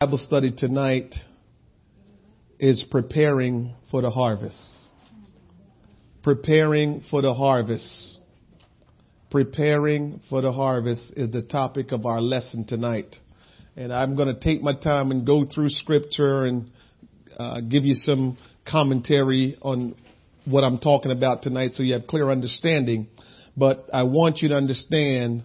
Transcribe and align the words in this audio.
Bible 0.00 0.18
study 0.18 0.52
tonight 0.52 1.12
is 2.60 2.84
preparing 2.88 3.74
for 3.90 4.00
the 4.00 4.10
harvest. 4.10 4.56
Preparing 6.22 7.02
for 7.10 7.20
the 7.20 7.34
harvest. 7.34 8.20
Preparing 9.28 10.20
for 10.30 10.40
the 10.40 10.52
harvest 10.52 11.14
is 11.16 11.32
the 11.32 11.42
topic 11.42 11.90
of 11.90 12.06
our 12.06 12.20
lesson 12.20 12.64
tonight. 12.64 13.16
And 13.76 13.92
I'm 13.92 14.14
going 14.14 14.32
to 14.32 14.38
take 14.38 14.62
my 14.62 14.72
time 14.72 15.10
and 15.10 15.26
go 15.26 15.44
through 15.44 15.70
scripture 15.70 16.44
and 16.44 16.70
uh, 17.36 17.60
give 17.62 17.84
you 17.84 17.94
some 17.94 18.38
commentary 18.70 19.58
on 19.60 19.96
what 20.44 20.62
I'm 20.62 20.78
talking 20.78 21.10
about 21.10 21.42
tonight 21.42 21.72
so 21.74 21.82
you 21.82 21.94
have 21.94 22.06
clear 22.06 22.30
understanding. 22.30 23.08
But 23.56 23.88
I 23.92 24.04
want 24.04 24.42
you 24.42 24.50
to 24.50 24.54
understand 24.54 25.42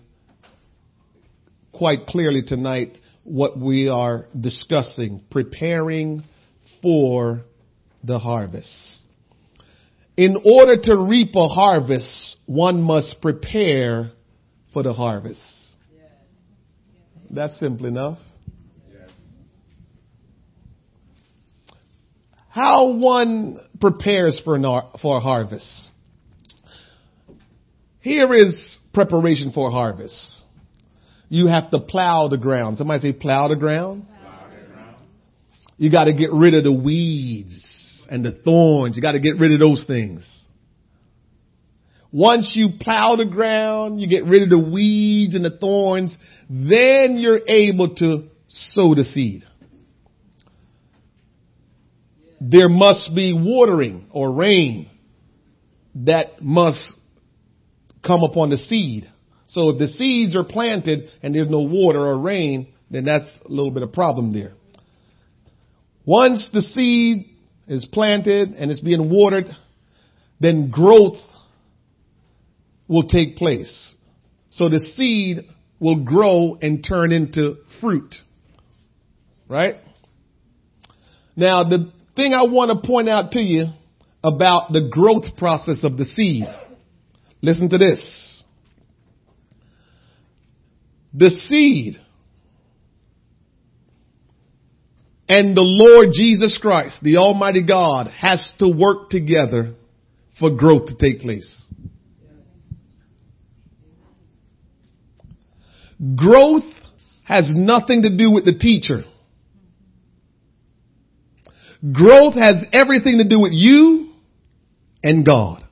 quite 1.71 2.05
clearly 2.05 2.43
tonight 2.43 2.99
what 3.23 3.57
we 3.57 3.87
are 3.87 4.27
discussing, 4.39 5.21
preparing 5.29 6.23
for 6.81 7.41
the 8.03 8.19
harvest. 8.19 9.01
In 10.17 10.35
order 10.45 10.77
to 10.77 10.97
reap 10.97 11.35
a 11.35 11.47
harvest, 11.47 12.37
one 12.45 12.81
must 12.81 13.21
prepare 13.21 14.11
for 14.73 14.83
the 14.83 14.93
harvest. 14.93 15.41
That's 17.29 17.57
simple 17.59 17.87
enough. 17.87 18.19
How 22.49 22.91
one 22.91 23.57
prepares 23.81 24.39
for, 24.45 24.59
for 25.01 25.17
a 25.17 25.19
harvest. 25.19 25.89
Here 28.01 28.31
is 28.35 28.79
preparation 28.93 29.51
for 29.51 29.71
harvest 29.71 30.42
you 31.33 31.47
have 31.47 31.71
to 31.71 31.79
plow 31.79 32.27
the 32.27 32.37
ground. 32.37 32.77
Somebody 32.77 33.01
say 33.01 33.11
plow 33.11 33.47
the 33.47 33.55
ground. 33.55 34.05
You 35.77 35.89
got 35.89 36.03
to 36.03 36.13
get 36.13 36.31
rid 36.31 36.53
of 36.53 36.63
the 36.63 36.71
weeds 36.71 38.05
and 38.07 38.23
the 38.23 38.33
thorns. 38.33 38.95
You 38.95 39.01
got 39.01 39.13
to 39.13 39.19
get 39.19 39.39
rid 39.39 39.51
of 39.51 39.59
those 39.59 39.83
things. 39.87 40.23
Once 42.11 42.51
you 42.53 42.73
plow 42.79 43.15
the 43.15 43.25
ground, 43.25 43.99
you 43.99 44.07
get 44.07 44.25
rid 44.25 44.43
of 44.43 44.49
the 44.49 44.59
weeds 44.59 45.33
and 45.33 45.43
the 45.43 45.57
thorns, 45.57 46.15
then 46.47 47.17
you're 47.17 47.41
able 47.47 47.95
to 47.95 48.29
sow 48.47 48.93
the 48.93 49.03
seed. 49.03 49.43
There 52.39 52.69
must 52.69 53.09
be 53.15 53.33
watering 53.33 54.05
or 54.11 54.31
rain 54.31 54.87
that 55.95 56.43
must 56.43 56.93
come 58.05 58.21
upon 58.21 58.51
the 58.51 58.57
seed. 58.57 59.09
So 59.53 59.69
if 59.69 59.77
the 59.77 59.87
seeds 59.87 60.35
are 60.35 60.43
planted 60.43 61.11
and 61.21 61.35
there's 61.35 61.47
no 61.47 61.59
water 61.59 61.99
or 61.99 62.17
rain, 62.17 62.73
then 62.89 63.05
that's 63.05 63.27
a 63.45 63.49
little 63.49 63.69
bit 63.69 63.83
of 63.83 63.89
a 63.89 63.91
problem 63.91 64.33
there. 64.33 64.53
Once 66.05 66.49
the 66.51 66.63
seed 66.63 67.27
is 67.67 67.85
planted 67.85 68.49
and 68.53 68.71
it's 68.71 68.79
being 68.79 69.11
watered, 69.11 69.45
then 70.39 70.71
growth 70.71 71.19
will 72.87 73.07
take 73.07 73.35
place. 73.37 73.93
So 74.49 74.69
the 74.69 74.79
seed 74.79 75.45
will 75.79 76.03
grow 76.03 76.57
and 76.59 76.83
turn 76.83 77.11
into 77.11 77.57
fruit. 77.79 78.15
Right? 79.47 79.75
Now 81.35 81.63
the 81.63 81.91
thing 82.15 82.33
I 82.33 82.41
want 82.43 82.71
to 82.71 82.87
point 82.87 83.07
out 83.07 83.33
to 83.33 83.39
you 83.39 83.67
about 84.23 84.73
the 84.73 84.89
growth 84.91 85.37
process 85.37 85.83
of 85.83 85.95
the 85.97 86.05
seed. 86.05 86.45
Listen 87.43 87.69
to 87.69 87.77
this 87.77 88.42
the 91.13 91.29
seed 91.29 91.95
and 95.29 95.55
the 95.55 95.61
Lord 95.61 96.09
Jesus 96.13 96.57
Christ, 96.61 96.99
the 97.01 97.17
Almighty 97.17 97.63
God, 97.63 98.07
has 98.07 98.51
to 98.59 98.67
work 98.67 99.09
together 99.09 99.75
for 100.39 100.51
growth 100.51 100.87
to 100.87 100.95
take 100.95 101.21
place. 101.21 101.63
Growth 106.15 106.63
has 107.23 107.51
nothing 107.55 108.01
to 108.01 108.17
do 108.17 108.31
with 108.31 108.45
the 108.45 108.57
teacher. 108.57 109.05
Growth 111.91 112.33
has 112.35 112.65
everything 112.73 113.19
to 113.19 113.27
do 113.27 113.39
with 113.39 113.53
you 113.53 114.13
and 115.03 115.25
God. 115.25 115.65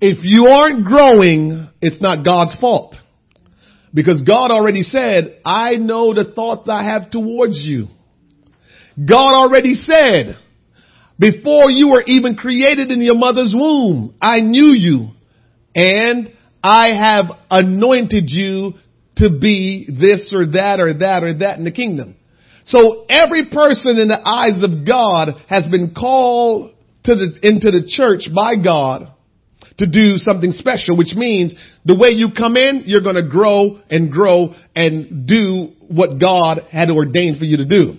If 0.00 0.18
you 0.22 0.46
aren't 0.46 0.84
growing, 0.86 1.68
it's 1.80 2.00
not 2.00 2.24
God's 2.24 2.56
fault. 2.56 2.96
Because 3.92 4.22
God 4.22 4.50
already 4.50 4.82
said, 4.82 5.40
I 5.44 5.76
know 5.76 6.14
the 6.14 6.32
thoughts 6.34 6.68
I 6.68 6.84
have 6.84 7.10
towards 7.10 7.58
you. 7.58 7.88
God 8.96 9.32
already 9.32 9.74
said, 9.74 10.36
before 11.18 11.64
you 11.68 11.88
were 11.88 12.04
even 12.06 12.36
created 12.36 12.90
in 12.90 13.02
your 13.02 13.16
mother's 13.16 13.52
womb, 13.54 14.14
I 14.20 14.40
knew 14.40 14.74
you 14.74 15.08
and 15.74 16.32
I 16.62 16.88
have 16.98 17.26
anointed 17.50 18.24
you 18.26 18.74
to 19.16 19.30
be 19.30 19.86
this 19.86 20.32
or 20.34 20.46
that 20.46 20.80
or 20.80 20.94
that 20.94 21.22
or 21.22 21.38
that 21.38 21.58
in 21.58 21.64
the 21.64 21.72
kingdom. 21.72 22.16
So 22.64 23.04
every 23.08 23.46
person 23.46 23.98
in 23.98 24.08
the 24.08 24.20
eyes 24.24 24.62
of 24.62 24.86
God 24.86 25.42
has 25.48 25.66
been 25.68 25.94
called 25.94 26.74
to 27.04 27.14
the, 27.14 27.38
into 27.42 27.70
the 27.70 27.84
church 27.86 28.28
by 28.34 28.56
God 28.62 29.12
to 29.80 29.86
do 29.86 30.16
something 30.16 30.52
special, 30.52 30.96
which 30.96 31.14
means 31.14 31.52
the 31.84 31.96
way 31.96 32.10
you 32.10 32.28
come 32.36 32.56
in, 32.56 32.84
you're 32.86 33.02
going 33.02 33.16
to 33.16 33.28
grow 33.28 33.80
and 33.90 34.12
grow 34.12 34.54
and 34.76 35.26
do 35.26 35.72
what 35.88 36.20
God 36.20 36.60
had 36.70 36.90
ordained 36.90 37.38
for 37.38 37.44
you 37.44 37.56
to 37.58 37.66
do. 37.66 37.98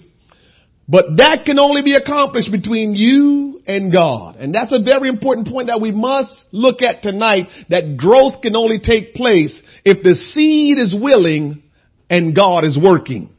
But 0.88 1.18
that 1.18 1.44
can 1.46 1.60
only 1.60 1.84
be 1.84 1.94
accomplished 1.94 2.52
between 2.52 2.96
you 2.96 3.62
and 3.66 3.92
God. 3.92 4.36
And 4.36 4.54
that's 4.54 4.74
a 4.74 4.84
very 4.84 5.10
important 5.10 5.48
point 5.48 5.68
that 5.68 5.80
we 5.80 5.92
must 5.92 6.46
look 6.52 6.82
at 6.82 7.02
tonight, 7.02 7.48
that 7.70 7.98
growth 7.98 8.42
can 8.42 8.56
only 8.56 8.80
take 8.80 9.14
place 9.14 9.62
if 9.86 10.04
the 10.04 10.16
seed 10.34 10.78
is 10.78 10.94
willing 10.94 11.64
and 12.10 12.36
God 12.36 12.64
is 12.64 12.78
working. 12.82 13.30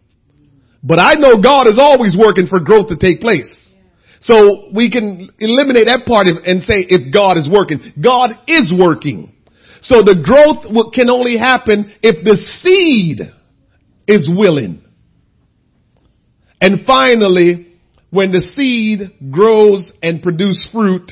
But 0.82 1.00
I 1.00 1.14
know 1.16 1.40
God 1.42 1.68
is 1.68 1.78
always 1.78 2.16
working 2.18 2.46
for 2.48 2.58
growth 2.58 2.88
to 2.88 2.96
take 2.96 3.20
place. 3.20 3.71
So 4.22 4.70
we 4.72 4.90
can 4.90 5.30
eliminate 5.38 5.86
that 5.86 6.06
part 6.06 6.26
and 6.28 6.62
say 6.62 6.86
if 6.88 7.12
God 7.12 7.36
is 7.36 7.48
working. 7.50 7.92
God 8.02 8.30
is 8.46 8.72
working. 8.76 9.32
So 9.80 10.02
the 10.02 10.22
growth 10.22 10.92
can 10.94 11.10
only 11.10 11.36
happen 11.36 11.92
if 12.02 12.24
the 12.24 12.36
seed 12.62 13.20
is 14.06 14.30
willing. 14.32 14.82
And 16.60 16.86
finally, 16.86 17.76
when 18.10 18.30
the 18.30 18.40
seed 18.40 19.32
grows 19.32 19.90
and 20.02 20.22
produce 20.22 20.68
fruit, 20.70 21.10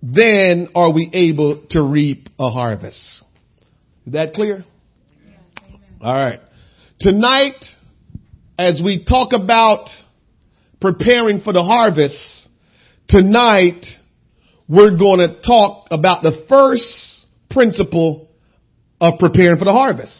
then 0.00 0.68
are 0.74 0.90
we 0.90 1.10
able 1.12 1.66
to 1.70 1.82
reap 1.82 2.30
a 2.40 2.48
harvest. 2.48 3.24
Is 4.06 4.14
that 4.14 4.32
clear? 4.32 4.64
All 6.00 6.14
right. 6.14 6.40
Tonight, 7.00 7.62
as 8.58 8.80
we 8.82 9.04
talk 9.04 9.34
about 9.34 9.88
preparing 10.80 11.40
for 11.40 11.52
the 11.52 11.62
harvest, 11.62 12.48
tonight 13.08 13.84
we're 14.68 14.96
going 14.96 15.20
to 15.20 15.40
talk 15.40 15.88
about 15.90 16.22
the 16.22 16.44
first 16.48 17.26
principle 17.50 18.28
of 19.00 19.18
preparing 19.18 19.58
for 19.58 19.64
the 19.64 19.72
harvest. 19.72 20.14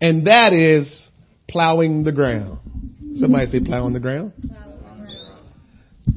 And 0.00 0.26
that 0.26 0.52
is 0.52 1.08
plowing 1.48 2.04
the 2.04 2.12
ground. 2.12 2.58
Somebody 3.16 3.46
say 3.46 3.60
plowing 3.60 3.94
the 3.94 4.00
ground. 4.00 4.32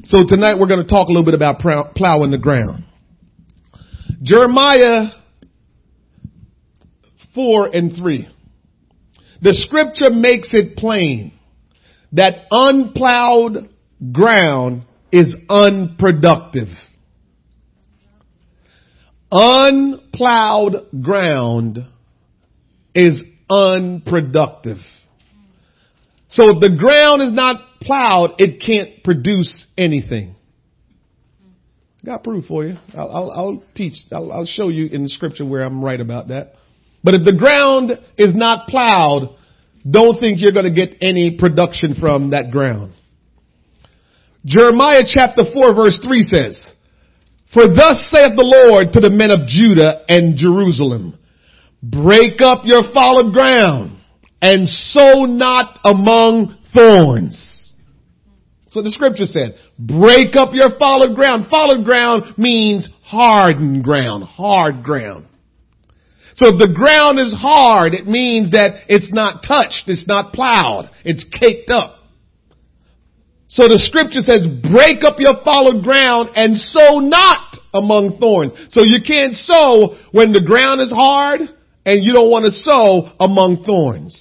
So 0.04 0.24
tonight 0.26 0.58
we're 0.58 0.68
going 0.68 0.82
to 0.82 0.88
talk 0.88 1.08
a 1.08 1.12
little 1.12 1.24
bit 1.24 1.34
about 1.34 1.60
plowing 1.60 2.30
the 2.30 2.38
ground. 2.38 2.84
Jeremiah 4.22 5.10
4 7.34 7.70
and 7.72 7.96
3. 7.96 8.28
The 9.42 9.54
scripture 9.54 10.10
makes 10.12 10.50
it 10.52 10.76
plain 10.76 11.32
that 12.12 12.46
unplowed 12.50 13.70
ground 14.12 14.84
is 15.10 15.36
unproductive. 15.48 16.68
Unplowed 19.30 20.88
ground 21.02 21.78
is 22.94 23.22
unproductive. 23.48 24.78
So 26.28 26.44
if 26.50 26.60
the 26.60 26.76
ground 26.76 27.22
is 27.22 27.32
not 27.32 27.80
plowed, 27.80 28.34
it 28.38 28.62
can't 28.64 29.02
produce 29.04 29.66
anything. 29.76 30.34
Got 32.04 32.24
proof 32.24 32.46
for 32.46 32.64
you. 32.64 32.76
I'll, 32.94 33.10
I'll, 33.10 33.30
I'll 33.30 33.62
teach. 33.74 33.94
I'll, 34.10 34.32
I'll 34.32 34.46
show 34.46 34.68
you 34.68 34.86
in 34.86 35.04
the 35.04 35.08
scripture 35.08 35.44
where 35.44 35.62
I'm 35.62 35.84
right 35.84 36.00
about 36.00 36.28
that. 36.28 36.54
But 37.04 37.14
if 37.14 37.24
the 37.24 37.36
ground 37.36 37.92
is 38.16 38.34
not 38.34 38.68
plowed, 38.68 39.36
don't 39.88 40.18
think 40.18 40.40
you're 40.40 40.52
going 40.52 40.72
to 40.72 40.86
get 40.86 40.98
any 41.02 41.36
production 41.38 41.94
from 41.98 42.30
that 42.30 42.50
ground. 42.50 42.92
Jeremiah 44.44 45.02
chapter 45.06 45.42
4 45.52 45.74
verse 45.74 46.00
3 46.04 46.22
says, 46.22 46.74
For 47.54 47.66
thus 47.68 48.04
saith 48.10 48.36
the 48.36 48.68
Lord 48.70 48.92
to 48.92 49.00
the 49.00 49.10
men 49.10 49.30
of 49.30 49.46
Judah 49.46 50.02
and 50.08 50.36
Jerusalem, 50.36 51.18
break 51.82 52.40
up 52.40 52.62
your 52.64 52.82
fallen 52.92 53.32
ground 53.32 53.98
and 54.40 54.68
sow 54.68 55.24
not 55.24 55.78
among 55.84 56.58
thorns. 56.74 57.52
So 58.70 58.80
the 58.82 58.90
scripture 58.90 59.26
said, 59.26 59.56
break 59.78 60.34
up 60.34 60.54
your 60.54 60.70
fallow 60.78 61.14
ground. 61.14 61.46
Fallow 61.50 61.84
ground 61.84 62.38
means 62.38 62.88
hardened 63.02 63.84
ground, 63.84 64.24
hard 64.24 64.82
ground. 64.82 65.26
So 66.34 66.54
if 66.54 66.58
the 66.58 66.72
ground 66.72 67.18
is 67.18 67.34
hard, 67.36 67.94
it 67.94 68.06
means 68.06 68.52
that 68.52 68.84
it's 68.88 69.12
not 69.12 69.44
touched, 69.46 69.84
it's 69.86 70.06
not 70.06 70.32
plowed, 70.32 70.90
it's 71.04 71.24
caked 71.24 71.70
up. 71.70 71.98
So 73.48 73.68
the 73.68 73.76
scripture 73.76 74.24
says, 74.24 74.48
break 74.64 75.04
up 75.04 75.20
your 75.20 75.44
fallow 75.44 75.82
ground 75.84 76.30
and 76.36 76.56
sow 76.56 77.00
not 77.04 77.60
among 77.74 78.16
thorns. 78.16 78.52
So 78.72 78.80
you 78.80 79.04
can't 79.04 79.36
sow 79.36 80.00
when 80.12 80.32
the 80.32 80.40
ground 80.40 80.80
is 80.80 80.90
hard 80.90 81.42
and 81.84 82.00
you 82.00 82.14
don't 82.14 82.32
want 82.32 82.46
to 82.48 82.52
sow 82.64 83.12
among 83.20 83.64
thorns. 83.68 84.16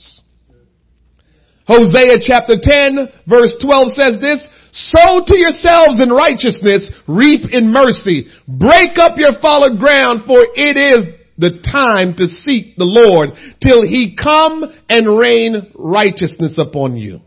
Hosea 1.64 2.20
chapter 2.20 2.60
10 2.60 3.24
verse 3.24 3.56
12 3.64 3.96
says 3.96 4.20
this, 4.20 4.44
sow 4.72 5.24
to 5.24 5.36
yourselves 5.40 5.96
in 6.04 6.12
righteousness, 6.12 6.92
reap 7.08 7.48
in 7.56 7.72
mercy, 7.72 8.28
break 8.48 9.00
up 9.00 9.16
your 9.16 9.32
fallow 9.40 9.72
ground 9.80 10.28
for 10.28 10.44
it 10.44 10.76
is 10.76 11.21
the 11.42 11.60
time 11.66 12.14
to 12.16 12.28
seek 12.28 12.78
the 12.78 12.86
Lord 12.86 13.32
till 13.62 13.82
he 13.82 14.16
come 14.16 14.64
and 14.88 15.20
rain 15.20 15.74
righteousness 15.76 16.60
upon 16.60 16.96
you. 16.96 17.20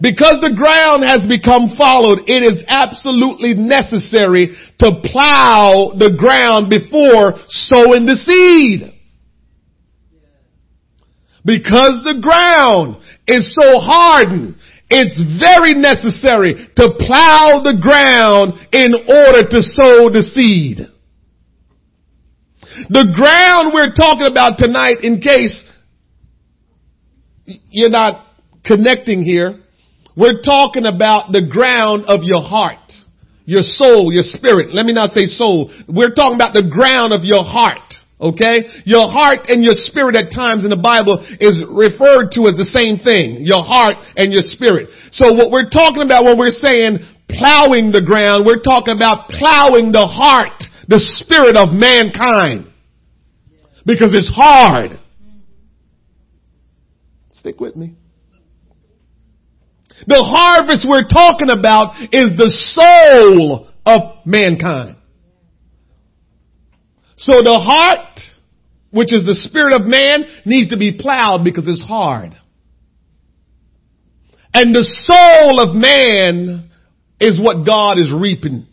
Because 0.00 0.38
the 0.40 0.54
ground 0.54 1.02
has 1.02 1.26
become 1.26 1.76
followed, 1.76 2.26
it 2.26 2.42
is 2.42 2.64
absolutely 2.68 3.54
necessary 3.54 4.56
to 4.78 5.02
plow 5.04 5.92
the 5.98 6.14
ground 6.16 6.70
before 6.70 7.38
sowing 7.48 8.06
the 8.06 8.16
seed. 8.16 8.92
Because 11.44 11.98
the 12.04 12.20
ground 12.22 13.02
is 13.26 13.54
so 13.60 13.78
hardened, 13.78 14.56
it's 14.88 15.18
very 15.42 15.74
necessary 15.74 16.68
to 16.76 16.94
plow 16.98 17.60
the 17.62 17.76
ground 17.80 18.54
in 18.72 18.94
order 18.94 19.42
to 19.42 19.62
sow 19.62 20.10
the 20.10 20.22
seed. 20.22 20.93
The 22.88 23.06
ground 23.14 23.72
we're 23.72 23.94
talking 23.94 24.26
about 24.26 24.58
tonight, 24.58 24.98
in 25.02 25.20
case 25.20 25.64
you're 27.46 27.90
not 27.90 28.26
connecting 28.64 29.22
here, 29.22 29.60
we're 30.16 30.42
talking 30.42 30.86
about 30.86 31.32
the 31.32 31.46
ground 31.46 32.04
of 32.06 32.20
your 32.22 32.42
heart, 32.42 32.92
your 33.44 33.62
soul, 33.62 34.12
your 34.12 34.22
spirit. 34.22 34.74
Let 34.74 34.86
me 34.86 34.92
not 34.92 35.10
say 35.10 35.26
soul. 35.26 35.70
We're 35.88 36.14
talking 36.14 36.36
about 36.36 36.54
the 36.54 36.66
ground 36.66 37.12
of 37.12 37.24
your 37.24 37.44
heart. 37.44 37.82
Okay? 38.20 38.82
Your 38.86 39.10
heart 39.10 39.50
and 39.50 39.62
your 39.62 39.74
spirit 39.74 40.14
at 40.16 40.30
times 40.30 40.62
in 40.64 40.70
the 40.70 40.80
Bible 40.80 41.18
is 41.42 41.62
referred 41.66 42.30
to 42.38 42.46
as 42.46 42.54
the 42.54 42.70
same 42.70 43.02
thing. 43.02 43.42
Your 43.42 43.62
heart 43.66 43.98
and 44.16 44.32
your 44.32 44.46
spirit. 44.46 44.88
So 45.10 45.34
what 45.34 45.50
we're 45.50 45.68
talking 45.68 46.06
about 46.06 46.24
when 46.24 46.38
we're 46.38 46.54
saying 46.54 47.02
plowing 47.28 47.90
the 47.90 48.02
ground, 48.02 48.46
we're 48.46 48.62
talking 48.62 48.94
about 48.94 49.28
plowing 49.28 49.90
the 49.90 50.06
heart, 50.06 50.62
the 50.88 51.00
spirit 51.00 51.56
of 51.56 51.72
mankind. 51.72 52.70
Because 53.86 54.14
it's 54.14 54.32
hard. 54.34 54.98
Stick 57.32 57.60
with 57.60 57.76
me. 57.76 57.94
The 60.06 60.22
harvest 60.24 60.86
we're 60.88 61.08
talking 61.08 61.50
about 61.50 61.94
is 62.12 62.36
the 62.36 62.50
soul 62.74 63.68
of 63.86 64.26
mankind. 64.26 64.96
So 67.16 67.40
the 67.42 67.58
heart, 67.58 68.20
which 68.90 69.12
is 69.12 69.24
the 69.24 69.34
spirit 69.34 69.74
of 69.74 69.86
man, 69.86 70.24
needs 70.44 70.70
to 70.70 70.76
be 70.76 70.98
plowed 70.98 71.44
because 71.44 71.64
it's 71.66 71.84
hard. 71.84 72.34
And 74.52 74.74
the 74.74 74.82
soul 74.82 75.60
of 75.60 75.74
man 75.74 76.70
is 77.20 77.38
what 77.38 77.66
God 77.66 77.98
is 77.98 78.12
reaping 78.12 78.66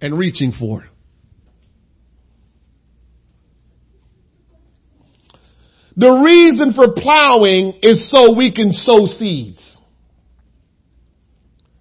and 0.00 0.16
reaching 0.16 0.52
for. 0.52 0.87
The 5.98 6.12
reason 6.12 6.72
for 6.74 6.92
plowing 6.94 7.80
is 7.82 8.08
so 8.08 8.32
we 8.36 8.52
can 8.54 8.70
sow 8.72 9.06
seeds. 9.06 9.76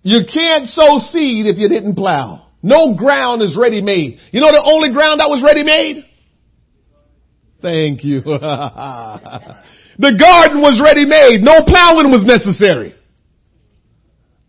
You 0.02 0.22
can't 0.26 0.66
sow 0.66 0.98
seed 0.98 1.46
if 1.46 1.60
you 1.60 1.70
didn't 1.70 1.94
plow. 1.94 2.48
No 2.64 2.96
ground 2.96 3.44
is 3.44 3.56
ready 3.56 3.80
made. 3.80 4.18
You 4.32 4.42
know 4.42 4.48
the 4.48 4.64
only 4.66 4.92
ground 4.92 5.20
that 5.20 5.30
was 5.30 5.44
ready 5.46 5.62
made? 5.64 6.04
Thank 7.62 8.04
you. 8.04 8.22
the 8.22 9.54
garden 10.18 10.62
was 10.62 10.82
ready 10.84 11.06
made. 11.06 11.44
No 11.44 11.62
plowing 11.62 12.10
was 12.10 12.24
necessary. 12.26 12.96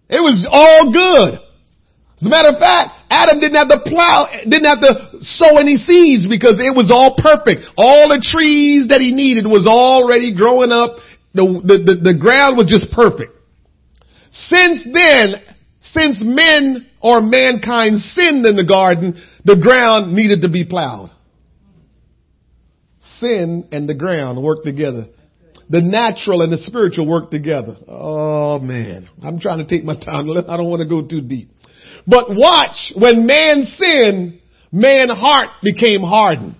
It 0.08 0.20
was 0.20 0.48
all 0.50 0.90
good. 0.90 1.40
As 2.16 2.22
a 2.22 2.28
matter 2.28 2.54
of 2.54 2.58
fact, 2.58 2.97
Adam 3.10 3.40
didn't 3.40 3.56
have 3.56 3.68
to 3.68 3.80
plow, 3.80 4.28
didn't 4.44 4.66
have 4.66 4.80
to 4.80 5.18
sow 5.22 5.56
any 5.56 5.76
seeds 5.76 6.26
because 6.28 6.56
it 6.58 6.76
was 6.76 6.92
all 6.92 7.16
perfect. 7.16 7.64
All 7.76 8.08
the 8.08 8.20
trees 8.20 8.88
that 8.88 9.00
he 9.00 9.14
needed 9.14 9.46
was 9.46 9.66
already 9.66 10.34
growing 10.34 10.72
up. 10.72 10.98
The, 11.32 11.44
the, 11.64 11.76
the, 11.84 12.12
the 12.12 12.18
ground 12.18 12.56
was 12.56 12.68
just 12.68 12.92
perfect. 12.92 13.32
Since 14.30 14.86
then, 14.92 15.56
since 15.80 16.22
men 16.22 16.86
or 17.00 17.20
mankind 17.20 17.98
sinned 17.98 18.44
in 18.44 18.56
the 18.56 18.66
garden, 18.66 19.22
the 19.44 19.56
ground 19.56 20.12
needed 20.12 20.42
to 20.42 20.48
be 20.48 20.64
plowed. 20.64 21.10
Sin 23.20 23.68
and 23.72 23.88
the 23.88 23.94
ground 23.94 24.42
work 24.42 24.64
together. 24.64 25.06
The 25.70 25.80
natural 25.82 26.42
and 26.42 26.52
the 26.52 26.58
spiritual 26.58 27.06
work 27.06 27.30
together. 27.30 27.76
Oh 27.86 28.58
man, 28.58 29.08
I'm 29.22 29.38
trying 29.38 29.58
to 29.58 29.66
take 29.66 29.84
my 29.84 29.96
time. 29.96 30.30
I 30.30 30.56
don't 30.56 30.70
want 30.70 30.80
to 30.80 30.88
go 30.88 31.06
too 31.06 31.20
deep. 31.20 31.50
But 32.06 32.34
watch, 32.34 32.92
when 32.96 33.26
man 33.26 33.64
sinned, 33.64 34.40
man's 34.72 35.12
heart 35.12 35.50
became 35.62 36.00
hardened. 36.00 36.54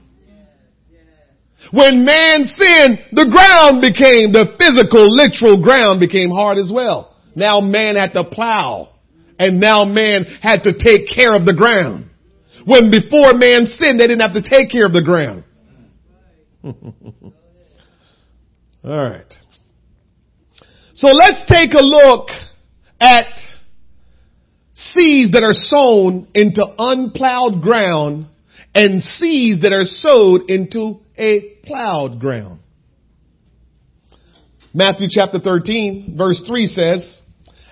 When 1.73 2.05
man 2.05 2.45
sinned, 2.45 2.99
the 3.13 3.29
ground 3.29 3.83
became, 3.83 4.33
the 4.33 4.57
physical, 4.59 5.05
literal 5.15 5.63
ground 5.63 6.01
became 6.01 6.31
hard 6.31 6.57
as 6.57 6.71
well. 6.73 7.17
Now 7.35 7.61
man 7.61 7.97
had 7.97 8.13
to 8.15 8.25
plow. 8.25 8.95
And 9.39 9.61
now 9.61 9.85
man 9.85 10.25
had 10.43 10.63
to 10.65 10.73
take 10.73 11.09
care 11.15 11.37
of 11.37 11.45
the 11.47 11.55
ground. 11.55 12.11
When 12.65 12.91
before 12.91 13.35
man 13.35 13.67
sinned, 13.67 14.01
they 14.01 14.07
didn't 14.07 14.21
have 14.21 14.33
to 14.33 14.43
take 14.43 14.71
care 14.71 14.87
of 14.87 14.93
the 14.93 15.03
ground. 15.03 15.45
Alright. 18.85 19.35
So 20.95 21.09
let's 21.13 21.43
take 21.49 21.75
a 21.75 21.83
look 21.83 22.29
at 23.01 23.27
seeds 24.79 25.33
that 25.33 25.43
are 25.43 25.55
sown 25.55 26.29
into 26.35 26.65
unplowed 26.79 27.61
ground 27.63 28.27
and 28.75 29.03
seeds 29.03 29.63
that 29.63 29.73
are 29.73 29.85
sowed 29.85 30.49
into 30.49 31.01
a 31.19 31.57
plowed 31.65 32.21
ground. 32.21 32.61
Matthew 34.73 35.09
chapter 35.11 35.41
13 35.41 36.15
verse 36.17 36.41
3 36.47 36.67
says, 36.67 37.21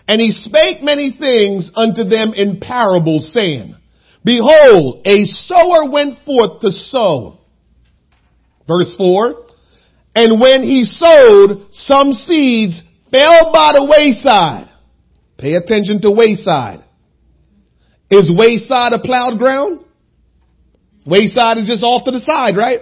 And 0.09 0.21
he 0.21 0.33
spake 0.33 0.83
many 0.83 1.17
things 1.19 1.71
unto 1.77 2.03
them 2.03 2.33
in 2.35 2.59
parables 2.59 3.33
saying, 3.33 3.77
Behold, 4.25 5.07
a 5.07 5.25
sower 5.25 5.89
went 5.89 6.25
forth 6.25 6.61
to 6.63 6.73
sow. 6.73 7.39
Verse 8.67 8.93
4, 8.99 9.47
And 10.17 10.41
when 10.41 10.65
he 10.65 10.83
sowed, 10.83 11.69
some 11.71 12.11
seeds 12.13 12.83
fell 13.13 13.53
by 13.53 13.71
the 13.75 13.87
wayside. 13.89 14.71
Pay 15.39 15.55
attention 15.55 16.01
to 16.01 16.11
wayside. 16.11 16.83
Is 18.11 18.31
wayside 18.31 18.93
a 18.93 18.99
plowed 18.99 19.39
ground? 19.39 19.81
Wayside 21.05 21.59
is 21.59 21.67
just 21.67 21.83
off 21.83 22.05
to 22.05 22.11
the 22.11 22.21
side, 22.21 22.57
right? 22.57 22.81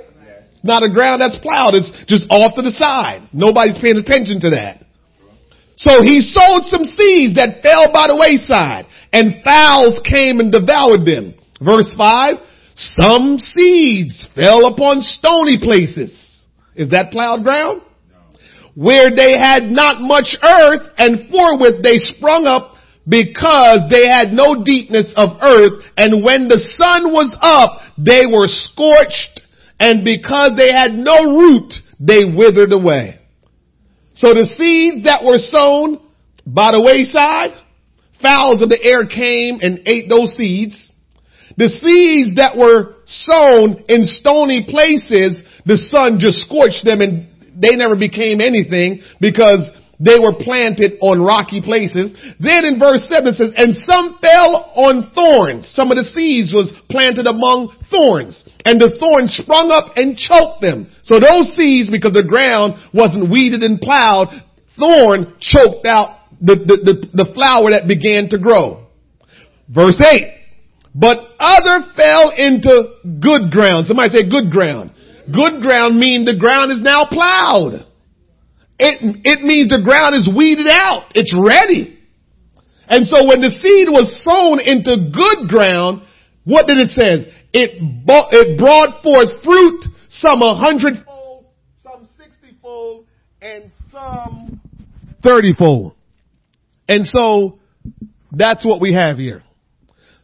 Not 0.62 0.83
a 0.83 0.88
ground 0.88 1.21
that's 1.21 1.37
plowed. 1.38 1.75
It's 1.75 1.93
just 2.07 2.26
off 2.31 2.54
to 2.57 2.62
the 2.62 2.73
side. 2.73 3.28
Nobody's 3.33 3.76
paying 3.83 3.97
attention 3.97 4.40
to 4.40 4.50
that. 4.50 4.85
So 5.76 6.02
he 6.02 6.21
sowed 6.21 6.64
some 6.64 6.85
seeds 6.85 7.37
that 7.37 7.61
fell 7.62 7.93
by 7.93 8.07
the 8.09 8.16
wayside 8.16 8.87
and 9.12 9.43
fowls 9.45 9.99
came 10.04 10.40
and 10.40 10.52
devoured 10.52 11.04
them. 11.04 11.35
Verse 11.61 11.93
five, 11.99 12.37
some 12.75 13.38
seeds 13.38 14.26
fell 14.35 14.66
upon 14.66 15.02
stony 15.02 15.59
places. 15.59 16.12
Is 16.75 16.90
that 16.90 17.11
plowed 17.11 17.43
ground? 17.43 17.83
Where 18.75 19.07
they 19.14 19.35
had 19.40 19.64
not 19.64 20.00
much 20.00 20.37
earth 20.43 20.88
and 20.99 21.31
forthwith 21.31 21.83
they 21.83 21.99
sprung 21.99 22.47
up 22.47 22.74
because 23.06 23.80
they 23.90 24.06
had 24.08 24.32
no 24.32 24.64
deepness 24.64 25.12
of 25.16 25.38
earth 25.42 25.84
and 25.96 26.25
when 26.25 26.49
the 26.49 26.58
sun 26.80 27.12
was 27.12 27.34
up 27.40 27.80
they 27.99 28.23
were 28.26 28.49
scorched 28.49 29.42
and 29.78 30.04
because 30.04 30.52
they 30.56 30.70
had 30.75 30.94
no 30.94 31.37
root 31.37 31.73
they 32.00 32.25
withered 32.25 32.73
away. 32.73 33.20
So 34.14 34.28
the 34.28 34.46
seeds 34.46 35.04
that 35.04 35.25
were 35.25 35.38
sown 35.38 36.00
by 36.46 36.73
the 36.73 36.80
wayside, 36.80 37.50
fowls 38.23 38.62
of 38.62 38.68
the 38.68 38.80
air 38.82 39.06
came 39.06 39.58
and 39.61 39.82
ate 39.87 40.08
those 40.08 40.37
seeds. 40.37 40.92
The 41.56 41.68
seeds 41.68 42.37
that 42.37 42.56
were 42.56 42.96
sown 43.06 43.84
in 43.88 44.04
stony 44.06 44.66
places, 44.68 45.42
the 45.66 45.76
sun 45.76 46.18
just 46.18 46.42
scorched 46.46 46.84
them 46.84 47.00
and 47.00 47.28
they 47.56 47.76
never 47.76 47.96
became 47.96 48.40
anything 48.40 49.02
because 49.20 49.62
they 50.04 50.20
were 50.20 50.37
planted 50.37 51.00
on 51.00 51.25
rocky 51.25 51.64
places. 51.64 52.12
Then 52.38 52.68
in 52.68 52.78
verse 52.78 53.00
7 53.08 53.25
it 53.25 53.37
says, 53.40 53.52
and 53.56 53.73
some 53.88 54.20
fell 54.20 54.68
on 54.76 55.11
thorns. 55.16 55.64
Some 55.73 55.88
of 55.90 55.96
the 55.96 56.04
seeds 56.04 56.52
was 56.52 56.76
planted 56.92 57.26
among 57.26 57.73
thorns. 57.88 58.44
And 58.68 58.76
the 58.76 58.92
thorns 59.00 59.32
sprung 59.32 59.73
up 59.73 59.96
and 59.96 60.12
choked 60.12 60.61
them. 60.61 60.92
So 61.08 61.16
those 61.16 61.56
seeds, 61.56 61.88
because 61.88 62.12
the 62.12 62.28
ground 62.28 62.76
wasn't 62.92 63.32
weeded 63.32 63.64
and 63.64 63.80
plowed, 63.80 64.28
thorn 64.76 65.40
choked 65.40 65.88
out 65.88 66.28
the, 66.37 66.61
the, 66.61 66.76
the, 66.84 67.25
the 67.25 67.32
flower 67.32 67.73
that 67.73 67.88
began 67.88 68.28
to 68.28 68.38
grow. 68.38 68.84
Verse 69.73 69.96
8. 69.96 70.44
But 70.94 71.16
other 71.40 71.80
fell 71.96 72.30
into 72.37 73.00
good 73.25 73.50
ground. 73.50 73.87
Somebody 73.87 74.12
say 74.12 74.28
good 74.28 74.52
ground. 74.52 74.92
Good 75.32 75.62
ground 75.62 75.96
mean 75.96 76.25
the 76.25 76.37
ground 76.37 76.70
is 76.70 76.82
now 76.84 77.08
plowed. 77.08 77.88
It, 78.78 79.23
it 79.25 79.43
means 79.43 79.69
the 79.69 79.83
ground 79.83 80.14
is 80.14 80.28
weeded 80.35 80.66
out. 80.69 81.12
It's 81.14 81.35
ready. 81.37 81.99
And 82.88 83.07
so 83.07 83.26
when 83.26 83.40
the 83.40 83.50
seed 83.50 83.88
was 83.88 84.11
sown 84.23 84.61
into 84.61 85.11
good 85.11 85.49
ground, 85.49 86.02
what 86.45 86.66
did 86.66 86.78
it 86.78 86.88
say? 86.88 87.33
It, 87.52 87.81
it 87.81 88.59
brought 88.59 89.02
forth 89.02 89.43
fruit, 89.43 89.85
some 90.09 90.43
a 90.43 90.54
hundredfold, 90.54 91.47
some 91.83 92.09
sixtyfold, 92.19 93.07
and 93.40 93.71
some 93.90 94.61
thirtyfold. 95.23 95.95
And 96.88 97.07
so 97.07 97.59
that's 98.33 98.64
what 98.64 98.81
we 98.81 98.93
have 98.93 99.16
here. 99.16 99.43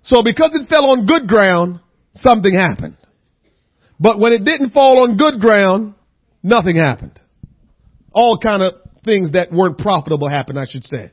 So 0.03 0.23
because 0.23 0.51
it 0.55 0.69
fell 0.69 0.91
on 0.91 1.07
good 1.07 1.29
ground, 1.29 1.81
something 2.15 2.53
happened. 2.53 2.97
But 3.99 4.19
when 4.19 4.33
it 4.33 4.45
didn't 4.45 4.71
fall 4.71 5.03
on 5.03 5.17
good 5.17 5.41
ground, 5.41 5.95
nothing 6.43 6.77
happened. 6.77 7.21
All 8.13 8.39
kind 8.39 8.63
of 8.63 8.75
things 9.05 9.33
that 9.33 9.53
weren't 9.53 9.79
profitable 9.79 10.29
happened, 10.29 10.59
I 10.59 10.67
should 10.69 10.85
say. 10.85 11.13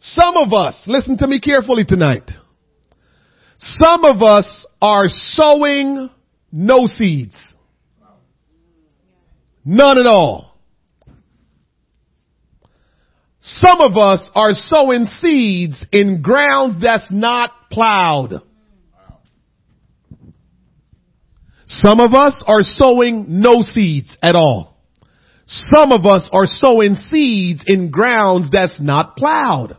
Some 0.00 0.36
of 0.36 0.52
us, 0.52 0.82
listen 0.86 1.18
to 1.18 1.26
me 1.26 1.40
carefully 1.40 1.84
tonight. 1.84 2.30
Some 3.58 4.04
of 4.04 4.22
us 4.22 4.66
are 4.80 5.04
sowing 5.06 6.08
no 6.50 6.86
seeds. 6.86 7.36
None 9.64 9.98
at 9.98 10.06
all. 10.06 10.56
Some 13.42 13.80
of 13.80 13.96
us 13.96 14.30
are 14.34 14.52
sowing 14.52 15.04
seeds 15.04 15.86
in 15.92 16.22
grounds 16.22 16.82
that's 16.82 17.10
not 17.10 17.50
plowed. 17.70 18.42
Some 21.66 22.00
of 22.00 22.14
us 22.14 22.42
are 22.46 22.62
sowing 22.62 23.26
no 23.40 23.62
seeds 23.62 24.16
at 24.22 24.34
all. 24.34 24.69
Some 25.52 25.90
of 25.90 26.06
us 26.06 26.28
are 26.32 26.46
sowing 26.46 26.94
seeds 26.94 27.64
in 27.66 27.90
grounds 27.90 28.50
that's 28.52 28.80
not 28.80 29.16
plowed. 29.16 29.76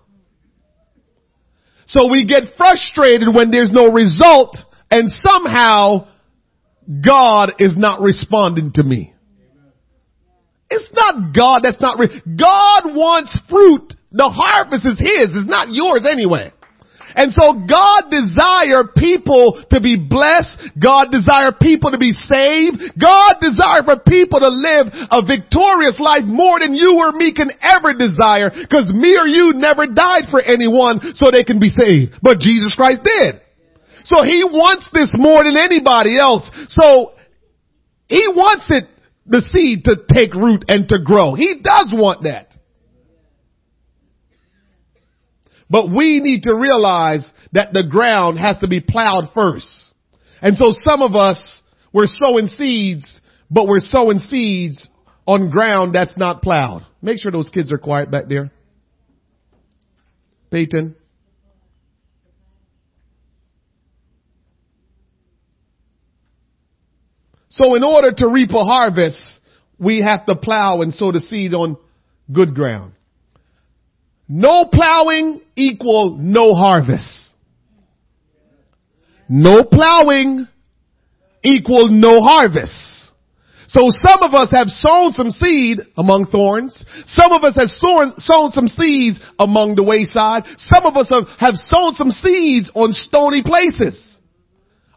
So 1.85 2.11
we 2.11 2.25
get 2.25 2.57
frustrated 2.57 3.33
when 3.33 3.51
there's 3.51 3.71
no 3.71 3.89
result 3.89 4.57
and 4.89 5.09
somehow 5.09 6.09
God 7.05 7.53
is 7.59 7.73
not 7.77 8.01
responding 8.01 8.73
to 8.73 8.83
me. 8.83 9.13
It's 10.69 10.91
not 10.93 11.33
God 11.33 11.59
that's 11.63 11.79
not, 11.79 11.99
re- 11.99 12.21
God 12.25 12.93
wants 12.93 13.39
fruit. 13.49 13.93
The 14.11 14.29
harvest 14.29 14.85
is 14.85 14.99
His. 14.99 15.37
It's 15.37 15.49
not 15.49 15.69
yours 15.71 16.05
anyway. 16.09 16.51
And 17.15 17.33
so 17.33 17.53
God 17.67 18.11
desire 18.11 18.87
people 18.95 19.63
to 19.71 19.79
be 19.81 19.97
blessed. 19.97 20.79
God 20.79 21.11
desire 21.11 21.51
people 21.55 21.91
to 21.91 21.97
be 21.97 22.11
saved. 22.11 22.99
God 22.99 23.39
desire 23.41 23.83
for 23.83 23.99
people 24.03 24.39
to 24.39 24.49
live 24.49 24.87
a 25.11 25.21
victorious 25.25 25.99
life 25.99 26.23
more 26.23 26.59
than 26.59 26.73
you 26.75 26.99
or 26.99 27.11
me 27.11 27.33
can 27.33 27.51
ever 27.61 27.93
desire 27.93 28.51
because 28.51 28.91
me 28.93 29.17
or 29.17 29.27
you 29.27 29.53
never 29.55 29.87
died 29.87 30.31
for 30.31 30.41
anyone 30.41 31.13
so 31.15 31.31
they 31.31 31.43
can 31.43 31.59
be 31.59 31.69
saved. 31.69 32.15
But 32.21 32.39
Jesus 32.39 32.73
Christ 32.75 33.03
did. 33.03 33.41
So 34.03 34.23
he 34.23 34.43
wants 34.43 34.89
this 34.93 35.13
more 35.17 35.43
than 35.43 35.57
anybody 35.57 36.17
else. 36.17 36.49
So 36.69 37.13
he 38.07 38.25
wants 38.27 38.65
it, 38.69 38.85
the 39.25 39.41
seed 39.41 39.85
to 39.85 39.95
take 40.11 40.33
root 40.33 40.65
and 40.67 40.87
to 40.89 40.97
grow. 41.03 41.35
He 41.35 41.61
does 41.63 41.91
want 41.93 42.23
that. 42.23 42.55
But 45.71 45.87
we 45.87 46.19
need 46.19 46.43
to 46.43 46.53
realize 46.53 47.31
that 47.53 47.71
the 47.71 47.83
ground 47.89 48.37
has 48.37 48.59
to 48.59 48.67
be 48.67 48.81
plowed 48.81 49.29
first. 49.33 49.93
And 50.41 50.57
so 50.57 50.71
some 50.71 51.01
of 51.01 51.15
us, 51.15 51.61
we're 51.93 52.07
sowing 52.07 52.47
seeds, 52.47 53.21
but 53.49 53.67
we're 53.67 53.79
sowing 53.79 54.19
seeds 54.19 54.89
on 55.25 55.49
ground 55.49 55.95
that's 55.95 56.17
not 56.17 56.41
plowed. 56.41 56.85
Make 57.01 57.19
sure 57.19 57.31
those 57.31 57.49
kids 57.49 57.71
are 57.71 57.77
quiet 57.77 58.11
back 58.11 58.25
there. 58.27 58.51
Peyton. 60.51 60.95
So 67.51 67.75
in 67.75 67.83
order 67.83 68.11
to 68.11 68.27
reap 68.27 68.49
a 68.49 68.65
harvest, 68.65 69.39
we 69.79 70.01
have 70.01 70.25
to 70.25 70.35
plow 70.35 70.81
and 70.81 70.93
sow 70.93 71.13
the 71.13 71.21
seed 71.21 71.53
on 71.53 71.77
good 72.29 72.55
ground. 72.55 72.91
No 74.33 74.63
plowing 74.63 75.41
equal 75.57 76.15
no 76.17 76.53
harvest. 76.53 77.33
No 79.27 79.65
plowing 79.65 80.47
equal 81.43 81.89
no 81.89 82.21
harvest. 82.21 83.11
So 83.67 83.89
some 83.89 84.23
of 84.23 84.33
us 84.33 84.47
have 84.53 84.67
sown 84.69 85.11
some 85.11 85.31
seed 85.31 85.79
among 85.97 86.27
thorns. 86.27 86.85
Some 87.07 87.33
of 87.33 87.43
us 87.43 87.55
have 87.57 87.69
sown, 87.71 88.13
sown 88.19 88.51
some 88.51 88.69
seeds 88.69 89.19
among 89.37 89.75
the 89.75 89.83
wayside. 89.83 90.43
Some 90.57 90.85
of 90.85 90.95
us 90.95 91.09
have, 91.09 91.27
have 91.37 91.55
sown 91.55 91.95
some 91.95 92.11
seeds 92.11 92.71
on 92.73 92.93
stony 92.93 93.41
places. 93.43 94.17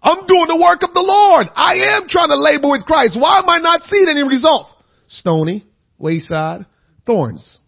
I'm 0.00 0.28
doing 0.28 0.46
the 0.46 0.62
work 0.62 0.84
of 0.84 0.94
the 0.94 1.02
Lord. 1.02 1.48
I 1.56 1.96
am 1.96 2.06
trying 2.06 2.28
to 2.28 2.36
labor 2.36 2.68
with 2.70 2.86
Christ. 2.86 3.16
Why 3.18 3.40
am 3.40 3.48
I 3.48 3.58
not 3.58 3.82
seeing 3.90 4.06
any 4.08 4.22
results? 4.22 4.72
Stony, 5.08 5.66
wayside, 5.98 6.66
thorns. 7.04 7.58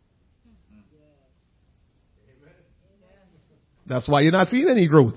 That's 3.87 4.09
why 4.09 4.23
you're 4.23 4.33
not 4.33 4.49
seeing 4.49 4.69
any 4.69 4.89
growth. 4.89 5.15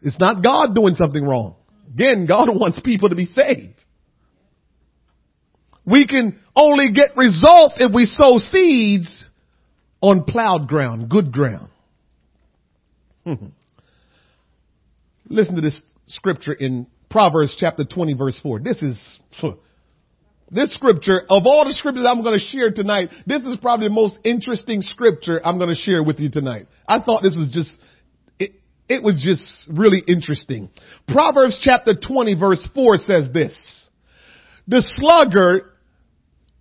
It's 0.00 0.18
not 0.18 0.42
God 0.42 0.74
doing 0.74 0.94
something 0.94 1.24
wrong. 1.24 1.56
Again, 1.92 2.26
God 2.26 2.48
wants 2.52 2.80
people 2.80 3.08
to 3.08 3.14
be 3.14 3.26
saved. 3.26 3.74
We 5.86 6.06
can 6.06 6.38
only 6.56 6.92
get 6.92 7.16
results 7.16 7.74
if 7.78 7.92
we 7.94 8.06
sow 8.06 8.38
seeds 8.38 9.28
on 10.00 10.24
plowed 10.24 10.66
ground, 10.66 11.10
good 11.10 11.30
ground. 11.32 11.68
Listen 15.28 15.54
to 15.54 15.60
this 15.60 15.80
scripture 16.06 16.52
in 16.52 16.86
Proverbs 17.10 17.56
chapter 17.58 17.84
20 17.84 18.14
verse 18.14 18.38
4. 18.42 18.60
This 18.60 18.82
is 18.82 19.20
this 20.50 20.72
scripture, 20.74 21.22
of 21.28 21.44
all 21.46 21.64
the 21.64 21.72
scriptures 21.72 22.04
I'm 22.08 22.22
going 22.22 22.38
to 22.38 22.44
share 22.44 22.70
tonight, 22.70 23.10
this 23.26 23.42
is 23.42 23.58
probably 23.60 23.88
the 23.88 23.94
most 23.94 24.18
interesting 24.24 24.82
scripture 24.82 25.40
I'm 25.44 25.58
going 25.58 25.70
to 25.70 25.80
share 25.80 26.02
with 26.02 26.20
you 26.20 26.30
tonight. 26.30 26.66
I 26.86 27.00
thought 27.00 27.22
this 27.22 27.36
was 27.36 27.50
just, 27.52 27.76
it, 28.38 28.52
it 28.88 29.02
was 29.02 29.22
just 29.24 29.68
really 29.76 30.02
interesting. 30.06 30.68
Proverbs 31.08 31.58
chapter 31.62 31.94
20 31.94 32.34
verse 32.34 32.68
4 32.74 32.96
says 32.98 33.30
this, 33.32 33.88
the 34.66 34.82
sluggard 34.82 35.70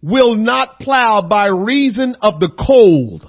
will 0.01 0.35
not 0.35 0.79
plow 0.79 1.25
by 1.27 1.47
reason 1.47 2.15
of 2.21 2.39
the 2.39 2.51
cold. 2.67 3.23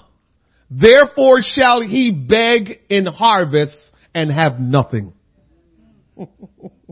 Therefore 0.71 1.39
shall 1.41 1.83
he 1.83 2.11
beg 2.11 2.81
in 2.89 3.07
harvest 3.07 3.77
and 4.15 4.31
have 4.31 4.59
nothing. 4.59 5.13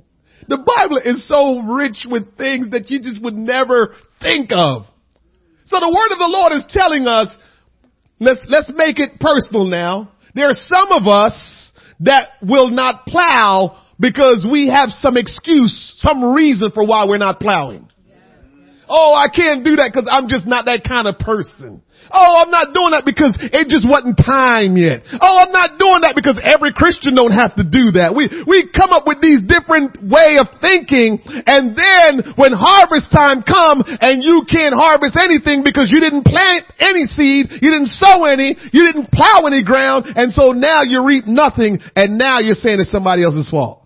The 0.49 0.59
Bible 0.59 0.99
is 1.05 1.27
so 1.29 1.61
rich 1.61 2.07
with 2.09 2.37
things 2.37 2.71
that 2.71 2.91
you 2.91 3.01
just 3.01 3.23
would 3.23 3.35
never 3.35 3.95
think 4.21 4.51
of. 4.51 4.87
So 5.67 5.79
the 5.81 5.89
word 5.89 6.13
of 6.13 6.19
the 6.19 6.29
Lord 6.29 6.53
is 6.53 6.65
telling 6.69 7.07
us, 7.07 7.35
let's, 8.21 8.45
let's 8.49 8.71
make 8.75 8.99
it 8.99 9.21
personal 9.21 9.67
now. 9.67 10.13
There 10.35 10.49
are 10.49 10.55
some 10.55 10.93
of 10.93 11.07
us 11.07 11.73
that 12.01 12.31
will 12.43 12.71
not 12.71 13.07
plow 13.07 13.81
because 13.99 14.47
we 14.51 14.69
have 14.69 14.89
some 14.91 15.17
excuse, 15.17 15.95
some 15.99 16.35
reason 16.35 16.73
for 16.73 16.85
why 16.87 17.07
we're 17.07 17.19
not 17.19 17.39
plowing. 17.39 17.89
Oh, 18.93 19.17
I 19.17 19.33
can't 19.33 19.65
do 19.65 19.81
that 19.81 19.89
because 19.89 20.05
I'm 20.05 20.29
just 20.29 20.45
not 20.45 20.69
that 20.69 20.85
kind 20.85 21.09
of 21.09 21.17
person. 21.17 21.81
Oh, 22.13 22.45
I'm 22.45 22.53
not 22.53 22.77
doing 22.77 22.93
that 22.93 23.09
because 23.09 23.41
it 23.41 23.73
just 23.73 23.89
wasn't 23.89 24.21
time 24.21 24.77
yet. 24.77 25.01
Oh, 25.17 25.37
I'm 25.41 25.49
not 25.49 25.81
doing 25.81 26.05
that 26.05 26.13
because 26.13 26.37
every 26.45 26.77
Christian 26.77 27.17
don't 27.17 27.33
have 27.33 27.57
to 27.57 27.65
do 27.65 27.97
that. 27.97 28.13
We, 28.13 28.29
we 28.45 28.69
come 28.69 28.93
up 28.93 29.09
with 29.09 29.25
these 29.25 29.41
different 29.49 29.97
way 29.97 30.37
of 30.37 30.53
thinking 30.61 31.25
and 31.25 31.73
then 31.73 32.37
when 32.37 32.53
harvest 32.53 33.09
time 33.09 33.41
come 33.41 33.81
and 33.81 34.21
you 34.21 34.45
can't 34.45 34.77
harvest 34.77 35.17
anything 35.17 35.65
because 35.65 35.89
you 35.89 36.05
didn't 36.05 36.29
plant 36.29 36.69
any 36.77 37.09
seed, 37.09 37.49
you 37.65 37.73
didn't 37.73 37.97
sow 37.97 38.29
any, 38.29 38.61
you 38.77 38.83
didn't 38.85 39.09
plow 39.09 39.49
any 39.49 39.65
ground 39.65 40.05
and 40.05 40.37
so 40.37 40.53
now 40.53 40.85
you 40.85 41.01
reap 41.01 41.25
nothing 41.25 41.81
and 41.97 42.21
now 42.21 42.45
you're 42.45 42.59
saying 42.59 42.77
it's 42.77 42.93
somebody 42.93 43.25
else's 43.25 43.49
fault. 43.49 43.82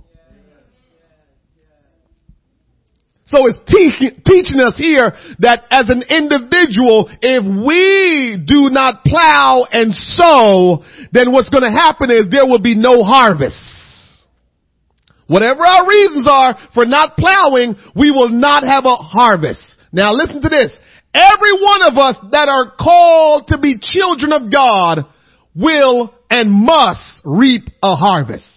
So 3.26 3.38
it's 3.47 3.59
te- 3.66 4.23
teaching 4.25 4.61
us 4.61 4.78
here 4.78 5.12
that 5.40 5.64
as 5.71 5.90
an 5.90 6.02
individual, 6.09 7.11
if 7.21 7.42
we 7.42 8.38
do 8.38 8.71
not 8.71 9.02
plow 9.04 9.66
and 9.71 9.92
sow, 9.92 10.85
then 11.11 11.33
what's 11.33 11.50
going 11.50 11.64
to 11.64 11.71
happen 11.71 12.11
is 12.11 12.30
there 12.30 12.47
will 12.47 12.61
be 12.62 12.76
no 12.76 13.02
harvest. 13.02 13.59
Whatever 15.26 15.66
our 15.66 15.88
reasons 15.88 16.26
are 16.30 16.56
for 16.73 16.87
not 16.87 17.16
plowing, 17.16 17.75
we 17.97 18.12
will 18.12 18.28
not 18.28 18.62
have 18.62 18.85
a 18.85 18.95
harvest. 18.95 19.66
Now 19.90 20.12
listen 20.12 20.40
to 20.42 20.49
this. 20.49 20.73
Every 21.12 21.52
one 21.52 21.83
of 21.83 21.99
us 21.99 22.16
that 22.30 22.49
are 22.49 22.76
called 22.78 23.49
to 23.49 23.59
be 23.59 23.78
children 23.80 24.33
of 24.33 24.52
God 24.52 25.06
will 25.56 26.14
and 26.30 26.52
must 26.52 27.23
reap 27.25 27.64
a 27.83 27.97
harvest. 27.97 28.55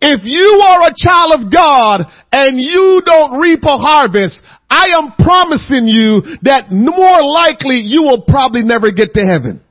If 0.00 0.20
you 0.24 0.60
are 0.62 0.88
a 0.88 0.94
child 0.96 1.40
of 1.40 1.52
God 1.52 2.02
and 2.32 2.60
you 2.60 3.02
don't 3.04 3.40
reap 3.40 3.60
a 3.64 3.78
harvest, 3.78 4.38
I 4.68 4.86
am 4.96 5.12
promising 5.18 5.86
you 5.86 6.22
that 6.42 6.70
more 6.70 7.22
likely 7.22 7.80
you 7.82 8.02
will 8.02 8.22
probably 8.22 8.62
never 8.62 8.90
get 8.90 9.14
to 9.14 9.22
heaven. 9.22 9.62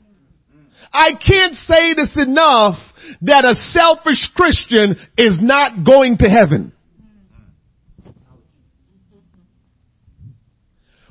I 0.92 1.10
can't 1.12 1.56
say 1.56 1.94
this 1.94 2.12
enough 2.16 2.80
that 3.22 3.46
a 3.46 3.56
selfish 3.72 4.30
Christian 4.36 4.96
is 5.18 5.38
not 5.42 5.86
going 5.86 6.18
to 6.20 6.30
heaven. 6.30 6.72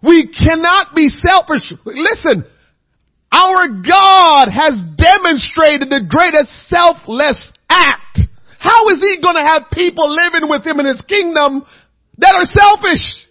We 0.03 0.27
cannot 0.27 0.95
be 0.95 1.09
selfish. 1.09 1.73
Listen, 1.85 2.45
our 3.33 3.69
God 3.69 4.49
has 4.49 4.81
demonstrated 4.97 5.89
the 5.89 6.05
greatest 6.09 6.53
selfless 6.69 7.53
act 7.69 8.04
how 8.65 8.89
is 8.89 8.99
he 8.99 9.21
to 9.37 9.45
have 9.45 9.71
people 9.71 10.09
living 10.09 10.49
with 10.49 10.65
him 10.67 10.81
in 10.81 10.87
his 10.87 11.03
kingdom 11.03 11.67
that 12.17 12.33
are 12.33 12.49
selfish? 12.49 13.29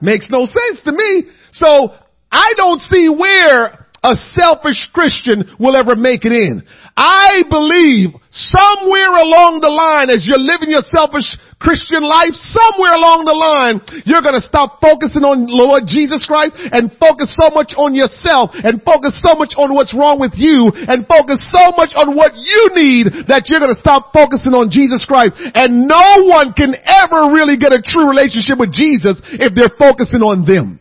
Makes 0.00 0.30
no 0.30 0.46
sense 0.46 0.80
to 0.84 0.92
me. 0.92 1.28
So 1.52 1.92
I 2.32 2.54
don't 2.56 2.80
see 2.80 3.10
where 3.10 3.86
a 4.02 4.14
selfish 4.32 4.88
Christian 4.94 5.54
will 5.60 5.76
ever 5.76 5.94
make 5.94 6.24
it 6.24 6.32
in. 6.32 6.62
I 6.96 7.44
believe 7.52 8.16
somewhere 8.32 9.20
along 9.20 9.60
the 9.60 9.68
line 9.68 10.08
as 10.08 10.24
you're 10.24 10.40
living 10.40 10.72
your 10.72 10.84
selfish 10.88 11.28
Christian 11.60 12.00
life, 12.00 12.32
somewhere 12.32 12.96
along 12.96 13.28
the 13.28 13.36
line, 13.36 13.84
you're 14.08 14.24
gonna 14.24 14.40
stop 14.40 14.80
focusing 14.80 15.20
on 15.20 15.44
Lord 15.44 15.84
Jesus 15.84 16.24
Christ 16.24 16.56
and 16.56 16.88
focus 16.96 17.36
so 17.36 17.52
much 17.52 17.76
on 17.76 17.92
yourself 17.92 18.56
and 18.56 18.80
focus 18.80 19.12
so 19.20 19.36
much 19.36 19.52
on 19.60 19.76
what's 19.76 19.92
wrong 19.92 20.16
with 20.16 20.36
you 20.40 20.72
and 20.72 21.04
focus 21.04 21.44
so 21.52 21.68
much 21.76 21.92
on 22.00 22.16
what 22.16 22.32
you 22.32 22.72
need 22.72 23.28
that 23.28 23.48
you're 23.52 23.60
gonna 23.60 23.76
stop 23.76 24.16
focusing 24.16 24.56
on 24.56 24.72
Jesus 24.72 25.04
Christ. 25.04 25.36
And 25.52 25.84
no 25.84 26.24
one 26.24 26.56
can 26.56 26.72
ever 26.80 27.28
really 27.28 27.60
get 27.60 27.76
a 27.76 27.84
true 27.84 28.08
relationship 28.08 28.56
with 28.56 28.72
Jesus 28.72 29.20
if 29.36 29.52
they're 29.52 29.72
focusing 29.76 30.24
on 30.24 30.48
them. 30.48 30.80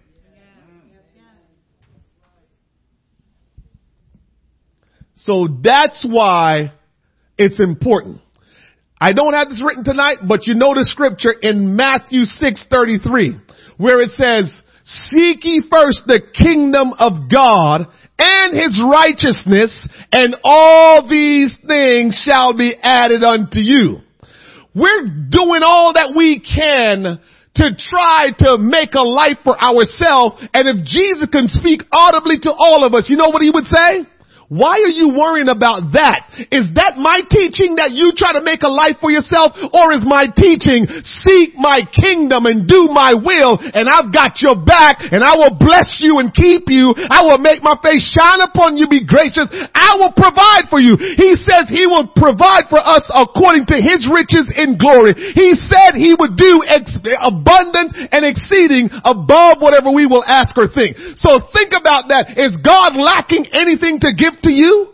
So 5.25 5.47
that's 5.61 6.05
why 6.07 6.71
it's 7.37 7.59
important. 7.59 8.21
I 9.01 9.13
don't 9.13 9.33
have 9.33 9.49
this 9.49 9.61
written 9.65 9.83
tonight, 9.83 10.19
but 10.27 10.45
you 10.45 10.53
know 10.53 10.73
the 10.75 10.85
scripture 10.85 11.31
in 11.31 11.75
Matthew 11.75 12.25
6:33 12.25 13.39
where 13.77 14.01
it 14.01 14.11
says, 14.13 14.61
"Seek 14.83 15.43
ye 15.43 15.61
first 15.61 16.05
the 16.05 16.19
kingdom 16.19 16.93
of 16.97 17.27
God 17.27 17.87
and 18.17 18.55
his 18.55 18.79
righteousness, 18.81 19.87
and 20.13 20.35
all 20.43 21.01
these 21.01 21.53
things 21.67 22.15
shall 22.23 22.53
be 22.53 22.75
added 22.81 23.23
unto 23.23 23.59
you." 23.59 24.01
We're 24.75 25.07
doing 25.29 25.63
all 25.63 25.93
that 25.93 26.13
we 26.15 26.39
can 26.39 27.19
to 27.55 27.75
try 27.75 28.31
to 28.37 28.57
make 28.57 28.93
a 28.93 29.01
life 29.01 29.39
for 29.43 29.61
ourselves, 29.61 30.41
and 30.53 30.67
if 30.67 30.85
Jesus 30.85 31.29
can 31.31 31.47
speak 31.47 31.83
audibly 31.91 32.37
to 32.39 32.51
all 32.51 32.83
of 32.83 32.93
us, 32.93 33.09
you 33.09 33.17
know 33.17 33.29
what 33.29 33.41
he 33.41 33.49
would 33.49 33.67
say? 33.67 34.05
Why 34.47 34.77
are 34.77 34.93
you 34.93 35.17
worrying 35.17 35.49
about 35.49 35.97
that? 35.97 36.29
Is 36.53 36.69
that 36.77 37.01
my 37.01 37.25
teaching 37.33 37.81
that 37.81 37.97
you 37.97 38.13
try 38.13 38.37
to 38.37 38.45
make 38.45 38.61
a 38.61 38.69
life 38.69 39.01
for 39.01 39.09
yourself 39.09 39.57
or 39.57 39.89
is 39.97 40.05
my 40.05 40.29
teaching 40.29 40.85
seek 41.25 41.57
my 41.57 41.81
kingdom 41.89 42.45
and 42.45 42.69
do 42.69 42.85
my 42.93 43.17
will 43.17 43.57
and 43.57 43.89
I've 43.89 44.13
got 44.13 44.37
your 44.45 44.53
back 44.53 45.01
and 45.01 45.25
I 45.25 45.33
will 45.33 45.57
bless 45.57 45.97
you 45.97 46.21
and 46.21 46.29
keep 46.29 46.69
you. 46.69 46.93
I 46.93 47.25
will 47.25 47.41
make 47.41 47.65
my 47.65 47.73
face 47.81 48.05
shine 48.05 48.45
upon 48.45 48.77
you, 48.77 48.85
be 48.85 49.01
gracious. 49.01 49.49
I 49.73 49.97
will 49.97 50.13
provide 50.13 50.69
for 50.69 50.77
you. 50.77 50.93
He 50.93 51.33
says 51.41 51.65
he 51.73 51.89
will 51.89 52.13
provide 52.13 52.69
for 52.69 52.77
us 52.77 53.01
according 53.09 53.65
to 53.73 53.81
his 53.81 54.05
riches 54.05 54.45
in 54.53 54.77
glory. 54.77 55.17
He 55.33 55.57
said 55.57 55.97
he 55.97 56.13
would 56.13 56.37
do 56.37 56.61
ex- 56.69 57.01
abundant 57.17 57.97
and 58.13 58.21
exceeding 58.21 58.93
above 59.01 59.57
whatever 59.57 59.89
we 59.89 60.05
will 60.05 60.23
ask 60.23 60.53
or 60.53 60.69
think. 60.69 60.97
So 61.17 61.41
think 61.49 61.73
about 61.73 62.13
that. 62.13 62.37
Is 62.37 62.61
God 62.61 62.93
lacking 62.93 63.49
anything 63.49 63.97
to 64.05 64.13
give 64.13 64.34
to 64.43 64.51
you? 64.51 64.93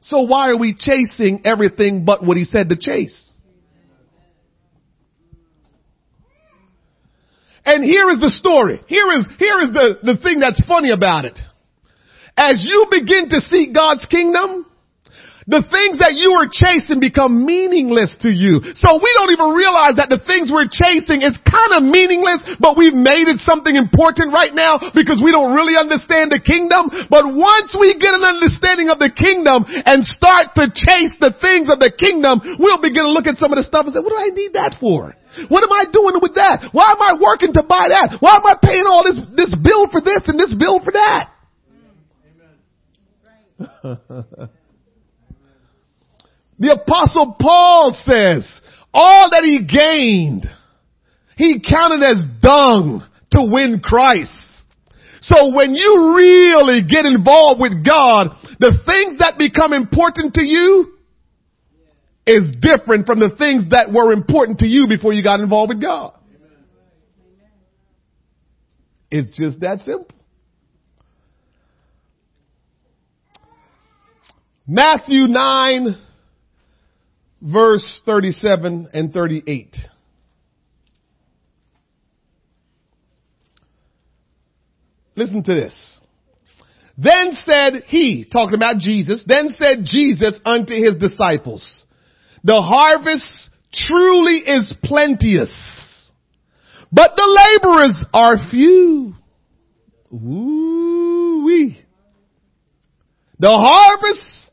So 0.00 0.22
why 0.22 0.48
are 0.50 0.56
we 0.56 0.74
chasing 0.78 1.42
everything 1.44 2.04
but 2.04 2.24
what 2.24 2.36
he 2.36 2.44
said 2.44 2.68
to 2.70 2.76
chase? 2.76 3.24
And 7.64 7.84
here 7.84 8.08
is 8.08 8.18
the 8.18 8.30
story. 8.30 8.80
Here 8.86 9.12
is, 9.12 9.26
here 9.38 9.60
is 9.60 9.70
the, 9.72 9.98
the 10.02 10.16
thing 10.16 10.40
that's 10.40 10.64
funny 10.64 10.90
about 10.90 11.26
it. 11.26 11.38
As 12.34 12.64
you 12.66 12.86
begin 12.90 13.28
to 13.28 13.40
seek 13.40 13.74
God's 13.74 14.06
kingdom, 14.06 14.64
the 15.48 15.64
things 15.64 15.96
that 16.04 16.12
you 16.12 16.36
were 16.36 16.44
chasing 16.52 17.00
become 17.00 17.48
meaningless 17.48 18.12
to 18.20 18.28
you. 18.28 18.60
So 18.76 19.00
we 19.00 19.10
don't 19.16 19.32
even 19.32 19.56
realize 19.56 19.96
that 19.96 20.12
the 20.12 20.20
things 20.20 20.52
we're 20.52 20.68
chasing 20.68 21.24
is 21.24 21.32
kind 21.40 21.72
of 21.72 21.88
meaningless, 21.88 22.60
but 22.60 22.76
we've 22.76 22.92
made 22.92 23.32
it 23.32 23.40
something 23.48 23.72
important 23.72 24.36
right 24.36 24.52
now 24.52 24.76
because 24.92 25.24
we 25.24 25.32
don't 25.32 25.56
really 25.56 25.80
understand 25.80 26.36
the 26.36 26.44
kingdom. 26.44 26.92
But 27.08 27.32
once 27.32 27.72
we 27.72 27.96
get 27.96 28.12
an 28.12 28.28
understanding 28.28 28.92
of 28.92 29.00
the 29.00 29.08
kingdom 29.08 29.64
and 29.64 30.04
start 30.04 30.52
to 30.60 30.68
chase 30.68 31.16
the 31.16 31.32
things 31.40 31.72
of 31.72 31.80
the 31.80 31.96
kingdom, 31.96 32.44
we'll 32.60 32.84
begin 32.84 33.08
to 33.08 33.12
look 33.16 33.24
at 33.24 33.40
some 33.40 33.48
of 33.48 33.56
the 33.56 33.64
stuff 33.64 33.88
and 33.88 33.96
say, 33.96 34.04
what 34.04 34.12
do 34.12 34.20
I 34.20 34.28
need 34.36 34.52
that 34.52 34.76
for? 34.76 35.16
What 35.48 35.64
am 35.64 35.72
I 35.72 35.88
doing 35.88 36.20
with 36.20 36.36
that? 36.36 36.76
Why 36.76 36.92
am 36.92 37.00
I 37.00 37.16
working 37.16 37.56
to 37.56 37.64
buy 37.64 37.88
that? 37.88 38.20
Why 38.20 38.36
am 38.36 38.44
I 38.44 38.60
paying 38.60 38.84
all 38.84 39.00
this, 39.00 39.16
this 39.32 39.52
bill 39.56 39.88
for 39.88 40.04
this 40.04 40.28
and 40.28 40.36
this 40.36 40.52
bill 40.52 40.84
for 40.84 40.92
that? 40.92 41.32
Amen. 43.80 44.52
The 46.58 46.72
apostle 46.72 47.36
Paul 47.38 47.92
says, 48.04 48.60
all 48.92 49.30
that 49.30 49.44
he 49.44 49.62
gained, 49.64 50.46
he 51.36 51.60
counted 51.60 52.04
as 52.04 52.24
dung 52.42 53.06
to 53.30 53.38
win 53.40 53.80
Christ. 53.82 54.34
So 55.20 55.54
when 55.54 55.74
you 55.74 56.14
really 56.16 56.82
get 56.88 57.04
involved 57.04 57.60
with 57.60 57.84
God, 57.84 58.36
the 58.58 58.78
things 58.86 59.18
that 59.20 59.38
become 59.38 59.72
important 59.72 60.34
to 60.34 60.42
you 60.44 60.94
is 62.26 62.56
different 62.60 63.06
from 63.06 63.20
the 63.20 63.30
things 63.38 63.70
that 63.70 63.92
were 63.92 64.12
important 64.12 64.58
to 64.58 64.66
you 64.66 64.86
before 64.88 65.12
you 65.12 65.22
got 65.22 65.40
involved 65.40 65.70
with 65.70 65.80
God. 65.80 66.14
It's 69.10 69.36
just 69.36 69.60
that 69.60 69.78
simple. 69.80 70.08
Matthew 74.66 75.26
9 75.26 76.07
verse 77.40 78.02
37 78.04 78.88
and 78.92 79.12
38. 79.12 79.76
Listen 85.16 85.42
to 85.42 85.54
this. 85.54 86.00
Then 86.96 87.32
said 87.32 87.84
he, 87.86 88.26
talking 88.30 88.54
about 88.54 88.78
Jesus, 88.78 89.22
then 89.26 89.50
said 89.50 89.84
Jesus 89.84 90.40
unto 90.44 90.74
his 90.74 90.96
disciples, 90.98 91.84
the 92.42 92.60
harvest 92.60 93.50
truly 93.72 94.38
is 94.38 94.72
plenteous, 94.82 96.10
but 96.90 97.12
the 97.16 97.58
laborers 97.62 98.04
are 98.12 98.50
few. 98.50 99.14
Ooh-wee. 100.12 101.84
The 103.38 103.50
harvest 103.50 104.50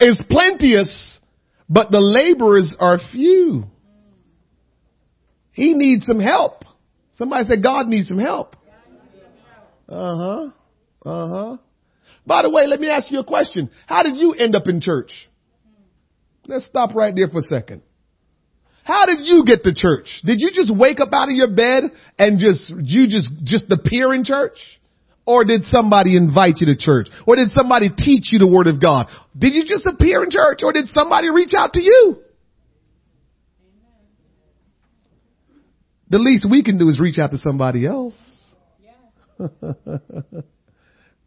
is 0.00 0.20
plenteous, 0.28 1.20
but 1.68 1.90
the 1.90 2.00
laborers 2.00 2.76
are 2.78 2.98
few. 3.12 3.64
He 5.52 5.74
needs 5.74 6.06
some 6.06 6.20
help. 6.20 6.64
Somebody 7.12 7.46
said 7.48 7.62
God 7.62 7.86
needs 7.86 8.08
some 8.08 8.18
help. 8.18 8.56
Uh 9.88 10.16
huh. 10.16 10.50
Uh 11.04 11.28
huh. 11.28 11.56
By 12.26 12.42
the 12.42 12.50
way, 12.50 12.66
let 12.66 12.80
me 12.80 12.88
ask 12.88 13.10
you 13.10 13.20
a 13.20 13.24
question. 13.24 13.70
How 13.86 14.02
did 14.02 14.16
you 14.16 14.32
end 14.32 14.56
up 14.56 14.66
in 14.66 14.80
church? 14.80 15.12
Let's 16.46 16.66
stop 16.66 16.94
right 16.94 17.14
there 17.14 17.28
for 17.28 17.38
a 17.38 17.42
second. 17.42 17.82
How 18.82 19.06
did 19.06 19.20
you 19.20 19.44
get 19.46 19.62
to 19.64 19.72
church? 19.74 20.06
Did 20.24 20.40
you 20.40 20.50
just 20.52 20.74
wake 20.74 21.00
up 21.00 21.10
out 21.12 21.28
of 21.28 21.34
your 21.34 21.54
bed 21.54 21.84
and 22.18 22.38
just, 22.38 22.70
you 22.70 23.08
just, 23.08 23.30
just 23.42 23.64
appear 23.70 24.12
in 24.12 24.24
church? 24.24 24.58
Or 25.26 25.44
did 25.44 25.64
somebody 25.64 26.16
invite 26.16 26.56
you 26.58 26.66
to 26.66 26.76
church? 26.76 27.08
Or 27.26 27.36
did 27.36 27.50
somebody 27.50 27.88
teach 27.88 28.32
you 28.32 28.38
the 28.38 28.46
word 28.46 28.66
of 28.66 28.80
God? 28.80 29.06
Did 29.36 29.54
you 29.54 29.64
just 29.66 29.86
appear 29.86 30.22
in 30.22 30.30
church 30.30 30.60
or 30.62 30.72
did 30.72 30.88
somebody 30.88 31.30
reach 31.30 31.54
out 31.56 31.72
to 31.72 31.82
you? 31.82 32.24
the 36.14 36.20
least 36.20 36.46
we 36.48 36.62
can 36.62 36.78
do 36.78 36.88
is 36.88 37.00
reach 37.00 37.18
out 37.18 37.32
to 37.32 37.38
somebody 37.38 37.84
else. 37.84 38.14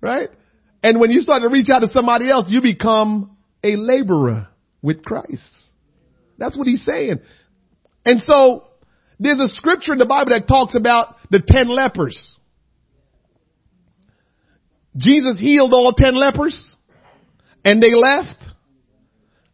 right? 0.01 0.29
And 0.81 0.99
when 0.99 1.11
you 1.11 1.19
start 1.19 1.41
to 1.41 1.49
reach 1.49 1.67
out 1.69 1.79
to 1.79 1.89
somebody 1.89 2.31
else, 2.31 2.45
you 2.47 2.61
become 2.61 3.35
a 3.65 3.75
laborer 3.75 4.47
with 4.81 5.03
Christ. 5.03 5.43
That's 6.37 6.57
what 6.57 6.67
he's 6.67 6.85
saying. 6.85 7.19
And 8.05 8.21
so 8.21 8.63
there's 9.19 9.41
a 9.41 9.49
scripture 9.49 9.91
in 9.91 9.99
the 9.99 10.05
Bible 10.05 10.29
that 10.29 10.47
talks 10.47 10.73
about 10.73 11.15
the 11.31 11.43
ten 11.45 11.67
lepers. 11.67 12.37
Jesus 14.97 15.39
healed 15.39 15.73
all 15.73 15.93
ten 15.93 16.15
lepers 16.15 16.75
and 17.63 17.81
they 17.81 17.93
left 17.93 18.43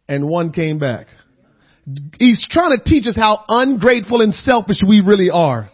and 0.08 0.28
one 0.28 0.52
came 0.52 0.78
back. 0.78 1.06
He's 2.18 2.44
trying 2.48 2.78
to 2.78 2.82
teach 2.82 3.06
us 3.06 3.16
how 3.16 3.44
ungrateful 3.48 4.22
and 4.22 4.32
selfish 4.32 4.78
we 4.86 5.00
really 5.00 5.30
are. 5.30 5.70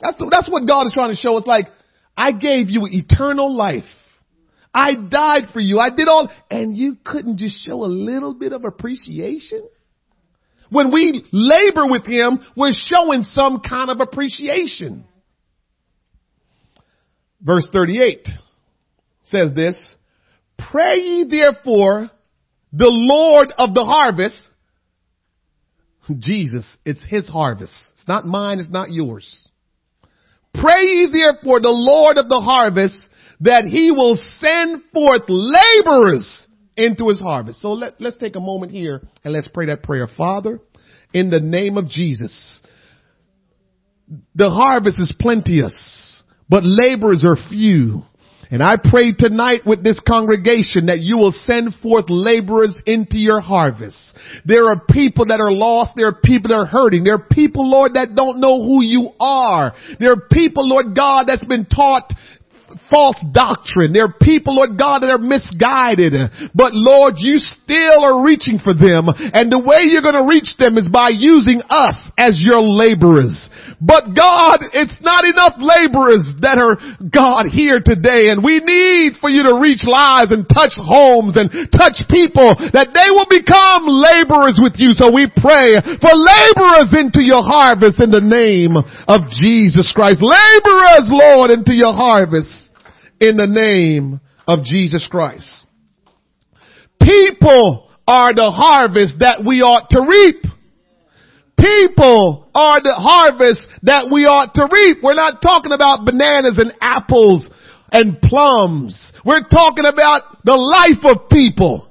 That's, 0.00 0.16
that's 0.30 0.48
what 0.48 0.66
God 0.66 0.86
is 0.86 0.92
trying 0.94 1.10
to 1.10 1.16
show 1.16 1.36
us. 1.36 1.46
Like, 1.46 1.66
I 2.16 2.32
gave 2.32 2.70
you 2.70 2.86
eternal 2.90 3.54
life. 3.54 3.84
I 4.72 4.94
died 4.94 5.48
for 5.52 5.60
you. 5.60 5.78
I 5.78 5.90
did 5.90 6.08
all, 6.08 6.30
and 6.50 6.76
you 6.76 6.96
couldn't 7.04 7.38
just 7.38 7.64
show 7.64 7.84
a 7.84 7.86
little 7.86 8.34
bit 8.34 8.52
of 8.52 8.64
appreciation? 8.64 9.66
When 10.70 10.92
we 10.92 11.24
labor 11.32 11.86
with 11.86 12.06
Him, 12.06 12.40
we're 12.56 12.72
showing 12.72 13.22
some 13.24 13.60
kind 13.60 13.90
of 13.90 14.00
appreciation. 14.00 15.04
Verse 17.40 17.66
38 17.72 18.26
says 19.24 19.54
this, 19.54 19.76
Pray 20.70 20.96
ye 20.96 21.26
therefore 21.30 22.10
the 22.72 22.90
Lord 22.90 23.52
of 23.56 23.74
the 23.74 23.84
harvest, 23.84 24.42
Jesus, 26.18 26.78
it's 26.84 27.04
His 27.08 27.28
harvest. 27.28 27.74
It's 27.94 28.08
not 28.08 28.26
mine, 28.26 28.58
it's 28.58 28.70
not 28.70 28.90
yours. 28.90 29.48
Pray 30.54 30.82
ye 30.82 31.08
therefore 31.12 31.60
the 31.60 31.68
Lord 31.68 32.18
of 32.18 32.28
the 32.28 32.40
harvest 32.40 32.96
that 33.40 33.64
he 33.64 33.92
will 33.92 34.16
send 34.38 34.82
forth 34.92 35.22
laborers 35.28 36.46
into 36.76 37.08
his 37.08 37.20
harvest. 37.20 37.60
So 37.60 37.72
let, 37.72 38.00
let's 38.00 38.16
take 38.16 38.36
a 38.36 38.40
moment 38.40 38.72
here 38.72 39.02
and 39.24 39.32
let's 39.32 39.48
pray 39.48 39.66
that 39.66 39.82
prayer. 39.82 40.08
Father, 40.16 40.60
in 41.12 41.30
the 41.30 41.40
name 41.40 41.76
of 41.76 41.88
Jesus, 41.88 42.60
the 44.34 44.50
harvest 44.50 44.98
is 45.00 45.14
plenteous, 45.18 45.74
but 46.48 46.62
laborers 46.64 47.24
are 47.24 47.36
few. 47.48 48.02
And 48.50 48.62
I 48.62 48.76
pray 48.82 49.12
tonight 49.12 49.60
with 49.66 49.84
this 49.84 50.00
congregation 50.08 50.86
that 50.86 51.00
you 51.00 51.18
will 51.18 51.36
send 51.44 51.74
forth 51.82 52.06
laborers 52.08 52.80
into 52.86 53.18
your 53.18 53.40
harvest. 53.40 53.98
There 54.46 54.68
are 54.68 54.80
people 54.88 55.26
that 55.26 55.40
are 55.40 55.52
lost. 55.52 55.92
There 55.96 56.06
are 56.06 56.18
people 56.24 56.48
that 56.48 56.54
are 56.54 56.66
hurting. 56.66 57.04
There 57.04 57.14
are 57.14 57.28
people, 57.30 57.70
Lord, 57.70 57.94
that 57.94 58.14
don't 58.14 58.40
know 58.40 58.64
who 58.64 58.82
you 58.82 59.10
are. 59.20 59.74
There 60.00 60.12
are 60.12 60.28
people, 60.32 60.66
Lord 60.66 60.96
God, 60.96 61.24
that's 61.26 61.44
been 61.44 61.66
taught 61.66 62.10
false 62.90 63.16
doctrine. 63.32 63.92
There 63.92 64.04
are 64.04 64.14
people, 64.20 64.56
Lord 64.56 64.78
God, 64.78 65.00
that 65.00 65.10
are 65.10 65.18
misguided. 65.18 66.12
But 66.54 66.72
Lord, 66.72 67.14
you 67.16 67.38
still 67.38 68.04
are 68.04 68.24
reaching 68.24 68.58
for 68.58 68.74
them. 68.74 69.08
And 69.08 69.52
the 69.52 69.60
way 69.60 69.88
you're 69.88 70.04
going 70.04 70.20
to 70.20 70.28
reach 70.28 70.56
them 70.58 70.76
is 70.76 70.88
by 70.88 71.08
using 71.12 71.62
us 71.68 71.96
as 72.18 72.40
your 72.40 72.60
laborers. 72.60 73.48
But 73.80 74.10
God, 74.10 74.58
it's 74.74 74.98
not 74.98 75.22
enough 75.22 75.54
laborers 75.62 76.34
that 76.42 76.58
are 76.58 76.82
God 76.98 77.46
here 77.46 77.78
today. 77.78 78.26
And 78.26 78.42
we 78.42 78.58
need 78.58 79.22
for 79.22 79.30
you 79.30 79.46
to 79.46 79.62
reach 79.62 79.86
lives 79.86 80.34
and 80.34 80.42
touch 80.50 80.74
homes 80.74 81.38
and 81.38 81.46
touch 81.70 82.02
people 82.10 82.58
that 82.74 82.90
they 82.90 83.06
will 83.14 83.30
become 83.30 83.86
laborers 83.86 84.58
with 84.58 84.74
you. 84.82 84.98
So 84.98 85.14
we 85.14 85.30
pray 85.30 85.78
for 85.78 86.10
laborers 86.10 86.90
into 86.90 87.22
your 87.22 87.46
harvest 87.46 88.02
in 88.02 88.10
the 88.10 88.24
name 88.24 88.74
of 88.74 89.30
Jesus 89.30 89.94
Christ. 89.94 90.26
Laborers, 90.26 91.06
Lord, 91.06 91.54
into 91.54 91.70
your 91.70 91.94
harvest 91.94 92.50
in 93.22 93.38
the 93.38 93.46
name 93.46 94.18
of 94.50 94.66
Jesus 94.66 95.06
Christ. 95.06 95.46
People 96.98 97.94
are 98.08 98.34
the 98.34 98.50
harvest 98.50 99.20
that 99.20 99.46
we 99.46 99.62
ought 99.62 99.86
to 99.94 100.02
reap. 100.02 100.47
People 101.58 102.48
are 102.54 102.78
the 102.78 102.94
harvest 102.94 103.66
that 103.82 104.06
we 104.10 104.26
ought 104.26 104.54
to 104.54 104.68
reap. 104.70 105.02
We're 105.02 105.18
not 105.18 105.42
talking 105.42 105.72
about 105.72 106.06
bananas 106.06 106.58
and 106.58 106.72
apples 106.80 107.50
and 107.90 108.20
plums. 108.22 108.94
We're 109.24 109.42
talking 109.42 109.84
about 109.84 110.44
the 110.44 110.54
life 110.54 111.02
of 111.04 111.28
people. 111.28 111.87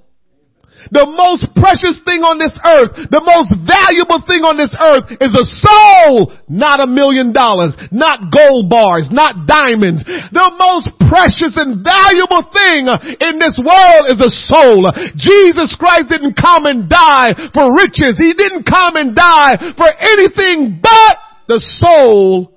The 0.91 1.07
most 1.07 1.49
precious 1.55 1.99
thing 2.05 2.23
on 2.23 2.39
this 2.39 2.55
earth, 2.63 3.11
the 3.11 3.23
most 3.23 3.51
valuable 3.59 4.23
thing 4.23 4.47
on 4.47 4.55
this 4.55 4.71
earth 4.75 5.11
is 5.19 5.33
a 5.35 5.45
soul, 5.63 6.31
not 6.47 6.79
a 6.79 6.87
million 6.87 7.33
dollars, 7.33 7.75
not 7.91 8.31
gold 8.31 8.69
bars, 8.69 9.07
not 9.11 9.47
diamonds. 9.47 10.03
The 10.05 10.49
most 10.55 10.91
precious 11.07 11.55
and 11.59 11.83
valuable 11.83 12.47
thing 12.51 12.87
in 13.19 13.35
this 13.39 13.55
world 13.59 14.03
is 14.11 14.19
a 14.23 14.31
soul. 14.51 14.87
Jesus 15.15 15.75
Christ 15.79 16.09
didn't 16.09 16.39
come 16.39 16.65
and 16.65 16.87
die 16.87 17.35
for 17.51 17.73
riches. 17.75 18.19
He 18.19 18.33
didn't 18.33 18.63
come 18.63 18.95
and 18.95 19.15
die 19.15 19.57
for 19.75 19.89
anything 19.91 20.79
but 20.81 21.15
the 21.47 21.59
soul 21.59 22.53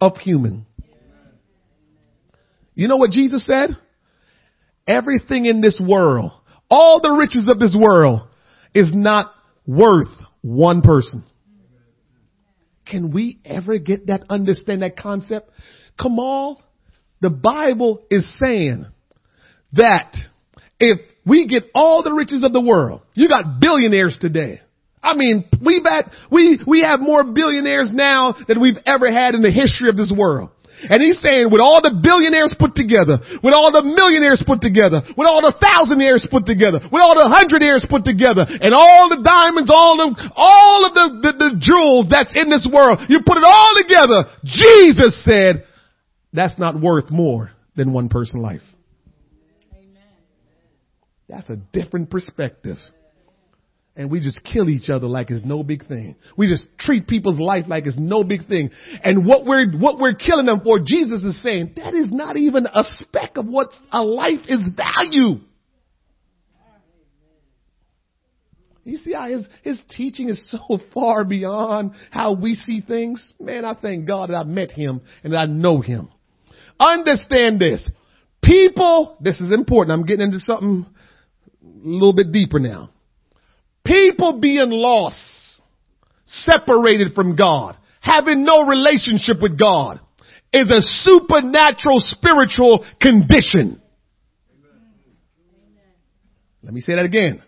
of 0.00 0.16
human. 0.18 0.66
You 2.74 2.88
know 2.88 2.96
what 2.96 3.10
Jesus 3.10 3.44
said? 3.46 3.76
Everything 4.88 5.44
in 5.44 5.60
this 5.60 5.80
world 5.84 6.32
all 6.70 7.00
the 7.00 7.10
riches 7.10 7.46
of 7.48 7.58
this 7.58 7.76
world 7.78 8.28
is 8.74 8.90
not 8.94 9.32
worth 9.66 10.08
one 10.42 10.82
person. 10.82 11.24
Can 12.86 13.10
we 13.10 13.38
ever 13.44 13.78
get 13.78 14.06
that, 14.06 14.24
understand 14.30 14.82
that 14.82 14.96
concept? 14.96 15.50
Kamal, 16.00 16.62
the 17.20 17.30
Bible 17.30 18.04
is 18.10 18.26
saying 18.38 18.86
that 19.72 20.14
if 20.78 20.98
we 21.26 21.46
get 21.46 21.64
all 21.74 22.02
the 22.02 22.12
riches 22.12 22.42
of 22.44 22.52
the 22.52 22.60
world, 22.60 23.02
you 23.14 23.28
got 23.28 23.60
billionaires 23.60 24.16
today. 24.20 24.60
I 25.02 25.14
mean, 25.14 25.48
we 25.64 25.80
bet, 25.80 26.12
we, 26.30 26.60
we 26.66 26.82
have 26.82 27.00
more 27.00 27.24
billionaires 27.24 27.90
now 27.92 28.34
than 28.48 28.60
we've 28.60 28.78
ever 28.84 29.10
had 29.10 29.34
in 29.34 29.42
the 29.42 29.50
history 29.50 29.88
of 29.88 29.96
this 29.96 30.12
world. 30.14 30.50
And 30.88 31.02
he's 31.02 31.20
saying 31.20 31.52
with 31.52 31.60
all 31.60 31.82
the 31.82 31.92
billionaires 31.92 32.54
put 32.56 32.72
together, 32.72 33.20
with 33.42 33.52
all 33.52 33.68
the 33.72 33.84
millionaires 33.84 34.40
put 34.46 34.64
together, 34.64 35.02
with 35.16 35.26
all 35.28 35.44
the 35.44 35.52
thousandaires 35.60 36.24
put 36.30 36.46
together, 36.46 36.80
with 36.88 37.02
all 37.02 37.12
the 37.12 37.28
hundredaires 37.28 37.84
put 37.84 38.04
together, 38.04 38.48
and 38.48 38.72
all 38.72 39.12
the 39.12 39.20
diamonds, 39.20 39.68
all 39.68 40.00
the, 40.00 40.08
all 40.36 40.86
of 40.86 40.92
the, 40.94 41.06
the, 41.20 41.32
the 41.36 41.50
jewels 41.60 42.08
that's 42.08 42.32
in 42.32 42.48
this 42.48 42.64
world, 42.64 43.04
you 43.08 43.20
put 43.26 43.36
it 43.36 43.44
all 43.44 43.72
together, 43.76 44.30
Jesus 44.44 45.20
said, 45.24 45.66
that's 46.32 46.58
not 46.58 46.80
worth 46.80 47.10
more 47.10 47.50
than 47.76 47.92
one 47.92 48.08
person's 48.08 48.42
life. 48.42 48.62
Amen. 49.74 50.02
That's 51.28 51.50
a 51.50 51.56
different 51.56 52.10
perspective 52.10 52.78
and 53.96 54.10
we 54.10 54.20
just 54.20 54.42
kill 54.44 54.68
each 54.68 54.88
other 54.88 55.06
like 55.06 55.30
it's 55.30 55.44
no 55.44 55.62
big 55.62 55.86
thing. 55.86 56.16
We 56.36 56.48
just 56.48 56.66
treat 56.78 57.06
people's 57.06 57.40
life 57.40 57.64
like 57.66 57.86
it's 57.86 57.98
no 57.98 58.24
big 58.24 58.46
thing. 58.46 58.70
And 59.02 59.26
what 59.26 59.44
we're, 59.44 59.70
what 59.72 59.98
we're 59.98 60.14
killing 60.14 60.46
them 60.46 60.60
for, 60.62 60.78
Jesus 60.78 61.22
is 61.24 61.42
saying, 61.42 61.72
that 61.76 61.94
is 61.94 62.10
not 62.10 62.36
even 62.36 62.66
a 62.66 62.84
speck 62.98 63.36
of 63.36 63.46
what 63.46 63.68
a 63.90 64.02
life 64.02 64.40
is 64.48 64.60
value. 64.76 65.40
You 68.84 68.96
see 68.96 69.12
how 69.12 69.28
his, 69.28 69.48
his 69.62 69.80
teaching 69.90 70.28
is 70.28 70.50
so 70.50 70.78
far 70.94 71.24
beyond 71.24 71.92
how 72.10 72.34
we 72.34 72.54
see 72.54 72.80
things? 72.80 73.32
Man, 73.38 73.64
I 73.64 73.74
thank 73.80 74.06
God 74.06 74.30
that 74.30 74.36
I 74.36 74.44
met 74.44 74.70
him 74.70 75.00
and 75.22 75.32
that 75.32 75.38
I 75.38 75.46
know 75.46 75.80
him. 75.80 76.08
Understand 76.78 77.60
this. 77.60 77.88
People, 78.42 79.18
this 79.20 79.40
is 79.40 79.52
important. 79.52 79.92
I'm 79.92 80.06
getting 80.06 80.26
into 80.26 80.38
something 80.40 80.86
a 81.62 81.66
little 81.86 82.14
bit 82.14 82.32
deeper 82.32 82.58
now. 82.58 82.90
People 83.84 84.40
being 84.40 84.70
lost, 84.70 85.62
separated 86.26 87.14
from 87.14 87.36
God, 87.36 87.76
having 88.00 88.44
no 88.44 88.66
relationship 88.66 89.36
with 89.40 89.58
God 89.58 90.00
is 90.52 90.70
a 90.70 90.80
supernatural 90.80 91.98
spiritual 91.98 92.84
condition. 93.00 93.80
Let 96.62 96.74
me 96.74 96.80
say 96.80 96.94
that 96.94 97.04
again. 97.04 97.42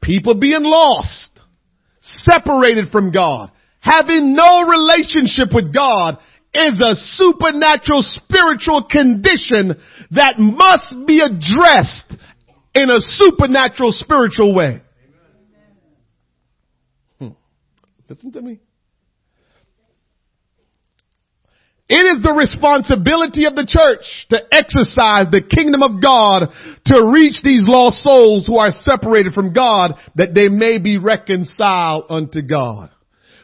People 0.00 0.38
being 0.38 0.62
lost, 0.62 1.30
separated 2.00 2.90
from 2.90 3.12
God, 3.12 3.50
having 3.80 4.34
no 4.34 4.62
relationship 4.66 5.48
with 5.52 5.74
God 5.74 6.18
is 6.54 6.80
a 6.80 6.94
supernatural 6.94 8.02
spiritual 8.02 8.84
condition 8.84 9.80
that 10.10 10.34
must 10.38 10.94
be 11.06 11.20
addressed 11.20 12.14
in 12.74 12.90
a 12.90 13.00
supernatural 13.00 13.92
spiritual 13.92 14.54
way. 14.54 14.82
Listen 18.12 18.30
to 18.32 18.42
me. 18.42 18.60
It 21.88 21.94
is 21.94 22.22
the 22.22 22.34
responsibility 22.34 23.46
of 23.46 23.54
the 23.54 23.64
church 23.66 24.04
to 24.28 24.54
exercise 24.54 25.30
the 25.30 25.42
kingdom 25.42 25.82
of 25.82 26.02
God 26.02 26.52
to 26.86 27.10
reach 27.10 27.40
these 27.42 27.62
lost 27.64 28.02
souls 28.02 28.46
who 28.46 28.58
are 28.58 28.70
separated 28.70 29.32
from 29.32 29.54
God 29.54 29.94
that 30.16 30.34
they 30.34 30.48
may 30.48 30.76
be 30.76 30.98
reconciled 30.98 32.04
unto 32.10 32.42
God. 32.42 32.90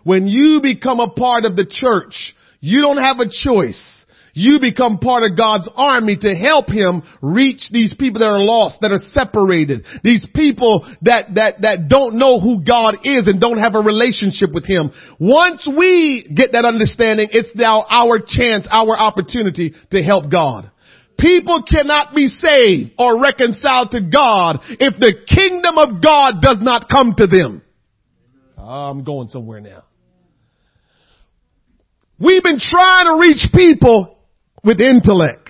When 0.05 0.27
you 0.27 0.61
become 0.63 1.01
a 1.01 1.09
part 1.09 1.47
of 1.47 1.57
the 1.57 1.67
church, 1.67 2.35
you 2.61 2.83
don't 2.83 3.03
have 3.03 3.21
a 3.21 3.31
choice. 3.31 3.98
You 4.39 4.61
become 4.61 4.99
part 4.99 5.25
of 5.25 5.37
God's 5.37 5.69
army 5.75 6.17
to 6.17 6.33
help 6.33 6.69
him 6.69 7.03
reach 7.21 7.71
these 7.73 7.93
people 7.93 8.21
that 8.21 8.29
are 8.29 8.39
lost, 8.39 8.79
that 8.83 8.93
are 8.93 9.03
separated. 9.11 9.85
These 10.05 10.25
people 10.33 10.87
that, 11.03 11.35
that, 11.35 11.63
that 11.63 11.89
don't 11.89 12.15
know 12.15 12.39
who 12.39 12.63
God 12.63 12.99
is 13.03 13.27
and 13.27 13.41
don't 13.41 13.59
have 13.59 13.75
a 13.75 13.81
relationship 13.81 14.51
with 14.55 14.65
him. 14.65 14.93
Once 15.19 15.67
we 15.67 16.31
get 16.33 16.53
that 16.53 16.65
understanding, 16.65 17.31
it's 17.33 17.51
now 17.57 17.85
our 17.91 18.21
chance, 18.25 18.69
our 18.71 18.97
opportunity 18.97 19.75
to 19.91 20.03
help 20.05 20.31
God. 20.31 20.71
People 21.19 21.65
cannot 21.69 22.15
be 22.15 22.29
saved 22.29 22.93
or 22.97 23.21
reconciled 23.21 23.91
to 23.91 24.03
God 24.03 24.61
if 24.63 25.01
the 25.01 25.15
kingdom 25.27 25.79
of 25.79 26.01
God 26.01 26.41
does 26.41 26.59
not 26.61 26.89
come 26.89 27.15
to 27.19 27.27
them. 27.27 27.63
Ah, 28.57 28.89
I'm 28.89 29.03
going 29.03 29.27
somewhere 29.27 29.61
now. 29.61 29.83
We've 32.21 32.43
been 32.43 32.61
trying 32.61 33.07
to 33.07 33.19
reach 33.21 33.45
people 33.53 34.18
with 34.65 34.81
intellect. 34.81 35.49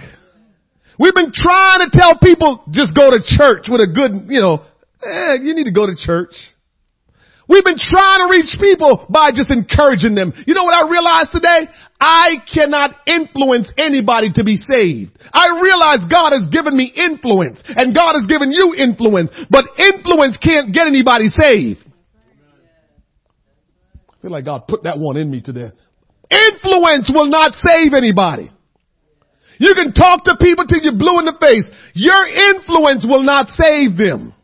We've 0.98 1.14
been 1.14 1.32
trying 1.32 1.88
to 1.88 1.90
tell 1.92 2.18
people 2.18 2.64
just 2.70 2.94
go 2.94 3.10
to 3.10 3.18
church 3.22 3.66
with 3.70 3.80
a 3.80 3.86
good, 3.86 4.28
you 4.28 4.40
know, 4.40 4.64
eh, 5.02 5.38
you 5.42 5.54
need 5.54 5.64
to 5.64 5.72
go 5.72 5.86
to 5.86 5.94
church. 5.94 6.34
We've 7.48 7.64
been 7.64 7.78
trying 7.78 8.18
to 8.18 8.28
reach 8.30 8.60
people 8.60 9.06
by 9.08 9.30
just 9.30 9.50
encouraging 9.50 10.14
them. 10.14 10.34
You 10.46 10.52
know 10.52 10.64
what 10.64 10.74
I 10.74 10.90
realized 10.90 11.32
today? 11.32 11.72
I 11.98 12.44
cannot 12.52 12.90
influence 13.06 13.72
anybody 13.78 14.30
to 14.34 14.44
be 14.44 14.56
saved. 14.56 15.18
I 15.32 15.58
realize 15.62 16.04
God 16.10 16.32
has 16.36 16.46
given 16.52 16.76
me 16.76 16.92
influence 16.94 17.62
and 17.66 17.94
God 17.94 18.14
has 18.14 18.26
given 18.26 18.52
you 18.52 18.74
influence, 18.76 19.30
but 19.48 19.64
influence 19.78 20.36
can't 20.36 20.74
get 20.74 20.86
anybody 20.86 21.28
saved. 21.28 21.80
I 24.10 24.20
feel 24.20 24.30
like 24.30 24.44
God 24.44 24.68
put 24.68 24.82
that 24.82 24.98
one 24.98 25.16
in 25.16 25.30
me 25.30 25.40
today. 25.40 25.70
Influence 26.30 27.10
will 27.12 27.28
not 27.28 27.54
save 27.54 27.94
anybody. 27.94 28.50
You 29.58 29.74
can 29.74 29.92
talk 29.92 30.24
to 30.24 30.36
people 30.40 30.64
till 30.66 30.82
you're 30.82 30.96
blue 30.96 31.18
in 31.18 31.26
the 31.26 31.36
face. 31.40 31.66
Your 31.94 32.26
influence 32.26 33.06
will 33.06 33.22
not 33.22 33.48
save 33.48 33.98
them. 33.98 34.34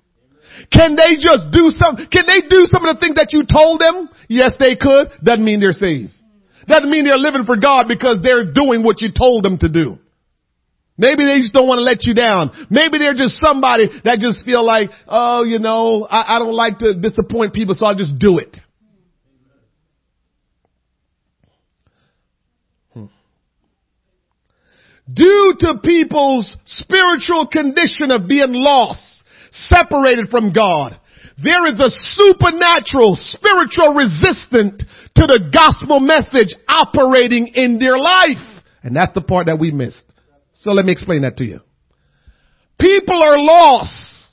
Can 0.72 0.96
they 0.96 1.16
just 1.18 1.50
do 1.52 1.70
some, 1.70 1.96
can 2.10 2.26
they 2.26 2.46
do 2.48 2.66
some 2.66 2.84
of 2.84 2.96
the 2.96 3.00
things 3.00 3.14
that 3.16 3.30
you 3.30 3.44
told 3.46 3.80
them? 3.80 4.08
Yes, 4.28 4.54
they 4.58 4.76
could. 4.76 5.10
Doesn't 5.22 5.44
mean 5.44 5.60
they're 5.60 5.72
saved. 5.72 6.12
Doesn't 6.66 6.90
mean 6.90 7.04
they're 7.04 7.18
living 7.18 7.44
for 7.44 7.56
God 7.56 7.86
because 7.88 8.18
they're 8.22 8.52
doing 8.52 8.82
what 8.82 9.00
you 9.00 9.10
told 9.12 9.44
them 9.44 9.58
to 9.58 9.68
do. 9.68 9.98
Maybe 10.96 11.24
they 11.26 11.40
just 11.40 11.52
don't 11.52 11.66
want 11.66 11.78
to 11.78 11.82
let 11.82 12.04
you 12.04 12.14
down. 12.14 12.66
Maybe 12.70 12.98
they're 12.98 13.14
just 13.14 13.36
somebody 13.44 13.88
that 14.04 14.18
just 14.20 14.44
feel 14.44 14.64
like, 14.64 14.90
oh, 15.08 15.44
you 15.44 15.58
know, 15.58 16.06
I, 16.08 16.36
I 16.36 16.38
don't 16.38 16.54
like 16.54 16.78
to 16.78 16.94
disappoint 16.94 17.52
people, 17.52 17.74
so 17.76 17.86
I'll 17.86 17.96
just 17.96 18.16
do 18.18 18.38
it. 18.38 18.56
Hmm. 22.92 23.06
Due 25.12 25.54
to 25.60 25.80
people's 25.82 26.56
spiritual 26.64 27.46
condition 27.46 28.10
of 28.10 28.28
being 28.28 28.52
lost, 28.52 29.24
separated 29.50 30.30
from 30.30 30.52
God, 30.52 30.98
there 31.42 31.66
is 31.66 31.80
a 31.80 31.90
supernatural 31.90 33.16
spiritual 33.16 33.94
resistance 33.94 34.82
to 35.16 35.26
the 35.26 35.50
gospel 35.52 36.00
message 36.00 36.54
operating 36.68 37.48
in 37.54 37.78
their 37.78 37.98
life. 37.98 38.62
And 38.82 38.94
that's 38.94 39.12
the 39.12 39.22
part 39.22 39.46
that 39.46 39.58
we 39.58 39.70
missed. 39.70 40.04
So 40.52 40.70
let 40.70 40.84
me 40.86 40.92
explain 40.92 41.22
that 41.22 41.36
to 41.38 41.44
you. 41.44 41.60
People 42.78 43.22
are 43.22 43.38
lost 43.38 44.23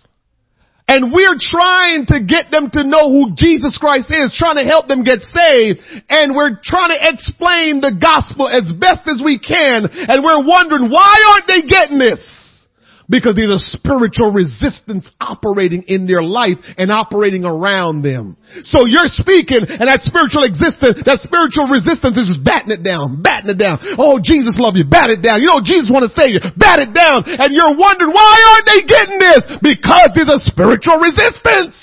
and 0.88 1.14
we're 1.14 1.40
trying 1.40 2.06
to 2.08 2.20
get 2.24 2.52
them 2.52 2.70
to 2.74 2.84
know 2.84 3.08
who 3.08 3.36
Jesus 3.36 3.78
Christ 3.78 4.12
is, 4.12 4.36
trying 4.36 4.58
to 4.58 4.68
help 4.68 4.88
them 4.88 5.04
get 5.04 5.22
saved. 5.22 5.80
And 6.10 6.36
we're 6.36 6.60
trying 6.64 6.92
to 6.92 7.00
explain 7.00 7.80
the 7.80 7.96
gospel 7.96 8.50
as 8.50 8.68
best 8.76 9.08
as 9.08 9.22
we 9.24 9.40
can. 9.40 9.88
And 9.88 10.20
we're 10.20 10.44
wondering, 10.44 10.92
why 10.92 11.16
aren't 11.32 11.48
they 11.48 11.64
getting 11.68 12.00
this? 12.00 12.20
Because 13.12 13.36
there's 13.36 13.52
a 13.52 13.60
spiritual 13.76 14.32
resistance 14.32 15.04
operating 15.20 15.84
in 15.92 16.08
their 16.08 16.24
life 16.24 16.56
and 16.80 16.88
operating 16.90 17.44
around 17.44 18.08
them. 18.08 18.38
So 18.64 18.88
you're 18.88 19.12
speaking 19.12 19.68
and 19.68 19.92
that 19.92 20.00
spiritual 20.08 20.48
existence, 20.48 21.04
that 21.04 21.20
spiritual 21.20 21.68
resistance 21.68 22.16
is 22.16 22.32
just 22.32 22.44
batting 22.48 22.72
it 22.72 22.88
down, 22.88 23.20
batting 23.20 23.52
it 23.52 23.60
down. 23.60 23.84
Oh, 24.00 24.24
Jesus 24.24 24.56
love 24.56 24.80
you, 24.80 24.88
bat 24.88 25.12
it 25.12 25.20
down. 25.20 25.44
You 25.44 25.52
know, 25.52 25.60
Jesus 25.60 25.92
want 25.92 26.08
to 26.08 26.14
save 26.16 26.40
you, 26.40 26.42
bat 26.56 26.80
it 26.80 26.96
down. 26.96 27.28
And 27.28 27.52
you're 27.52 27.76
wondering, 27.76 28.16
why 28.16 28.36
aren't 28.48 28.68
they 28.72 28.82
getting 28.88 29.20
this? 29.20 29.44
Because 29.60 30.16
there's 30.16 30.32
a 30.32 30.40
spiritual 30.48 31.04
resistance. 31.04 31.76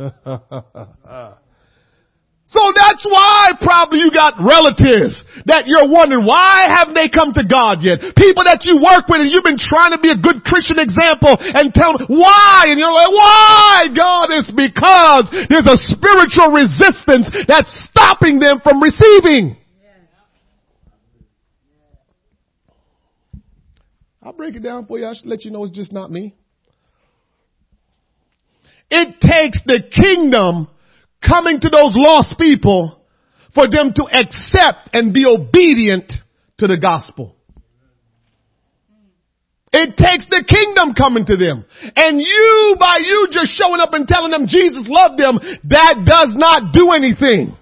So 2.50 2.58
that's 2.74 3.06
why 3.06 3.54
probably 3.62 4.02
you 4.02 4.10
got 4.10 4.34
relatives 4.42 5.22
that 5.46 5.70
you're 5.70 5.86
wondering 5.86 6.26
why 6.26 6.66
haven't 6.66 6.98
they 6.98 7.06
come 7.06 7.30
to 7.38 7.46
God 7.46 7.78
yet? 7.78 8.02
People 8.18 8.42
that 8.42 8.66
you 8.66 8.74
work 8.82 9.06
with 9.06 9.22
and 9.22 9.30
you've 9.30 9.46
been 9.46 9.54
trying 9.54 9.94
to 9.94 10.02
be 10.02 10.10
a 10.10 10.18
good 10.18 10.42
Christian 10.42 10.82
example 10.82 11.38
and 11.38 11.70
tell 11.70 11.94
them 11.94 12.10
why 12.10 12.66
and 12.66 12.74
you're 12.74 12.90
like, 12.90 13.14
why 13.14 13.86
God? 13.94 14.34
It's 14.34 14.50
because 14.50 15.30
there's 15.46 15.70
a 15.70 15.78
spiritual 15.94 16.50
resistance 16.50 17.30
that's 17.46 17.70
stopping 17.86 18.42
them 18.42 18.58
from 18.66 18.82
receiving. 18.82 19.54
I'll 24.18 24.34
break 24.34 24.58
it 24.58 24.66
down 24.66 24.90
for 24.90 24.98
you. 24.98 25.06
I 25.06 25.14
should 25.14 25.30
let 25.30 25.46
you 25.46 25.54
know 25.54 25.70
it's 25.70 25.78
just 25.78 25.94
not 25.94 26.10
me. 26.10 26.34
It 28.90 29.22
takes 29.22 29.62
the 29.62 29.86
kingdom 29.86 30.66
coming 31.26 31.60
to 31.60 31.68
those 31.68 31.92
lost 31.94 32.38
people 32.38 33.00
for 33.54 33.68
them 33.68 33.92
to 33.94 34.04
accept 34.04 34.90
and 34.92 35.12
be 35.12 35.26
obedient 35.26 36.12
to 36.58 36.66
the 36.66 36.78
gospel. 36.78 37.36
It 39.72 39.96
takes 39.96 40.26
the 40.26 40.42
kingdom 40.42 40.94
coming 40.94 41.24
to 41.26 41.36
them. 41.36 41.64
And 41.94 42.20
you, 42.20 42.76
by 42.78 42.98
you 42.98 43.28
just 43.30 43.54
showing 43.62 43.80
up 43.80 43.92
and 43.92 44.06
telling 44.06 44.32
them 44.32 44.46
Jesus 44.48 44.86
loved 44.88 45.18
them, 45.18 45.38
that 45.70 46.02
does 46.04 46.34
not 46.36 46.72
do 46.72 46.90
anything. 46.90 47.56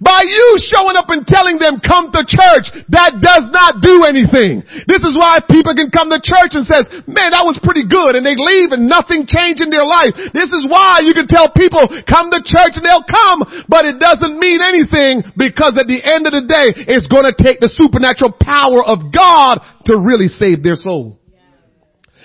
By 0.00 0.24
you 0.24 0.46
showing 0.64 0.96
up 0.96 1.12
and 1.12 1.26
telling 1.26 1.60
them 1.60 1.80
come 1.84 2.08
to 2.12 2.24
church, 2.24 2.72
that 2.88 3.20
does 3.20 3.52
not 3.52 3.84
do 3.84 4.08
anything. 4.08 4.64
This 4.88 5.04
is 5.04 5.12
why 5.12 5.44
people 5.44 5.76
can 5.76 5.92
come 5.92 6.08
to 6.08 6.20
church 6.20 6.56
and 6.56 6.64
says, 6.64 6.88
man, 7.04 7.36
that 7.36 7.44
was 7.44 7.60
pretty 7.60 7.84
good 7.84 8.16
and 8.16 8.24
they 8.24 8.36
leave 8.36 8.72
and 8.72 8.88
nothing 8.88 9.28
changed 9.28 9.60
in 9.60 9.68
their 9.68 9.84
life. 9.84 10.16
This 10.32 10.48
is 10.48 10.64
why 10.64 11.04
you 11.04 11.12
can 11.12 11.28
tell 11.28 11.52
people 11.52 11.84
come 12.08 12.32
to 12.32 12.40
church 12.40 12.80
and 12.80 12.84
they'll 12.84 13.04
come, 13.04 13.66
but 13.68 13.84
it 13.84 14.00
doesn't 14.00 14.40
mean 14.40 14.64
anything 14.64 15.20
because 15.36 15.76
at 15.76 15.88
the 15.88 16.00
end 16.00 16.24
of 16.24 16.32
the 16.32 16.48
day, 16.48 16.72
it's 16.88 17.08
going 17.08 17.28
to 17.28 17.36
take 17.36 17.60
the 17.60 17.68
supernatural 17.68 18.32
power 18.40 18.80
of 18.80 19.12
God 19.12 19.60
to 19.86 20.00
really 20.00 20.28
save 20.28 20.64
their 20.64 20.76
soul. 20.76 21.20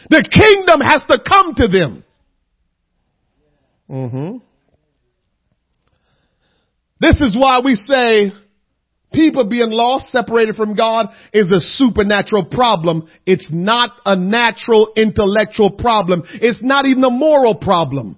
The 0.10 0.24
kingdom 0.24 0.82
has 0.82 1.04
to 1.12 1.20
come 1.20 1.54
to 1.56 1.68
them. 1.68 2.04
Mm-hmm. 3.90 4.49
This 7.00 7.22
is 7.22 7.36
why 7.36 7.62
we 7.64 7.76
say 7.76 8.32
people 9.14 9.46
being 9.46 9.72
lost, 9.72 10.10
separated 10.10 10.56
from 10.56 10.76
God 10.76 11.08
is 11.34 11.50
a 11.52 11.60
supernatural 11.60 12.46
problem. 12.46 13.10
It's 13.26 13.48
not 13.52 13.92
a 14.06 14.16
natural 14.16 14.94
intellectual 14.96 15.72
problem. 15.72 16.24
It's 16.34 16.62
not 16.62 16.86
even 16.86 17.04
a 17.04 17.10
moral 17.10 17.56
problem. 17.56 18.18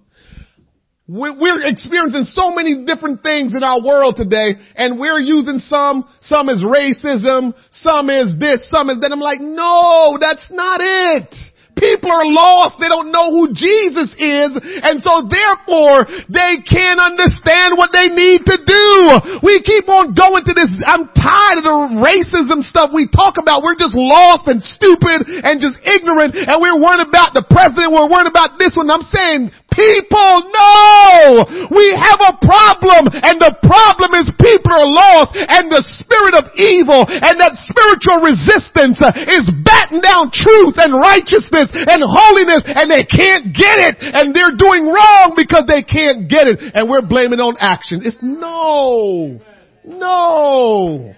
We're 1.07 1.67
experiencing 1.67 2.23
so 2.23 2.55
many 2.55 2.85
different 2.85 3.21
things 3.21 3.53
in 3.53 3.63
our 3.63 3.83
world 3.83 4.15
today 4.15 4.55
and 4.75 4.97
we're 4.97 5.19
using 5.19 5.59
some, 5.59 6.07
some 6.21 6.47
is 6.47 6.63
racism, 6.63 7.53
some 7.71 8.09
is 8.09 8.39
this, 8.39 8.69
some 8.69 8.89
is 8.89 8.99
that. 9.01 9.11
I'm 9.11 9.19
like, 9.19 9.41
no, 9.41 10.17
that's 10.21 10.47
not 10.49 10.79
it. 10.81 11.35
People 11.81 12.13
are 12.13 12.29
lost. 12.29 12.77
They 12.77 12.85
don't 12.93 13.09
know 13.09 13.33
who 13.33 13.49
Jesus 13.57 14.13
is. 14.21 14.53
And 14.85 15.01
so 15.01 15.25
therefore 15.25 16.05
they 16.29 16.61
can't 16.61 17.01
understand 17.01 17.73
what 17.73 17.89
they 17.89 18.13
need 18.13 18.45
to 18.45 18.57
do. 18.61 19.41
We 19.41 19.65
keep 19.65 19.89
on 19.89 20.13
going 20.13 20.45
to 20.45 20.53
this. 20.53 20.69
I'm 20.85 21.09
tired 21.17 21.57
of 21.57 21.65
the 21.65 21.77
racism 21.97 22.61
stuff 22.61 22.93
we 22.93 23.09
talk 23.09 23.41
about. 23.41 23.65
We're 23.65 23.81
just 23.81 23.97
lost 23.97 24.45
and 24.45 24.61
stupid 24.61 25.25
and 25.25 25.57
just 25.57 25.81
ignorant 25.81 26.37
and 26.37 26.61
we're 26.61 26.77
worried 26.77 27.01
about 27.01 27.33
the 27.33 27.41
president. 27.49 27.89
We're 27.89 28.05
worried 28.05 28.29
about 28.29 28.61
this 28.61 28.77
one. 28.77 28.93
I'm 28.93 29.01
saying 29.01 29.49
people 29.73 30.31
know 30.53 31.47
we 31.73 31.85
have 31.95 32.21
a 32.21 32.37
problem 32.43 33.09
and 33.09 33.39
the 33.41 33.55
problem 33.63 34.19
is 34.19 34.27
people 34.37 34.75
are 34.75 34.85
lost 34.85 35.33
and 35.33 35.71
the 35.71 35.81
spirit 35.97 36.35
of 36.37 36.51
evil 36.59 37.07
and 37.07 37.39
that 37.39 37.55
spiritual 37.55 38.21
resistance 38.21 38.99
is 39.31 39.47
batting 39.63 40.03
down 40.03 40.29
truth 40.29 40.75
and 40.77 40.91
righteousness 40.91 41.70
and 41.73 42.01
holiness 42.03 42.63
and 42.65 42.91
they 42.91 43.03
can't 43.03 43.55
get 43.55 43.79
it 43.79 43.95
and 43.99 44.35
they're 44.35 44.55
doing 44.57 44.87
wrong 44.87 45.33
because 45.35 45.63
they 45.67 45.81
can't 45.81 46.29
get 46.29 46.47
it 46.47 46.59
and 46.59 46.89
we're 46.89 47.01
blaming 47.01 47.39
on 47.39 47.55
actions. 47.59 48.05
It's 48.05 48.17
no, 48.21 49.39
no, 49.85 51.13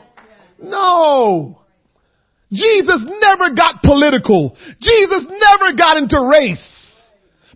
no. 0.62 1.60
Jesus 2.52 3.02
never 3.20 3.56
got 3.56 3.82
political. 3.82 4.56
Jesus 4.80 5.26
never 5.26 5.74
got 5.74 5.98
into 5.98 6.22
race. 6.22 6.70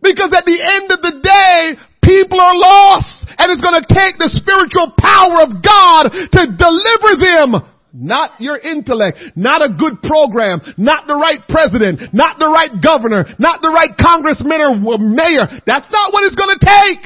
Because 0.02 0.34
at 0.34 0.46
the 0.46 0.58
end 0.58 0.92
of 0.92 1.02
the 1.02 1.22
day, 1.22 1.78
people 2.02 2.40
are 2.40 2.56
lost 2.56 3.26
And 3.38 3.52
it's 3.52 3.62
going 3.62 3.78
to 3.78 3.86
take 3.86 4.18
the 4.18 4.34
spiritual 4.34 4.94
power 4.98 5.46
of 5.46 5.62
God 5.62 6.10
to 6.10 6.42
deliver 6.58 7.12
them 7.22 7.77
not 7.98 8.40
your 8.40 8.58
intellect, 8.58 9.18
not 9.36 9.66
a 9.66 9.74
good 9.74 10.02
program, 10.06 10.62
not 10.78 11.08
the 11.10 11.18
right 11.18 11.42
president, 11.50 12.14
not 12.14 12.38
the 12.38 12.46
right 12.46 12.78
governor, 12.78 13.26
not 13.42 13.62
the 13.66 13.74
right 13.74 13.92
congressman 13.98 14.62
or 14.62 15.02
mayor. 15.02 15.50
That's 15.66 15.90
not 15.90 16.14
what 16.14 16.24
it's 16.30 16.38
gonna 16.38 16.62
take. 16.62 17.02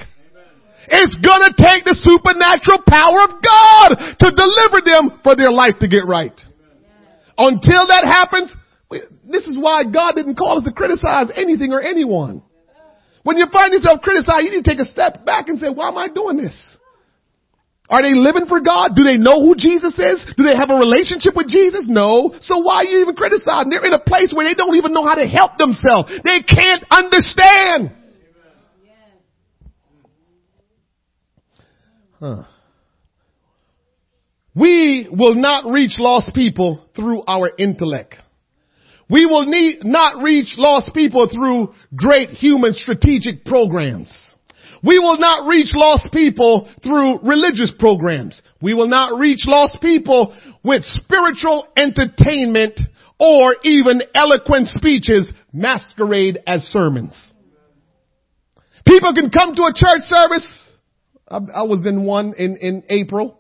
It's 0.92 1.16
gonna 1.24 1.56
take 1.56 1.88
the 1.88 1.96
supernatural 1.96 2.84
power 2.84 3.24
of 3.24 3.40
God 3.40 3.90
to 4.20 4.28
deliver 4.36 4.84
them 4.84 5.24
for 5.24 5.40
their 5.40 5.52
life 5.52 5.80
to 5.80 5.88
get 5.88 6.04
right. 6.04 6.36
Until 7.38 7.88
that 7.88 8.04
happens, 8.04 8.52
this 9.24 9.48
is 9.48 9.56
why 9.58 9.88
God 9.88 10.20
didn't 10.20 10.36
call 10.36 10.60
us 10.60 10.66
to 10.66 10.74
criticize 10.74 11.32
anything 11.36 11.72
or 11.72 11.80
anyone. 11.80 12.44
When 13.24 13.38
you 13.38 13.48
find 13.54 13.72
yourself 13.72 14.02
criticized, 14.02 14.44
you 14.44 14.52
need 14.52 14.66
to 14.66 14.70
take 14.70 14.84
a 14.84 14.90
step 14.90 15.24
back 15.26 15.48
and 15.48 15.60
say, 15.60 15.70
why 15.70 15.88
am 15.88 15.98
I 15.98 16.10
doing 16.10 16.38
this? 16.38 16.78
Are 17.92 18.02
they 18.02 18.16
living 18.16 18.46
for 18.48 18.62
God? 18.62 18.96
Do 18.96 19.04
they 19.04 19.18
know 19.18 19.46
who 19.46 19.54
Jesus 19.54 19.92
is? 20.00 20.24
Do 20.38 20.46
they 20.46 20.56
have 20.58 20.70
a 20.70 20.76
relationship 20.76 21.36
with 21.36 21.50
Jesus? 21.50 21.84
No. 21.88 22.34
So 22.40 22.60
why 22.60 22.76
are 22.78 22.86
you 22.86 23.02
even 23.02 23.16
criticizing? 23.16 23.70
They're 23.70 23.86
in 23.86 23.92
a 23.92 24.00
place 24.00 24.32
where 24.34 24.48
they 24.48 24.54
don't 24.54 24.76
even 24.76 24.94
know 24.94 25.04
how 25.04 25.16
to 25.16 25.28
help 25.28 25.58
themselves. 25.58 26.10
They 26.24 26.40
can't 26.40 26.86
understand. 26.90 27.92
Huh. 32.18 32.44
We 34.56 35.10
will 35.12 35.36
not 35.36 35.66
reach 35.66 36.00
lost 36.00 36.34
people 36.34 36.86
through 36.96 37.24
our 37.28 37.50
intellect. 37.58 38.16
We 39.10 39.26
will 39.26 39.46
need, 39.46 39.84
not 39.84 40.24
reach 40.24 40.54
lost 40.58 40.94
people 40.94 41.28
through 41.28 41.74
great 41.94 42.30
human 42.30 42.72
strategic 42.72 43.44
programs. 43.44 44.14
We 44.84 44.98
will 44.98 45.18
not 45.18 45.48
reach 45.48 45.74
lost 45.76 46.12
people 46.12 46.70
through 46.84 47.20
religious 47.24 47.72
programs. 47.78 48.42
We 48.62 48.74
will 48.74 48.88
not 48.88 49.20
reach 49.20 49.46
lost 49.46 49.78
people 49.82 50.36
with 50.64 50.84
spiritual 50.84 51.68
entertainment 51.78 52.80
or 53.20 53.56
even 53.64 54.02
eloquent 54.16 54.70
speeches 54.70 55.32
masquerade 55.54 56.40
as 56.48 56.64
sermons. 56.64 57.16
People 58.88 59.14
can 59.14 59.30
come 59.30 59.56
to 59.56 59.64
a 59.64 59.74
church 59.74 60.02
service. 60.02 60.72
I, 61.30 61.36
I 61.36 61.64
was 61.64 61.86
in 61.86 62.04
one 62.04 62.34
in, 62.36 62.58
in 62.60 62.84
April. 62.90 63.40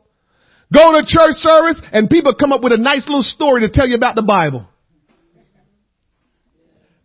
Go 0.71 0.91
to 0.91 1.01
church 1.06 1.34
service 1.38 1.82
and 1.91 2.10
people 2.10 2.34
come 2.39 2.54
up 2.54 2.62
with 2.62 2.71
a 2.71 2.77
nice 2.77 3.06
little 3.08 3.23
story 3.23 3.62
to 3.62 3.69
tell 3.69 3.88
you 3.88 3.95
about 3.95 4.15
the 4.15 4.21
Bible. 4.21 4.67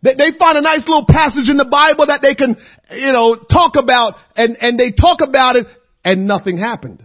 They, 0.03 0.13
they 0.13 0.37
find 0.37 0.57
a 0.57 0.61
nice 0.61 0.81
little 0.87 1.05
passage 1.07 1.49
in 1.49 1.57
the 1.57 1.67
Bible 1.69 2.07
that 2.07 2.21
they 2.21 2.35
can, 2.35 2.55
you 2.91 3.11
know, 3.11 3.35
talk 3.35 3.75
about 3.75 4.15
and, 4.35 4.57
and 4.61 4.79
they 4.79 4.91
talk 4.91 5.19
about 5.21 5.55
it 5.55 5.67
and 6.03 6.27
nothing 6.27 6.57
happened. 6.57 7.03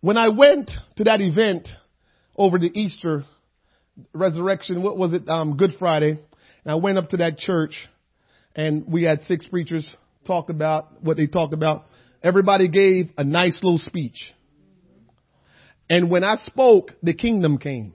When 0.00 0.18
I 0.18 0.28
went 0.28 0.70
to 0.96 1.04
that 1.04 1.22
event 1.22 1.66
over 2.36 2.58
the 2.58 2.70
Easter 2.78 3.24
resurrection, 4.12 4.82
what 4.82 4.98
was 4.98 5.14
it? 5.14 5.26
Um, 5.28 5.56
Good 5.56 5.70
Friday. 5.78 6.10
And 6.10 6.72
I 6.72 6.74
went 6.74 6.98
up 6.98 7.08
to 7.10 7.16
that 7.18 7.38
church 7.38 7.88
and 8.54 8.86
we 8.86 9.04
had 9.04 9.22
six 9.22 9.46
preachers 9.46 9.88
talk 10.26 10.50
about 10.50 11.02
what 11.02 11.16
they 11.16 11.26
talked 11.26 11.54
about. 11.54 11.86
Everybody 12.22 12.68
gave 12.68 13.10
a 13.16 13.24
nice 13.24 13.58
little 13.62 13.78
speech. 13.78 14.32
And 15.88 16.10
when 16.10 16.24
I 16.24 16.36
spoke, 16.44 16.92
the 17.02 17.14
kingdom 17.14 17.58
came. 17.58 17.94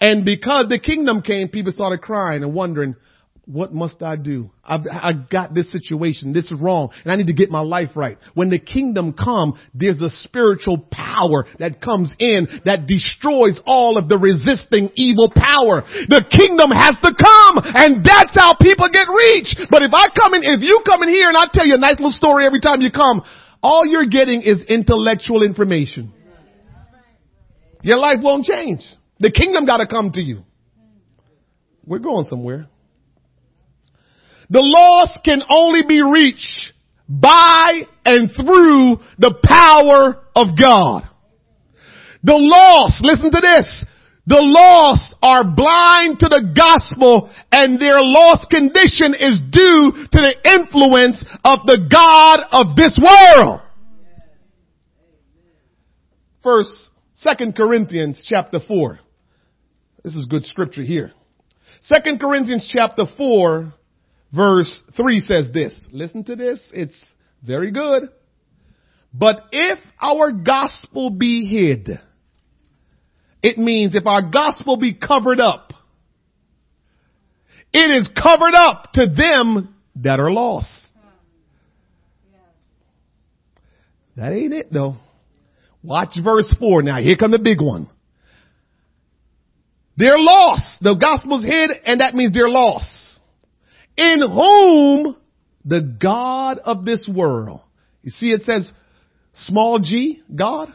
And 0.00 0.24
because 0.24 0.68
the 0.68 0.78
kingdom 0.78 1.22
came, 1.22 1.48
people 1.48 1.72
started 1.72 2.00
crying 2.02 2.42
and 2.42 2.54
wondering, 2.54 2.96
what 3.46 3.74
must 3.74 4.02
I 4.02 4.16
do? 4.16 4.50
I've, 4.64 4.86
I 4.90 5.12
got 5.12 5.52
this 5.52 5.70
situation. 5.70 6.32
This 6.32 6.50
is 6.50 6.58
wrong. 6.58 6.88
And 7.04 7.12
I 7.12 7.16
need 7.16 7.26
to 7.26 7.34
get 7.34 7.50
my 7.50 7.60
life 7.60 7.90
right. 7.94 8.16
When 8.32 8.48
the 8.48 8.58
kingdom 8.58 9.12
come, 9.12 9.60
there's 9.74 10.00
a 10.00 10.08
spiritual 10.08 10.78
power 10.90 11.44
that 11.58 11.82
comes 11.82 12.12
in 12.18 12.48
that 12.64 12.86
destroys 12.86 13.60
all 13.66 13.98
of 13.98 14.08
the 14.08 14.16
resisting 14.16 14.90
evil 14.94 15.28
power. 15.28 15.84
The 16.08 16.24
kingdom 16.24 16.70
has 16.72 16.96
to 17.04 17.12
come 17.12 17.60
and 17.76 18.00
that's 18.00 18.32
how 18.32 18.56
people 18.56 18.88
get 18.90 19.08
reached. 19.12 19.60
But 19.70 19.82
if 19.82 19.92
I 19.92 20.08
come 20.16 20.32
in, 20.32 20.40
if 20.42 20.62
you 20.62 20.80
come 20.86 21.02
in 21.02 21.10
here 21.10 21.28
and 21.28 21.36
I 21.36 21.44
tell 21.52 21.66
you 21.66 21.74
a 21.74 21.78
nice 21.78 22.00
little 22.00 22.16
story 22.16 22.46
every 22.46 22.60
time 22.60 22.80
you 22.80 22.90
come, 22.90 23.22
all 23.62 23.84
you're 23.84 24.08
getting 24.08 24.40
is 24.40 24.64
intellectual 24.68 25.42
information. 25.42 26.12
Your 27.84 27.98
life 27.98 28.16
won't 28.22 28.46
change. 28.46 28.80
The 29.20 29.30
kingdom 29.30 29.66
gotta 29.66 29.86
come 29.86 30.10
to 30.12 30.20
you. 30.20 30.42
We're 31.84 31.98
going 31.98 32.24
somewhere. 32.24 32.66
The 34.48 34.62
lost 34.62 35.18
can 35.22 35.42
only 35.50 35.80
be 35.86 36.02
reached 36.02 36.72
by 37.06 37.82
and 38.06 38.30
through 38.34 38.96
the 39.18 39.34
power 39.44 40.24
of 40.34 40.58
God. 40.58 41.06
The 42.22 42.32
lost, 42.32 43.04
listen 43.04 43.30
to 43.30 43.40
this, 43.42 43.84
the 44.26 44.40
lost 44.40 45.14
are 45.22 45.44
blind 45.44 46.20
to 46.20 46.28
the 46.30 46.54
gospel 46.56 47.30
and 47.52 47.78
their 47.78 48.00
lost 48.00 48.48
condition 48.48 49.12
is 49.12 49.42
due 49.50 50.06
to 50.10 50.18
the 50.20 50.34
influence 50.42 51.22
of 51.44 51.66
the 51.66 51.86
God 51.92 52.40
of 52.50 52.76
this 52.76 52.98
world. 52.98 53.60
First 56.42 56.92
Second 57.14 57.56
Corinthians 57.56 58.24
chapter 58.28 58.58
4. 58.60 58.98
This 60.02 60.14
is 60.14 60.26
good 60.26 60.44
scripture 60.44 60.82
here. 60.82 61.12
Second 61.80 62.20
Corinthians 62.20 62.70
chapter 62.74 63.04
4 63.16 63.72
verse 64.34 64.82
3 64.96 65.20
says 65.20 65.48
this. 65.52 65.78
Listen 65.92 66.24
to 66.24 66.36
this. 66.36 66.60
It's 66.72 67.14
very 67.46 67.70
good. 67.70 68.04
But 69.12 69.42
if 69.52 69.78
our 70.00 70.32
gospel 70.32 71.10
be 71.10 71.46
hid, 71.46 72.00
it 73.42 73.58
means 73.58 73.94
if 73.94 74.06
our 74.06 74.22
gospel 74.22 74.76
be 74.76 74.94
covered 74.94 75.38
up, 75.38 75.72
it 77.72 77.96
is 77.96 78.08
covered 78.20 78.54
up 78.54 78.92
to 78.94 79.06
them 79.06 79.74
that 79.96 80.18
are 80.18 80.32
lost. 80.32 80.68
That 84.16 84.32
ain't 84.32 84.54
it 84.54 84.72
though. 84.72 84.96
Watch 85.84 86.18
verse 86.22 86.52
4 86.58 86.82
now. 86.82 86.98
Here 86.98 87.16
come 87.16 87.30
the 87.30 87.38
big 87.38 87.60
one. 87.60 87.88
They're 89.96 90.18
lost. 90.18 90.78
The 90.80 90.94
gospel's 90.94 91.44
hid 91.44 91.70
and 91.84 92.00
that 92.00 92.14
means 92.14 92.32
they're 92.32 92.48
lost. 92.48 93.20
In 93.96 94.20
whom 94.20 95.16
the 95.64 95.82
God 95.82 96.58
of 96.64 96.84
this 96.86 97.08
world. 97.08 97.60
You 98.02 98.10
see 98.10 98.30
it 98.30 98.42
says 98.42 98.72
small 99.34 99.78
g, 99.78 100.22
God. 100.34 100.74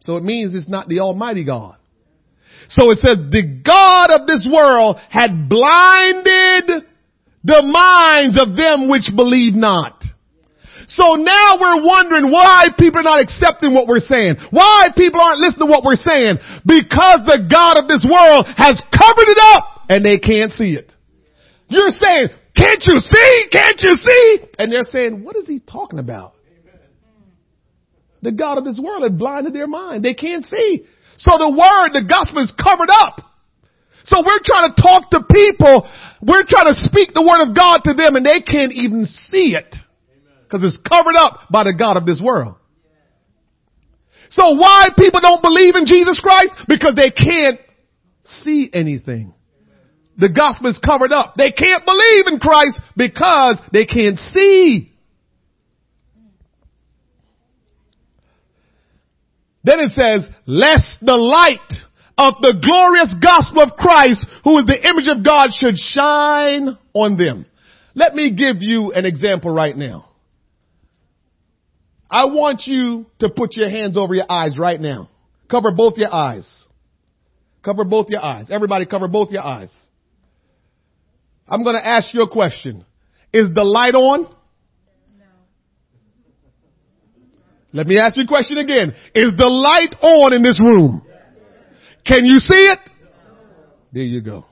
So 0.00 0.16
it 0.16 0.22
means 0.22 0.54
it's 0.54 0.68
not 0.68 0.88
the 0.88 1.00
almighty 1.00 1.44
God. 1.44 1.76
So 2.68 2.90
it 2.90 2.98
says 3.00 3.16
the 3.16 3.60
God 3.64 4.20
of 4.20 4.26
this 4.26 4.46
world 4.50 4.98
had 5.10 5.48
blinded 5.48 6.86
the 7.44 7.62
minds 7.62 8.40
of 8.40 8.56
them 8.56 8.88
which 8.88 9.10
believe 9.14 9.54
not. 9.54 10.02
So 10.86 11.14
now 11.14 11.58
we're 11.60 11.82
wondering 11.84 12.30
why 12.30 12.66
people 12.78 13.00
are 13.00 13.04
not 13.04 13.22
accepting 13.22 13.74
what 13.74 13.86
we're 13.86 13.98
saying. 13.98 14.36
Why 14.50 14.86
people 14.96 15.20
aren't 15.20 15.40
listening 15.40 15.66
to 15.66 15.72
what 15.72 15.84
we're 15.84 15.98
saying. 15.98 16.38
Because 16.64 17.26
the 17.26 17.46
God 17.50 17.78
of 17.78 17.88
this 17.88 18.06
world 18.06 18.46
has 18.56 18.80
covered 18.94 19.28
it 19.28 19.38
up 19.54 19.86
and 19.88 20.04
they 20.04 20.18
can't 20.18 20.52
see 20.52 20.74
it. 20.74 20.92
You're 21.68 21.90
saying, 21.90 22.28
can't 22.56 22.82
you 22.86 23.00
see? 23.00 23.46
Can't 23.50 23.80
you 23.82 23.96
see? 23.96 24.38
And 24.58 24.70
they're 24.70 24.86
saying, 24.90 25.24
what 25.24 25.36
is 25.36 25.46
he 25.46 25.60
talking 25.60 25.98
about? 25.98 26.34
The 28.22 28.32
God 28.32 28.58
of 28.58 28.64
this 28.64 28.80
world 28.82 29.02
has 29.02 29.12
blinded 29.12 29.54
their 29.54 29.66
mind. 29.66 30.04
They 30.04 30.14
can't 30.14 30.44
see. 30.44 30.86
So 31.18 31.38
the 31.38 31.50
word, 31.50 31.92
the 31.92 32.06
gospel 32.08 32.42
is 32.42 32.52
covered 32.56 32.90
up. 32.90 33.20
So 34.04 34.22
we're 34.24 34.42
trying 34.44 34.72
to 34.72 34.82
talk 34.82 35.10
to 35.10 35.20
people. 35.30 35.88
We're 36.22 36.46
trying 36.46 36.72
to 36.72 36.78
speak 36.78 37.12
the 37.12 37.22
word 37.22 37.48
of 37.48 37.56
God 37.56 37.82
to 37.84 37.94
them 37.94 38.14
and 38.14 38.24
they 38.24 38.40
can't 38.40 38.72
even 38.72 39.04
see 39.04 39.54
it. 39.58 39.74
Because 40.48 40.64
it's 40.64 40.78
covered 40.88 41.16
up 41.18 41.48
by 41.50 41.64
the 41.64 41.74
God 41.76 41.96
of 41.96 42.06
this 42.06 42.22
world. 42.22 42.56
So 44.30 44.54
why 44.54 44.88
people 44.96 45.20
don't 45.20 45.42
believe 45.42 45.74
in 45.76 45.86
Jesus 45.86 46.20
Christ? 46.20 46.52
Because 46.68 46.94
they 46.94 47.10
can't 47.10 47.60
see 48.24 48.70
anything. 48.72 49.34
The 50.18 50.30
gospel 50.30 50.70
is 50.70 50.78
covered 50.84 51.12
up. 51.12 51.34
They 51.36 51.52
can't 51.52 51.84
believe 51.84 52.26
in 52.26 52.38
Christ 52.38 52.80
because 52.96 53.60
they 53.72 53.86
can't 53.86 54.18
see. 54.18 54.92
Then 59.62 59.80
it 59.80 59.92
says, 59.92 60.30
lest 60.46 60.98
the 61.02 61.16
light 61.16 61.58
of 62.16 62.34
the 62.40 62.54
glorious 62.62 63.14
gospel 63.20 63.62
of 63.62 63.72
Christ, 63.72 64.24
who 64.44 64.58
is 64.60 64.66
the 64.66 64.88
image 64.88 65.08
of 65.08 65.24
God, 65.24 65.48
should 65.52 65.76
shine 65.76 66.78
on 66.94 67.16
them. 67.16 67.46
Let 67.94 68.14
me 68.14 68.30
give 68.30 68.56
you 68.60 68.92
an 68.92 69.04
example 69.04 69.50
right 69.50 69.76
now. 69.76 70.08
I 72.16 72.24
want 72.24 72.62
you 72.64 73.04
to 73.18 73.28
put 73.28 73.56
your 73.56 73.68
hands 73.68 73.98
over 73.98 74.14
your 74.14 74.24
eyes 74.26 74.56
right 74.58 74.80
now. 74.80 75.10
Cover 75.50 75.70
both 75.72 75.98
your 75.98 76.10
eyes. 76.10 76.48
Cover 77.62 77.84
both 77.84 78.08
your 78.08 78.24
eyes. 78.24 78.46
Everybody 78.50 78.86
cover 78.86 79.06
both 79.06 79.30
your 79.30 79.44
eyes. 79.44 79.70
I'm 81.46 81.62
going 81.62 81.76
to 81.76 81.86
ask 81.86 82.14
you 82.14 82.22
a 82.22 82.30
question. 82.30 82.86
Is 83.34 83.50
the 83.54 83.64
light 83.64 83.94
on? 83.94 84.34
Let 87.74 87.86
me 87.86 87.98
ask 87.98 88.16
you 88.16 88.24
a 88.24 88.26
question 88.26 88.56
again. 88.56 88.94
Is 89.14 89.34
the 89.36 89.48
light 89.48 89.94
on 90.00 90.32
in 90.32 90.42
this 90.42 90.58
room? 90.58 91.02
Can 92.06 92.24
you 92.24 92.38
see 92.38 92.54
it? 92.54 92.78
There 93.92 94.04
you 94.04 94.22
go. 94.22 94.46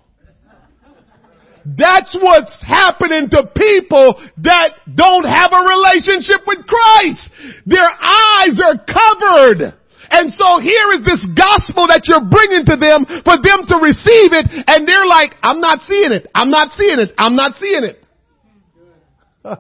That's 1.64 2.12
what's 2.20 2.62
happening 2.62 3.30
to 3.30 3.48
people 3.56 4.20
that 4.44 4.76
don't 4.94 5.24
have 5.24 5.52
a 5.52 5.64
relationship 5.64 6.44
with 6.46 6.66
Christ. 6.68 7.32
Their 7.64 7.88
eyes 7.88 8.60
are 8.60 8.76
covered. 8.84 9.72
And 10.10 10.30
so 10.32 10.60
here 10.60 10.92
is 10.92 11.00
this 11.04 11.26
gospel 11.34 11.86
that 11.88 12.04
you're 12.04 12.28
bringing 12.28 12.66
to 12.68 12.76
them 12.76 13.06
for 13.24 13.40
them 13.40 13.64
to 13.66 13.76
receive 13.80 14.36
it 14.36 14.46
and 14.68 14.86
they're 14.86 15.06
like, 15.06 15.34
I'm 15.42 15.60
not 15.60 15.80
seeing 15.88 16.12
it. 16.12 16.28
I'm 16.34 16.50
not 16.50 16.72
seeing 16.76 17.00
it. 17.00 17.14
I'm 17.16 17.34
not 17.34 17.56
seeing 17.56 17.84
it. 17.84 18.04
I'm 19.44 19.58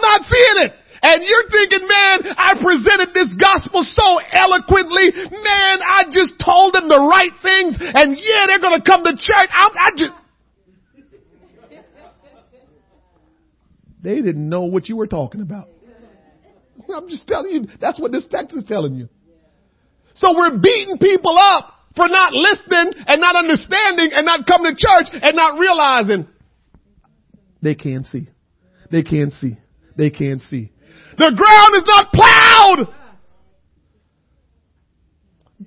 not 0.00 0.22
seeing 0.22 0.64
it. 0.64 0.72
And 1.02 1.22
you're 1.22 1.48
thinking, 1.50 1.86
man, 1.86 2.34
I 2.36 2.54
presented 2.60 3.14
this 3.14 3.34
gospel 3.36 3.82
so 3.82 4.18
eloquently. 4.32 5.12
Man, 5.14 5.76
I 5.82 6.04
just 6.10 6.34
told 6.42 6.74
them 6.74 6.88
the 6.88 6.98
right 6.98 7.32
things 7.42 7.78
and 7.78 8.16
yeah, 8.18 8.46
they're 8.46 8.60
going 8.60 8.80
to 8.80 8.84
come 8.84 9.04
to 9.04 9.12
church. 9.12 9.50
I, 9.50 9.68
I 9.78 9.90
just, 9.96 10.12
they 14.02 14.16
didn't 14.16 14.48
know 14.48 14.64
what 14.64 14.88
you 14.88 14.96
were 14.96 15.06
talking 15.06 15.40
about. 15.40 15.68
I'm 16.94 17.08
just 17.08 17.28
telling 17.28 17.50
you, 17.50 17.66
that's 17.80 18.00
what 18.00 18.12
this 18.12 18.26
text 18.30 18.56
is 18.56 18.64
telling 18.64 18.94
you. 18.94 19.08
So 20.14 20.34
we're 20.34 20.58
beating 20.58 20.98
people 20.98 21.36
up 21.38 21.74
for 21.94 22.08
not 22.08 22.32
listening 22.32 22.92
and 23.06 23.20
not 23.20 23.36
understanding 23.36 24.10
and 24.12 24.24
not 24.24 24.46
coming 24.46 24.74
to 24.74 24.78
church 24.78 25.20
and 25.22 25.36
not 25.36 25.58
realizing 25.58 26.28
they 27.62 27.74
can't 27.74 28.06
see. 28.06 28.28
They 28.90 29.02
can't 29.02 29.32
see. 29.32 29.58
They 29.96 30.10
can't 30.10 30.40
see. 30.42 30.70
The 31.18 31.34
ground 31.34 31.74
is 31.74 31.82
not 31.84 32.12
plowed. 32.12 32.94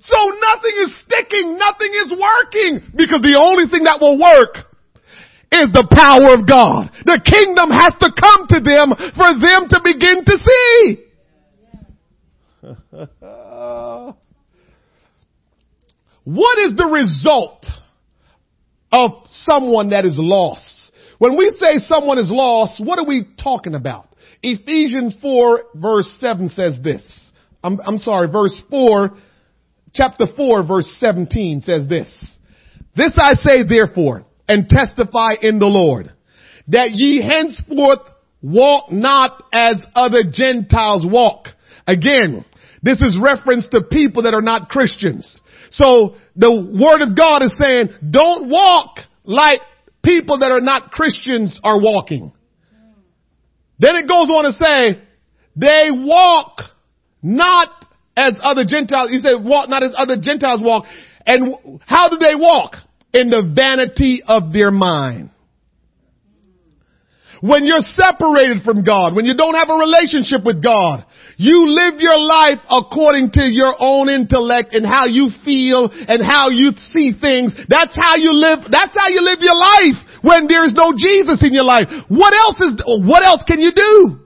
So 0.00 0.16
nothing 0.40 0.72
is 0.78 0.94
sticking. 1.04 1.58
Nothing 1.58 1.92
is 1.92 2.10
working 2.10 2.80
because 2.96 3.20
the 3.22 3.38
only 3.38 3.68
thing 3.70 3.84
that 3.84 4.00
will 4.00 4.18
work 4.18 4.56
is 5.52 5.68
the 5.72 5.86
power 5.92 6.32
of 6.34 6.48
God. 6.48 6.90
The 7.04 7.20
kingdom 7.20 7.70
has 7.70 7.92
to 8.00 8.10
come 8.18 8.48
to 8.48 8.60
them 8.60 8.94
for 9.14 9.34
them 9.38 9.68
to 9.68 9.80
begin 9.84 10.24
to 10.24 10.38
see. 10.40 11.04
what 16.24 16.58
is 16.58 16.74
the 16.76 16.86
result 16.86 17.66
of 18.90 19.26
someone 19.30 19.90
that 19.90 20.06
is 20.06 20.16
lost? 20.18 20.90
When 21.18 21.36
we 21.36 21.54
say 21.60 21.76
someone 21.78 22.18
is 22.18 22.30
lost, 22.30 22.82
what 22.82 22.98
are 22.98 23.06
we 23.06 23.26
talking 23.42 23.74
about? 23.74 24.08
Ephesians 24.42 25.16
4 25.20 25.64
verse 25.74 26.16
7 26.20 26.48
says 26.48 26.76
this. 26.82 27.32
I'm, 27.64 27.78
I'm 27.86 27.98
sorry, 27.98 28.28
verse 28.30 28.60
4, 28.70 29.10
chapter 29.94 30.26
4 30.36 30.66
verse 30.66 30.96
17 30.98 31.60
says 31.60 31.88
this. 31.88 32.38
This 32.96 33.12
I 33.16 33.34
say 33.34 33.62
therefore 33.66 34.24
and 34.48 34.68
testify 34.68 35.34
in 35.40 35.58
the 35.58 35.66
Lord 35.66 36.12
that 36.68 36.90
ye 36.90 37.22
henceforth 37.22 38.00
walk 38.42 38.90
not 38.90 39.42
as 39.52 39.76
other 39.94 40.22
Gentiles 40.30 41.06
walk. 41.08 41.48
Again, 41.86 42.44
this 42.82 43.00
is 43.00 43.16
reference 43.20 43.68
to 43.68 43.82
people 43.82 44.24
that 44.24 44.34
are 44.34 44.42
not 44.42 44.68
Christians. 44.68 45.40
So 45.70 46.16
the 46.36 46.50
word 46.52 47.02
of 47.02 47.16
God 47.16 47.42
is 47.42 47.56
saying, 47.56 47.90
don't 48.10 48.50
walk 48.50 48.98
like 49.24 49.60
people 50.04 50.40
that 50.40 50.50
are 50.50 50.60
not 50.60 50.90
Christians 50.90 51.58
are 51.62 51.80
walking. 51.80 52.32
Then 53.82 53.96
it 53.96 54.06
goes 54.06 54.30
on 54.30 54.44
to 54.46 54.52
say, 54.52 55.02
they 55.56 55.90
walk 55.90 56.60
not 57.20 57.68
as 58.16 58.38
other 58.40 58.64
Gentiles. 58.64 59.10
He 59.10 59.18
said 59.18 59.42
walk 59.42 59.68
not 59.68 59.82
as 59.82 59.92
other 59.98 60.14
Gentiles 60.22 60.60
walk. 60.62 60.84
And 61.26 61.80
how 61.84 62.08
do 62.08 62.16
they 62.16 62.36
walk? 62.36 62.76
In 63.12 63.28
the 63.28 63.42
vanity 63.42 64.22
of 64.24 64.52
their 64.52 64.70
mind. 64.70 65.30
When 67.42 67.66
you're 67.66 67.82
separated 67.82 68.62
from 68.64 68.84
God, 68.84 69.16
when 69.16 69.26
you 69.26 69.36
don't 69.36 69.56
have 69.58 69.68
a 69.68 69.74
relationship 69.74 70.46
with 70.46 70.62
God, 70.62 71.04
you 71.36 71.68
live 71.68 71.98
your 71.98 72.16
life 72.16 72.62
according 72.70 73.32
to 73.32 73.42
your 73.42 73.74
own 73.76 74.08
intellect 74.08 74.72
and 74.72 74.86
how 74.86 75.06
you 75.06 75.28
feel 75.44 75.90
and 75.90 76.22
how 76.24 76.54
you 76.54 76.70
see 76.94 77.18
things. 77.18 77.52
That's 77.68 77.98
how 77.98 78.14
you 78.14 78.32
live, 78.32 78.70
that's 78.70 78.94
how 78.94 79.10
you 79.10 79.20
live 79.20 79.42
your 79.42 79.58
life 79.58 80.11
when 80.22 80.46
there's 80.48 80.72
no 80.74 80.94
Jesus 80.96 81.42
in 81.42 81.52
your 81.52 81.66
life. 81.66 81.86
What 82.08 82.34
else 82.34 82.58
is, 82.62 82.72
what 82.86 83.22
else 83.26 83.44
can 83.46 83.60
you 83.60 83.70
do? 83.74 84.22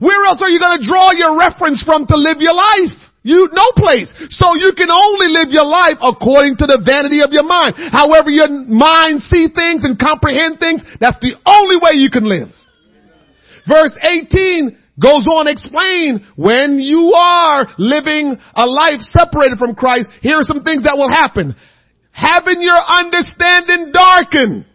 Where 0.00 0.24
else 0.26 0.40
are 0.42 0.50
you 0.50 0.58
going 0.58 0.80
to 0.80 0.84
draw 0.86 1.12
your 1.12 1.38
reference 1.38 1.82
from 1.84 2.06
to 2.06 2.16
live 2.16 2.40
your 2.40 2.54
life? 2.54 2.94
You, 3.22 3.46
no 3.54 3.70
place. 3.78 4.10
So 4.34 4.58
you 4.58 4.74
can 4.74 4.90
only 4.90 5.30
live 5.30 5.54
your 5.54 5.64
life 5.64 5.94
according 6.02 6.58
to 6.58 6.66
the 6.66 6.82
vanity 6.82 7.22
of 7.22 7.30
your 7.30 7.46
mind. 7.46 7.78
However 7.78 8.34
your 8.34 8.50
mind 8.50 9.22
see 9.22 9.46
things 9.46 9.86
and 9.86 9.94
comprehend 9.94 10.58
things, 10.58 10.82
that's 10.98 11.22
the 11.22 11.38
only 11.46 11.78
way 11.78 12.02
you 12.02 12.10
can 12.10 12.26
live. 12.26 12.50
Verse 13.62 13.94
18 14.02 14.74
goes 14.98 15.22
on 15.30 15.46
explain 15.46 16.26
when 16.34 16.82
you 16.82 17.14
are 17.14 17.70
living 17.78 18.36
a 18.54 18.66
life 18.66 19.00
separated 19.14 19.56
from 19.56 19.78
Christ, 19.78 20.10
here 20.20 20.42
are 20.42 20.46
some 20.46 20.66
things 20.66 20.82
that 20.82 20.98
will 20.98 21.10
happen. 21.14 21.54
Having 22.10 22.60
your 22.60 22.76
understanding 22.76 23.94
darkened. 23.94 24.66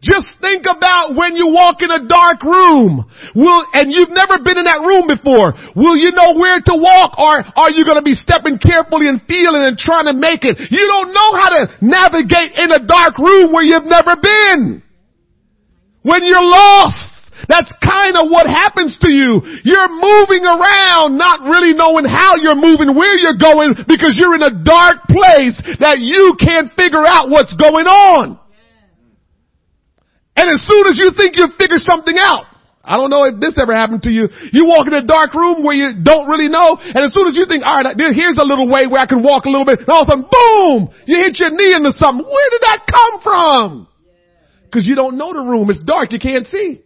Just 0.00 0.32
think 0.40 0.64
about 0.64 1.12
when 1.12 1.36
you 1.36 1.52
walk 1.52 1.84
in 1.84 1.92
a 1.92 2.08
dark 2.08 2.40
room. 2.40 3.04
Will, 3.36 3.62
and 3.76 3.92
you've 3.92 4.08
never 4.16 4.40
been 4.40 4.56
in 4.56 4.64
that 4.64 4.80
room 4.80 5.04
before. 5.04 5.52
Will 5.76 5.92
you 6.00 6.16
know 6.16 6.40
where 6.40 6.56
to 6.56 6.74
walk 6.74 7.20
or 7.20 7.44
are 7.44 7.68
you 7.68 7.84
going 7.84 8.00
to 8.00 8.06
be 8.06 8.16
stepping 8.16 8.56
carefully 8.56 9.12
and 9.12 9.20
feeling 9.28 9.60
and 9.60 9.76
trying 9.76 10.08
to 10.08 10.16
make 10.16 10.40
it? 10.40 10.56
You 10.56 10.84
don't 10.88 11.12
know 11.12 11.30
how 11.36 11.50
to 11.52 11.62
navigate 11.84 12.56
in 12.56 12.72
a 12.72 12.80
dark 12.80 13.20
room 13.20 13.52
where 13.52 13.60
you've 13.60 13.84
never 13.84 14.16
been. 14.16 14.80
When 16.00 16.24
you're 16.24 16.48
lost. 16.48 17.20
That's 17.48 17.72
kind 17.80 18.20
of 18.20 18.28
what 18.28 18.44
happens 18.44 18.96
to 19.00 19.08
you. 19.08 19.40
You're 19.64 19.88
moving 19.88 20.44
around, 20.44 21.16
not 21.16 21.40
really 21.48 21.72
knowing 21.72 22.04
how 22.04 22.36
you're 22.36 22.56
moving, 22.56 22.92
where 22.94 23.16
you're 23.16 23.40
going, 23.40 23.74
because 23.88 24.12
you're 24.20 24.36
in 24.36 24.44
a 24.44 24.62
dark 24.62 25.08
place 25.08 25.56
that 25.80 26.00
you 26.00 26.36
can't 26.36 26.70
figure 26.76 27.00
out 27.00 27.30
what's 27.30 27.56
going 27.56 27.86
on. 27.86 28.38
And 30.36 30.48
as 30.48 30.62
soon 30.66 30.86
as 30.86 30.96
you 30.96 31.10
think 31.16 31.36
you've 31.36 31.58
figured 31.58 31.80
something 31.80 32.16
out, 32.18 32.46
I 32.80 32.96
don't 32.96 33.10
know 33.10 33.28
if 33.28 33.38
this 33.38 33.60
ever 33.60 33.76
happened 33.76 34.02
to 34.08 34.10
you. 34.10 34.28
You 34.52 34.64
walk 34.64 34.88
in 34.88 34.94
a 34.94 35.04
dark 35.04 35.34
room 35.34 35.62
where 35.62 35.76
you 35.76 36.00
don't 36.00 36.26
really 36.26 36.48
know, 36.48 36.80
and 36.80 36.98
as 37.04 37.12
soon 37.12 37.28
as 37.28 37.36
you 37.36 37.44
think, 37.44 37.62
alright, 37.62 37.92
here's 37.94 38.40
a 38.40 38.46
little 38.46 38.66
way 38.66 38.88
where 38.88 39.02
I 39.02 39.06
can 39.06 39.22
walk 39.22 39.44
a 39.44 39.52
little 39.52 39.68
bit, 39.68 39.84
and 39.84 39.88
all 39.88 40.02
of 40.02 40.08
a 40.08 40.16
sudden, 40.16 40.24
boom! 40.26 40.88
You 41.04 41.20
hit 41.20 41.36
your 41.38 41.52
knee 41.52 41.76
into 41.76 41.92
something. 41.92 42.24
Where 42.24 42.50
did 42.50 42.62
that 42.64 42.80
come 42.88 43.14
from? 43.20 43.90
Cause 44.72 44.86
you 44.86 44.94
don't 44.94 45.18
know 45.18 45.34
the 45.34 45.42
room. 45.42 45.68
It's 45.68 45.82
dark. 45.82 46.12
You 46.14 46.22
can't 46.22 46.46
see. 46.46 46.80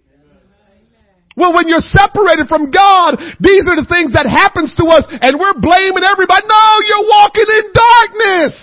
Well, 1.37 1.53
when 1.53 1.69
you're 1.69 1.85
separated 1.85 2.49
from 2.49 2.71
God, 2.71 3.19
these 3.43 3.67
are 3.69 3.77
the 3.77 3.87
things 3.91 4.15
that 4.15 4.25
happens 4.25 4.73
to 4.79 4.87
us 4.87 5.05
and 5.11 5.37
we're 5.37 5.59
blaming 5.59 6.07
everybody. 6.07 6.47
No, 6.47 6.67
you're 6.87 7.07
walking 7.11 7.49
in 7.51 7.65
darkness. 7.75 8.55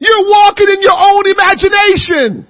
You're 0.00 0.26
walking 0.26 0.68
in 0.72 0.80
your 0.80 0.96
own 0.96 1.24
imagination. 1.28 2.48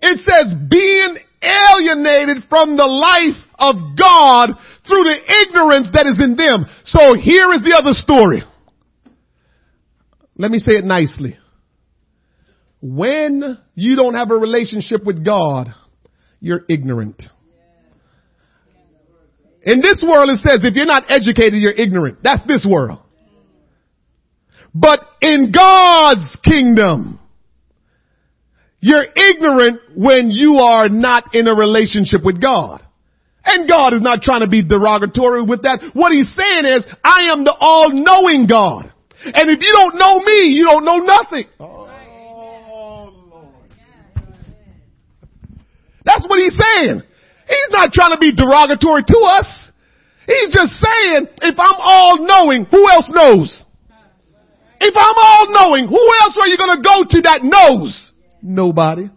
It 0.00 0.18
says 0.28 0.52
being 0.70 1.16
alienated 1.42 2.44
from 2.48 2.76
the 2.76 2.86
life 2.86 3.40
of 3.58 3.96
God 3.96 4.50
through 4.86 5.04
the 5.04 5.18
ignorance 5.46 5.88
that 5.92 6.06
is 6.06 6.20
in 6.22 6.36
them. 6.36 6.66
So 6.84 7.14
here 7.14 7.52
is 7.52 7.62
the 7.62 7.76
other 7.76 7.92
story. 7.92 8.42
Let 10.36 10.50
me 10.50 10.58
say 10.58 10.74
it 10.74 10.84
nicely. 10.84 11.36
When 12.80 13.58
you 13.74 13.96
don't 13.96 14.14
have 14.14 14.30
a 14.30 14.36
relationship 14.36 15.04
with 15.04 15.24
God, 15.24 15.74
you're 16.40 16.64
ignorant. 16.68 17.22
In 19.62 19.80
this 19.80 20.04
world 20.06 20.30
it 20.30 20.38
says 20.38 20.64
if 20.64 20.74
you're 20.74 20.86
not 20.86 21.04
educated, 21.08 21.54
you're 21.54 21.72
ignorant. 21.72 22.18
That's 22.22 22.46
this 22.46 22.64
world. 22.68 23.00
But 24.72 25.00
in 25.20 25.50
God's 25.50 26.38
kingdom, 26.44 27.18
you're 28.80 29.06
ignorant 29.14 29.80
when 29.96 30.30
you 30.30 30.58
are 30.58 30.88
not 30.88 31.34
in 31.34 31.48
a 31.48 31.54
relationship 31.54 32.22
with 32.24 32.40
God. 32.40 32.82
And 33.44 33.68
God 33.68 33.94
is 33.94 34.02
not 34.02 34.22
trying 34.22 34.42
to 34.42 34.48
be 34.48 34.62
derogatory 34.62 35.42
with 35.42 35.62
that. 35.62 35.90
What 35.94 36.12
he's 36.12 36.28
saying 36.34 36.66
is, 36.66 36.86
I 37.02 37.32
am 37.32 37.44
the 37.44 37.56
all-knowing 37.58 38.46
God. 38.46 38.92
And 39.24 39.50
if 39.50 39.58
you 39.60 39.72
don't 39.72 39.96
know 39.96 40.20
me, 40.20 40.52
you 40.52 40.64
don't 40.64 40.84
know 40.84 40.98
nothing. 40.98 41.44
Oh, 41.58 41.88
That's 46.04 46.26
what 46.26 46.38
he's 46.38 46.56
saying. 46.56 47.02
He's 47.48 47.70
not 47.70 47.92
trying 47.92 48.12
to 48.12 48.18
be 48.18 48.32
derogatory 48.32 49.04
to 49.04 49.18
us. 49.32 49.70
He's 50.26 50.52
just 50.52 50.72
saying, 50.80 51.28
if 51.42 51.56
I'm 51.58 51.80
all 51.80 52.24
knowing, 52.24 52.64
who 52.70 52.88
else 52.90 53.08
knows? 53.10 53.64
If 54.80 54.94
I'm 54.96 55.16
all 55.16 55.52
knowing, 55.52 55.88
who 55.88 56.00
else 56.20 56.36
are 56.40 56.48
you 56.48 56.56
going 56.56 56.76
to 56.76 56.82
go 56.82 57.04
to 57.10 57.22
that 57.22 57.40
knows? 57.42 58.07
Nobody. 58.42 59.10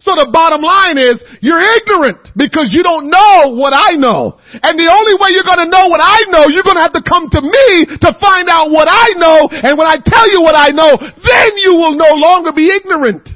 So 0.00 0.14
the 0.14 0.28
bottom 0.30 0.62
line 0.62 1.02
is 1.02 1.18
you're 1.40 1.58
ignorant 1.58 2.30
because 2.36 2.70
you 2.70 2.86
don't 2.86 3.08
know 3.10 3.56
what 3.56 3.72
I 3.74 3.96
know. 3.96 4.38
And 4.52 4.78
the 4.78 4.86
only 4.86 5.18
way 5.18 5.34
you're 5.34 5.48
going 5.48 5.64
to 5.64 5.72
know 5.72 5.88
what 5.88 5.98
I 5.98 6.28
know, 6.28 6.46
you're 6.46 6.62
going 6.62 6.76
to 6.76 6.84
have 6.84 6.94
to 6.94 7.02
come 7.02 7.26
to 7.32 7.40
me 7.40 7.66
to 8.06 8.10
find 8.20 8.46
out 8.46 8.70
what 8.70 8.86
I 8.86 9.16
know. 9.16 9.48
And 9.50 9.74
when 9.74 9.88
I 9.88 9.96
tell 9.98 10.30
you 10.30 10.42
what 10.42 10.54
I 10.54 10.70
know, 10.70 10.94
then 11.00 11.50
you 11.58 11.74
will 11.74 11.96
no 11.96 12.14
longer 12.14 12.52
be 12.52 12.70
ignorant. 12.70 13.28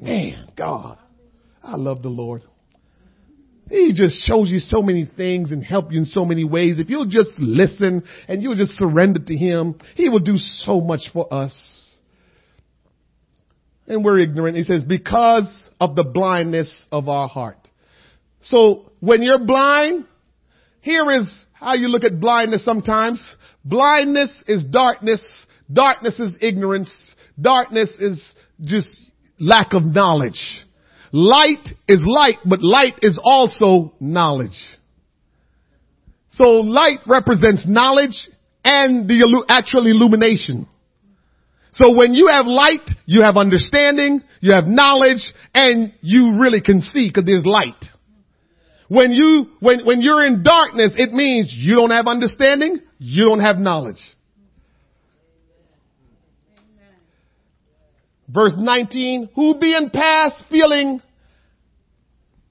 Man, 0.00 0.48
God, 0.56 0.98
I 1.62 1.76
love 1.76 2.02
the 2.02 2.08
Lord. 2.08 2.42
He 3.68 3.92
just 3.92 4.24
shows 4.24 4.48
you 4.48 4.60
so 4.60 4.80
many 4.80 5.04
things 5.04 5.50
and 5.50 5.64
help 5.64 5.90
you 5.90 5.98
in 5.98 6.04
so 6.06 6.24
many 6.24 6.44
ways. 6.44 6.78
If 6.78 6.88
you'll 6.88 7.10
just 7.10 7.36
listen 7.38 8.04
and 8.28 8.40
you'll 8.40 8.54
just 8.54 8.78
surrender 8.78 9.18
to 9.18 9.36
Him, 9.36 9.74
He 9.96 10.08
will 10.08 10.20
do 10.20 10.36
so 10.36 10.80
much 10.80 11.10
for 11.12 11.26
us 11.34 11.85
and 13.86 14.04
we're 14.04 14.18
ignorant. 14.18 14.56
He 14.56 14.62
says, 14.62 14.84
because 14.84 15.48
of 15.80 15.94
the 15.94 16.04
blindness 16.04 16.86
of 16.90 17.08
our 17.08 17.28
heart. 17.28 17.58
So 18.40 18.92
when 19.00 19.22
you're 19.22 19.44
blind, 19.44 20.06
here 20.80 21.10
is 21.12 21.46
how 21.52 21.74
you 21.74 21.88
look 21.88 22.04
at 22.04 22.20
blindness 22.20 22.64
sometimes. 22.64 23.34
Blindness 23.64 24.42
is 24.46 24.64
darkness. 24.64 25.22
Darkness 25.72 26.18
is 26.20 26.36
ignorance. 26.40 26.90
Darkness 27.40 27.90
is 27.98 28.22
just 28.60 28.88
lack 29.38 29.72
of 29.72 29.84
knowledge. 29.84 30.40
Light 31.12 31.66
is 31.88 32.00
light, 32.04 32.38
but 32.44 32.62
light 32.62 32.98
is 33.02 33.18
also 33.22 33.94
knowledge. 34.00 34.58
So 36.30 36.44
light 36.44 36.98
represents 37.06 37.62
knowledge 37.66 38.28
and 38.64 39.08
the 39.08 39.44
actual 39.48 39.86
illumination. 39.86 40.68
So 41.76 41.94
when 41.94 42.14
you 42.14 42.28
have 42.28 42.46
light, 42.46 42.88
you 43.04 43.22
have 43.22 43.36
understanding, 43.36 44.22
you 44.40 44.52
have 44.54 44.66
knowledge, 44.66 45.22
and 45.52 45.92
you 46.00 46.40
really 46.40 46.62
can 46.62 46.80
see 46.80 47.10
because 47.10 47.26
there's 47.26 47.44
light. 47.44 47.84
When 48.88 49.12
you, 49.12 49.50
when, 49.60 49.84
when 49.84 50.00
you're 50.00 50.24
in 50.24 50.42
darkness, 50.42 50.94
it 50.96 51.12
means 51.12 51.52
you 51.54 51.74
don't 51.74 51.90
have 51.90 52.06
understanding, 52.06 52.80
you 52.98 53.26
don't 53.26 53.40
have 53.40 53.58
knowledge. 53.58 54.00
Verse 58.26 58.54
19, 58.56 59.28
who 59.34 59.58
being 59.58 59.90
past 59.90 60.44
feeling 60.48 61.02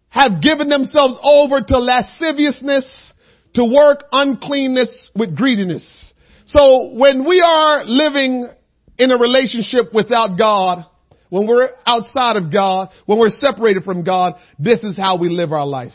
have 0.09 0.39
given 0.39 0.69
themselves 0.69 1.17
over 1.23 1.61
to 1.61 1.79
lasciviousness, 1.79 3.13
to 3.55 3.65
work 3.65 4.03
uncleanness 4.11 5.09
with 5.15 5.35
greediness. 5.35 6.13
So 6.45 6.93
when 6.93 7.27
we 7.27 7.41
are 7.41 7.83
living 7.85 8.49
in 8.97 9.11
a 9.11 9.17
relationship 9.17 9.93
without 9.93 10.37
God, 10.37 10.85
when 11.29 11.47
we're 11.47 11.69
outside 11.85 12.37
of 12.37 12.51
God, 12.51 12.89
when 13.05 13.19
we're 13.19 13.29
separated 13.29 13.83
from 13.83 14.03
God, 14.03 14.35
this 14.59 14.83
is 14.83 14.95
how 14.97 15.17
we 15.17 15.29
live 15.29 15.51
our 15.51 15.65
life. 15.65 15.93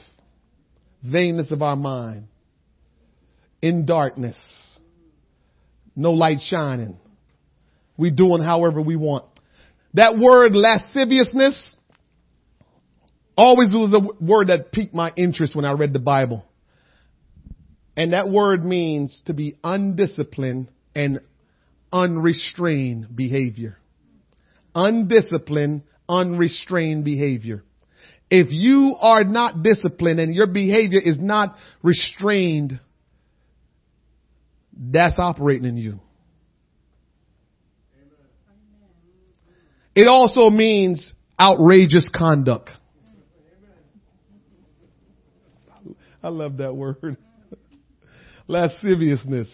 Vainness 1.07 1.51
of 1.51 1.63
our 1.63 1.77
mind. 1.77 2.27
In 3.63 3.87
darkness. 3.87 4.37
No 5.97 6.13
light 6.13 6.41
shining. 6.41 6.99
We 7.97 8.11
doing 8.11 8.43
however 8.43 8.81
we 8.81 8.97
want. 8.97 9.25
That 9.95 10.19
word 10.19 10.55
lasciviousness 10.55 11.77
always 13.37 13.73
was 13.73 13.95
a 13.95 14.25
word 14.25 14.49
that 14.49 14.73
piqued 14.73 14.95
my 14.95 15.13
interest 15.17 15.57
when 15.57 15.65
I 15.65 15.73
read 15.73 15.93
the 15.93 15.99
Bible. 15.99 16.45
And 17.97 18.13
that 18.13 18.29
word 18.29 18.65
means 18.65 19.23
to 19.27 19.35
be 19.35 19.57
undisciplined 19.65 20.71
and 20.95 21.21
unrestrained 21.93 23.15
behavior. 23.15 23.79
Undisciplined, 24.75 25.83
unrestrained 26.09 27.05
behavior. 27.05 27.65
If 28.31 28.53
you 28.53 28.95
are 29.01 29.25
not 29.25 29.63
disciplined 29.63 30.21
and 30.21 30.35
your 30.35 30.47
behavior 30.47 31.01
is 31.01 31.19
not 31.19 31.57
restrained, 31.83 32.79
that's 34.73 35.19
operating 35.19 35.67
in 35.67 35.77
you. 35.77 36.01
It 39.95 40.07
also 40.07 40.49
means 40.51 41.13
outrageous 41.39 42.09
conduct. 42.15 42.71
I 46.23 46.29
love 46.29 46.59
that 46.59 46.77
word. 46.77 47.17
Lasciviousness. 48.47 49.49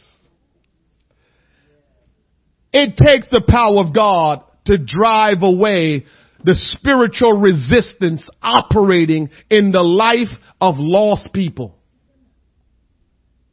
It 2.73 2.97
takes 2.97 3.29
the 3.31 3.43
power 3.47 3.81
of 3.81 3.95
God 3.95 4.43
to 4.67 4.77
drive 4.79 5.43
away 5.43 6.07
the 6.45 6.55
spiritual 6.55 7.41
resistance 7.41 8.29
operating 8.43 9.31
in 9.51 9.73
the 9.73 9.83
life 9.83 10.35
of 10.61 10.77
lost 10.79 11.33
people. 11.33 11.77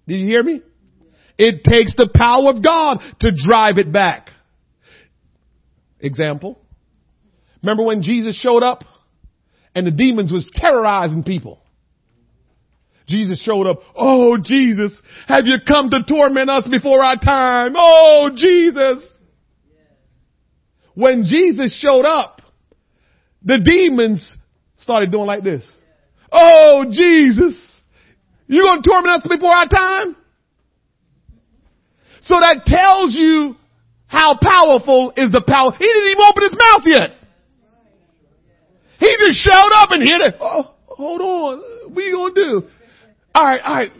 Did 0.08 0.20
you 0.20 0.28
hear 0.28 0.44
me? 0.44 0.62
It 1.38 1.64
takes 1.64 1.96
the 1.96 2.10
power 2.14 2.50
of 2.50 2.64
God 2.64 3.00
to 3.22 3.32
drive 3.32 3.78
it 3.78 3.92
back. 3.92 4.30
Example. 6.00 6.60
Remember 7.64 7.84
when 7.84 8.04
Jesus 8.04 8.38
showed 8.40 8.62
up 8.62 8.84
and 9.74 9.88
the 9.88 9.92
demons 9.92 10.32
was 10.32 10.48
terrorizing 10.54 11.24
people? 11.24 11.63
Jesus 13.14 13.40
showed 13.44 13.68
up. 13.68 13.82
Oh, 13.96 14.38
Jesus, 14.44 15.00
have 15.28 15.46
you 15.46 15.58
come 15.68 15.92
to 15.92 16.00
torment 16.08 16.50
us 16.50 16.68
before 16.68 17.04
our 17.04 17.16
time? 17.16 17.74
Oh, 17.78 18.32
Jesus. 18.36 19.06
When 20.96 21.24
Jesus 21.26 21.78
showed 21.80 22.06
up, 22.06 22.42
the 23.44 23.60
demons 23.60 24.38
started 24.78 25.12
doing 25.12 25.28
like 25.28 25.44
this. 25.44 25.64
Oh, 26.32 26.86
Jesus, 26.90 27.82
you 28.48 28.64
gonna 28.64 28.82
torment 28.82 29.22
us 29.22 29.28
before 29.30 29.52
our 29.52 29.68
time? 29.68 30.16
So 32.22 32.36
that 32.40 32.64
tells 32.66 33.14
you 33.14 33.56
how 34.08 34.40
powerful 34.42 35.14
is 35.16 35.32
the 35.32 35.44
power. 35.48 35.72
He 35.78 35.86
didn't 35.86 36.10
even 36.10 36.24
open 36.28 36.44
his 36.44 36.58
mouth 36.58 36.82
yet. 36.86 37.10
He 39.00 39.16
just 39.24 39.38
showed 39.38 39.72
up 39.76 39.92
and 39.92 40.02
hit 40.02 40.22
it. 40.22 40.36
Oh, 40.40 40.74
hold 40.88 41.22
on. 41.22 41.94
What 41.94 42.02
are 42.02 42.08
you 42.08 42.16
gonna 42.16 42.34
do? 42.34 42.70
All 43.36 43.44
right, 43.44 43.62
all 43.64 43.76
right. 43.76 43.92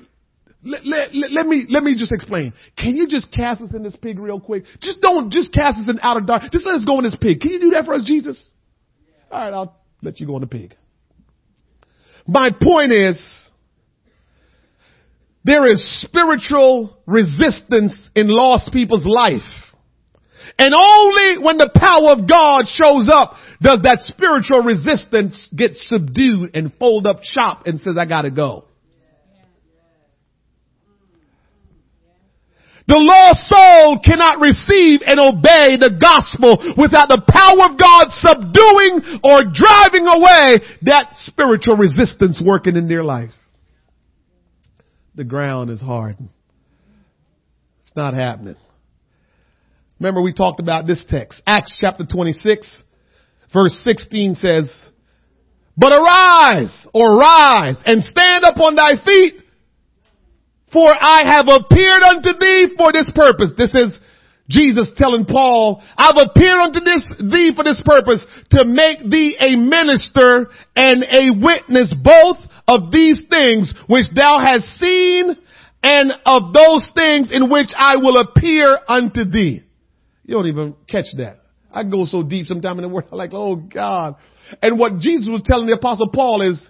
Let, 0.66 0.86
let, 0.86 1.14
let, 1.14 1.32
let, 1.32 1.46
me 1.46 1.66
let 1.70 1.84
me 1.84 1.98
just 1.98 2.14
explain. 2.14 2.54
Can 2.78 2.96
you 2.96 3.08
just 3.08 3.32
cast 3.32 3.62
us 3.62 3.72
in 3.76 3.84
this 3.84 3.96
pig 3.98 4.18
real 4.18 4.40
quick? 4.40 4.64
Just 4.82 5.02
don't 5.02 5.32
just 5.32 5.54
cast 5.54 5.78
us 5.78 5.90
in 5.90 6.00
outer 6.02 6.22
dark. 6.22 6.44
Just 6.52 6.66
let 6.66 6.76
us 6.76 6.86
go 6.86 7.00
in 7.00 7.04
this 7.04 7.16
pig. 7.20 7.42
Can 7.42 7.52
you 7.52 7.60
do 7.60 7.70
that 7.72 7.86
for 7.86 7.94
us, 7.94 8.04
Jesus? 8.06 8.50
All 9.30 9.44
right, 9.44 9.54
I'll 9.54 9.78
let 10.02 10.20
you 10.20 10.28
go 10.28 10.36
in 10.36 10.42
the 10.42 10.48
pig. 10.48 10.76
My 12.26 12.50
point 12.52 12.94
is, 12.94 13.18
there 15.44 15.66
is 15.66 16.02
spiritual 16.02 16.98
resistance 17.06 17.98
in 18.16 18.28
lost 18.30 18.72
people's 18.72 19.06
life. 19.06 19.42
And 20.58 20.74
only 20.74 21.44
when 21.44 21.58
the 21.58 21.72
power 21.74 22.12
of 22.12 22.30
God 22.30 22.66
shows 22.68 23.10
up 23.12 23.36
does 23.62 23.82
that 23.84 24.00
spiritual 24.02 24.62
resistance 24.62 25.50
get 25.56 25.72
subdued 25.74 26.56
and 26.56 26.72
fold 26.78 27.08
up 27.08 27.24
shop 27.24 27.64
and 27.66 27.80
says, 27.80 27.96
I 28.00 28.06
gotta 28.06 28.32
go. 28.32 28.66
The 32.86 33.00
lost 33.00 33.48
soul 33.48 34.00
cannot 34.04 34.42
receive 34.42 35.00
and 35.06 35.20
obey 35.20 35.80
the 35.80 35.96
gospel 35.96 36.60
without 36.76 37.08
the 37.08 37.24
power 37.24 37.72
of 37.72 37.80
God 37.80 38.12
subduing 38.20 39.20
or 39.24 39.48
driving 39.54 40.08
away 40.08 40.60
that 40.84 41.16
spiritual 41.24 41.78
resistance 41.78 42.42
working 42.44 42.76
in 42.76 42.90
their 42.90 43.04
life. 43.04 43.32
The 45.16 45.24
ground 45.24 45.70
is 45.70 45.82
hard. 45.82 46.18
It's 47.84 47.96
not 47.96 48.14
happening. 48.14 48.56
Remember 50.00 50.22
we 50.22 50.34
talked 50.34 50.60
about 50.60 50.86
this 50.86 51.06
text. 51.08 51.42
Acts 51.48 51.78
chapter 51.80 52.06
26 52.06 52.84
verse 53.54 53.78
16 53.82 54.36
says, 54.36 54.90
but 55.78 55.94
arise 55.94 56.88
or 56.94 57.18
rise 57.18 57.82
and 57.86 58.04
stand 58.04 58.44
up 58.44 58.58
on 58.58 58.76
thy 58.76 58.92
feet 59.06 59.43
for 60.74 60.92
I 60.94 61.22
have 61.26 61.48
appeared 61.48 62.02
unto 62.02 62.38
thee 62.38 62.74
for 62.76 62.92
this 62.92 63.10
purpose. 63.14 63.52
This 63.58 63.76
is 63.76 64.00
Jesus 64.50 64.92
telling 64.98 65.26
Paul, 65.26 65.82
I've 65.98 66.18
appeared 66.18 66.60
unto 66.60 66.82
this, 66.82 67.16
thee 67.20 67.54
for 67.56 67.64
this 67.64 67.82
purpose 67.86 68.26
to 68.52 68.66
make 68.66 69.00
thee 69.00 69.38
a 69.40 69.56
minister 69.56 70.50
and 70.76 71.04
a 71.04 71.30
witness 71.32 71.94
both 72.04 72.38
of 72.68 72.92
these 72.92 73.22
things 73.30 73.74
which 73.88 74.06
thou 74.14 74.40
hast 74.46 74.66
seen 74.78 75.38
and 75.82 76.14
of 76.26 76.54
those 76.54 76.92
things 76.94 77.30
in 77.32 77.50
which 77.50 77.70
I 77.76 77.98
will 77.98 78.18
appear 78.18 78.78
unto 78.88 79.24
thee. 79.24 79.64
You 80.26 80.36
don't 80.36 80.48
even 80.48 80.76
catch 80.90 81.08
that. 81.18 81.40
I 81.72 81.84
go 81.84 82.06
so 82.06 82.24
deep 82.24 82.48
sometime 82.48 82.78
in 82.78 82.84
the 82.84 82.90
word, 82.90 83.06
I'm 83.12 83.18
like, 83.18 83.34
oh 83.34 83.56
God. 83.56 84.16
And 84.62 84.78
what 84.78 85.00
Jesus 85.00 85.30
was 85.30 85.42
telling 85.46 85.68
the 85.68 85.74
apostle 85.74 86.10
Paul 86.10 86.42
is, 86.42 86.70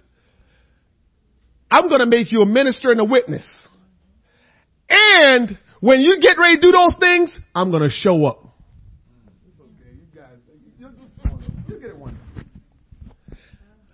I'm 1.70 1.89
going 1.89 2.01
to 2.01 2.06
make 2.06 2.32
you 2.32 2.41
a 2.41 2.45
minister 2.45 2.91
and 2.91 2.99
a 2.99 3.04
witness. 3.04 3.45
And 4.90 5.58
when 5.80 6.02
you 6.02 6.20
get 6.22 6.38
ready 6.38 6.56
to 6.56 6.62
do 6.62 6.72
those 6.72 6.96
things, 7.00 7.40
I'm 7.54 7.72
going 7.72 7.84
to 7.84 7.90
show 7.90 8.26
up. 8.26 8.40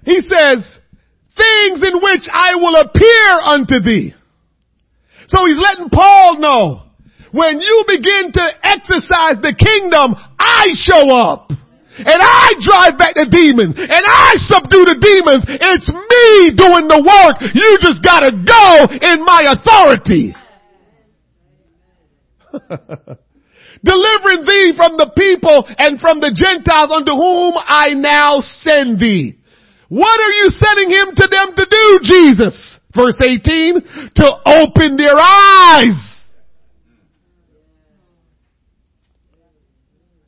He 0.06 0.22
says, 0.22 0.80
things 1.38 1.82
in 1.86 2.02
which 2.02 2.26
I 2.32 2.56
will 2.56 2.76
appear 2.82 3.30
unto 3.46 3.80
thee. 3.80 4.16
So 5.28 5.46
he's 5.46 5.60
letting 5.62 5.90
Paul 5.90 6.40
know, 6.40 6.84
when 7.32 7.60
you 7.60 7.86
begin 7.88 8.32
to 8.34 8.46
exercise 8.64 9.38
the 9.38 9.54
kingdom, 9.54 10.16
I 10.40 10.74
show 10.74 11.14
up. 11.16 11.52
And 12.00 12.18
I 12.18 12.54
drive 12.64 12.98
back 12.98 13.14
the 13.14 13.28
demons. 13.30 13.76
And 13.78 14.04
I 14.08 14.34
subdue 14.50 14.86
the 14.88 14.98
demons. 14.98 15.46
It's 15.46 15.90
me 15.92 16.56
doing 16.58 16.88
the 16.88 17.04
work. 17.04 17.38
You 17.54 17.78
just 17.78 18.02
gotta 18.02 18.32
go 18.32 18.88
in 18.90 19.24
my 19.26 19.44
authority. 19.46 20.34
Delivering 23.84 24.43
thee 24.45 24.74
from 24.76 24.97
the 24.97 25.12
people 25.16 25.66
and 25.78 26.00
from 26.00 26.20
the 26.20 26.34
Gentiles 26.36 26.91
unto 26.91 27.12
whom 27.12 27.54
I 27.58 27.93
now 27.95 28.39
send 28.39 29.00
thee. 29.00 29.38
What 29.88 30.20
are 30.20 30.32
you 30.32 30.50
sending 30.50 30.89
him 30.89 31.16
to 31.16 31.28
them 31.32 31.56
to 31.56 31.66
do, 31.66 32.00
Jesus? 32.04 32.80
Verse 32.95 33.18
18, 33.22 33.82
to 34.16 34.28
open 34.45 34.97
their 34.97 35.18
eyes. 35.18 36.10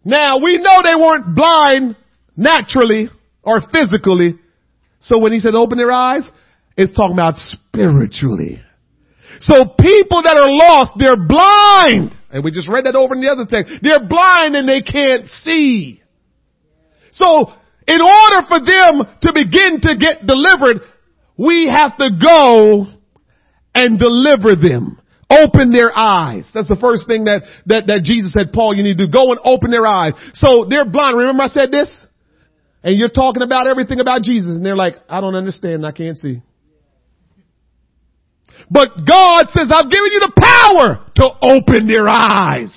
Now 0.04 0.40
we 0.40 0.58
know 0.58 0.82
they 0.84 0.96
weren't 0.96 1.36
blind 1.36 1.96
naturally 2.36 3.10
or 3.44 3.62
physically. 3.72 4.40
So 5.00 5.20
when 5.20 5.32
he 5.32 5.40
says 5.40 5.54
open 5.56 5.78
their 5.78 5.92
eyes, 5.92 6.28
it's 6.78 6.94
talking 6.94 7.14
about 7.14 7.36
spiritually. 7.38 8.62
So 9.42 9.66
people 9.78 10.22
that 10.22 10.38
are 10.38 10.50
lost, 10.50 10.94
they're 10.98 11.18
blind. 11.18 12.16
And 12.30 12.44
we 12.44 12.52
just 12.52 12.70
read 12.70 12.86
that 12.86 12.96
over 12.96 13.16
in 13.16 13.22
the 13.22 13.30
other 13.30 13.50
text. 13.50 13.74
They're 13.82 14.08
blind 14.08 14.56
and 14.56 14.70
they 14.70 14.82
can't 14.82 15.28
see. 15.28 16.02
So 17.12 17.52
in 17.88 18.00
order 18.02 18.46
for 18.48 18.62
them 18.62 19.02
to 19.22 19.30
begin 19.34 19.82
to 19.82 19.98
get 19.98 20.26
delivered, 20.26 20.86
we 21.38 21.70
have 21.74 21.98
to 21.98 22.10
go 22.22 22.86
and 23.74 23.98
deliver 23.98 24.56
them. 24.56 25.02
Open 25.30 25.72
their 25.72 25.90
eyes. 25.96 26.50
That's 26.54 26.68
the 26.68 26.78
first 26.80 27.08
thing 27.08 27.24
that, 27.26 27.42
that, 27.66 27.88
that 27.88 28.02
Jesus 28.04 28.34
said, 28.34 28.52
Paul, 28.54 28.76
you 28.76 28.84
need 28.84 28.98
to. 29.00 29.08
Go 29.08 29.32
and 29.32 29.40
open 29.44 29.72
their 29.72 29.88
eyes. 29.88 30.14
So 30.34 30.68
they're 30.70 30.86
blind. 30.86 31.18
Remember 31.18 31.44
I 31.44 31.48
said 31.48 31.72
this? 31.72 31.90
And 32.84 32.98
you're 32.98 33.10
talking 33.10 33.42
about 33.42 33.66
everything 33.66 34.00
about 34.00 34.22
Jesus 34.24 34.52
and 34.52 34.66
they're 34.66 34.76
like, 34.76 34.96
I 35.10 35.22
don't 35.22 35.36
understand. 35.36 35.86
I 35.86 35.94
can't 35.94 36.18
see. 36.18 36.42
But 38.72 39.04
God 39.06 39.52
says, 39.52 39.68
I've 39.68 39.92
given 39.92 40.12
you 40.16 40.22
the 40.24 40.32
power 40.40 41.04
to 41.20 41.28
open 41.44 41.92
their 41.92 42.08
eyes 42.08 42.72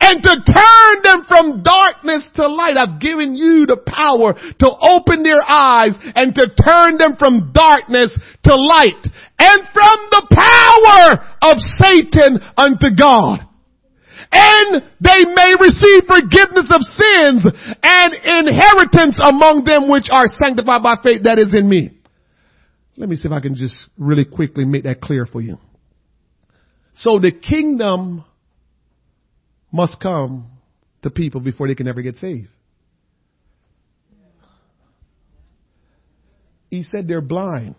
and 0.00 0.22
to 0.22 0.34
turn 0.46 0.94
them 1.02 1.26
from 1.26 1.62
darkness 1.62 2.24
to 2.36 2.46
light. 2.46 2.78
I've 2.78 3.00
given 3.00 3.34
you 3.34 3.66
the 3.66 3.82
power 3.82 4.32
to 4.32 4.68
open 4.70 5.24
their 5.24 5.42
eyes 5.42 5.98
and 6.14 6.32
to 6.38 6.54
turn 6.54 6.98
them 6.98 7.16
from 7.18 7.50
darkness 7.52 8.16
to 8.44 8.54
light 8.54 9.02
and 9.42 9.60
from 9.74 9.98
the 10.14 10.24
power 10.38 11.26
of 11.50 11.58
Satan 11.58 12.38
unto 12.56 12.94
God. 12.96 13.42
And 14.30 14.86
they 15.00 15.26
may 15.34 15.52
receive 15.58 16.06
forgiveness 16.06 16.70
of 16.70 16.80
sins 16.94 17.42
and 17.82 18.14
inheritance 18.14 19.18
among 19.20 19.64
them 19.66 19.90
which 19.90 20.06
are 20.12 20.30
sanctified 20.38 20.82
by 20.82 20.94
faith 21.02 21.24
that 21.24 21.40
is 21.40 21.52
in 21.52 21.68
me. 21.68 21.99
Let 23.00 23.08
me 23.08 23.16
see 23.16 23.28
if 23.28 23.32
I 23.32 23.40
can 23.40 23.54
just 23.54 23.74
really 23.96 24.26
quickly 24.26 24.66
make 24.66 24.84
that 24.84 25.00
clear 25.00 25.24
for 25.24 25.40
you. 25.40 25.56
So 26.92 27.18
the 27.18 27.32
kingdom 27.32 28.26
must 29.72 29.98
come 30.02 30.50
to 31.02 31.08
people 31.08 31.40
before 31.40 31.66
they 31.66 31.74
can 31.74 31.88
ever 31.88 32.02
get 32.02 32.16
saved. 32.16 32.48
He 36.68 36.82
said 36.82 37.08
they're 37.08 37.22
blind. 37.22 37.74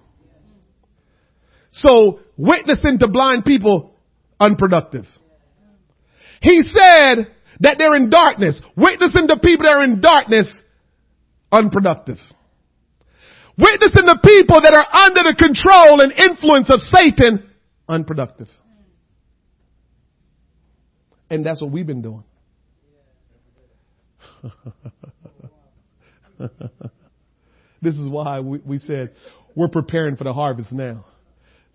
So 1.72 2.22
witnessing 2.36 2.98
to 2.98 3.08
blind 3.08 3.46
people, 3.46 3.94
unproductive. 4.40 5.06
He 6.42 6.64
said 6.64 7.28
that 7.60 7.76
they're 7.78 7.96
in 7.96 8.10
darkness. 8.10 8.60
Witnessing 8.76 9.28
to 9.28 9.38
people 9.38 9.68
that 9.68 9.76
are 9.76 9.84
in 9.84 10.02
darkness, 10.02 10.52
unproductive. 11.52 12.18
Witnessing 13.62 14.06
the 14.06 14.20
people 14.24 14.60
that 14.62 14.74
are 14.74 14.88
under 15.06 15.22
the 15.22 15.36
control 15.38 16.02
and 16.02 16.12
influence 16.12 16.72
of 16.72 16.80
Satan, 16.82 17.48
unproductive. 17.88 18.48
And 21.30 21.46
that's 21.46 21.62
what 21.62 21.70
we've 21.72 21.86
been 21.86 22.02
doing. 22.02 22.24
this 27.82 27.96
is 27.96 28.10
why 28.10 28.40
we, 28.40 28.58
we, 28.66 28.80
said 28.80 29.12
we're 29.56 29.68
preparing 29.68 30.16
for 30.16 30.24
the 30.24 30.34
harvest 30.34 30.72
now. 30.72 31.06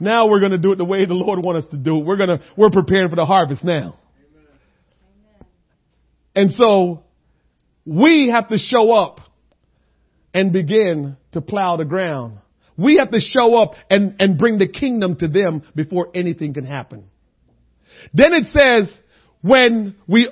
Now 0.00 0.28
we're 0.28 0.40
going 0.40 0.50
to 0.52 0.58
do 0.58 0.72
it 0.72 0.76
the 0.76 0.84
way 0.84 1.06
the 1.06 1.14
Lord 1.14 1.38
wants 1.38 1.66
us 1.66 1.70
to 1.70 1.76
do 1.76 1.98
it. 1.98 2.04
We're 2.04 2.16
going 2.16 2.30
to, 2.30 2.40
we're 2.56 2.70
preparing 2.70 3.10
for 3.10 3.16
the 3.16 3.26
harvest 3.26 3.62
now. 3.62 3.96
And 6.34 6.50
so 6.50 7.04
we 7.84 8.28
have 8.32 8.48
to 8.48 8.58
show 8.58 8.90
up 8.90 9.20
and 10.36 10.52
begin 10.52 11.16
to 11.32 11.40
plow 11.40 11.78
the 11.78 11.86
ground. 11.86 12.36
We 12.76 12.98
have 12.98 13.10
to 13.10 13.20
show 13.20 13.54
up 13.54 13.72
and, 13.88 14.16
and 14.18 14.36
bring 14.36 14.58
the 14.58 14.68
kingdom 14.68 15.16
to 15.16 15.28
them 15.28 15.62
before 15.74 16.10
anything 16.14 16.52
can 16.52 16.66
happen. 16.66 17.04
Then 18.12 18.34
it 18.34 18.44
says, 18.48 19.00
when 19.40 19.96
we 20.06 20.28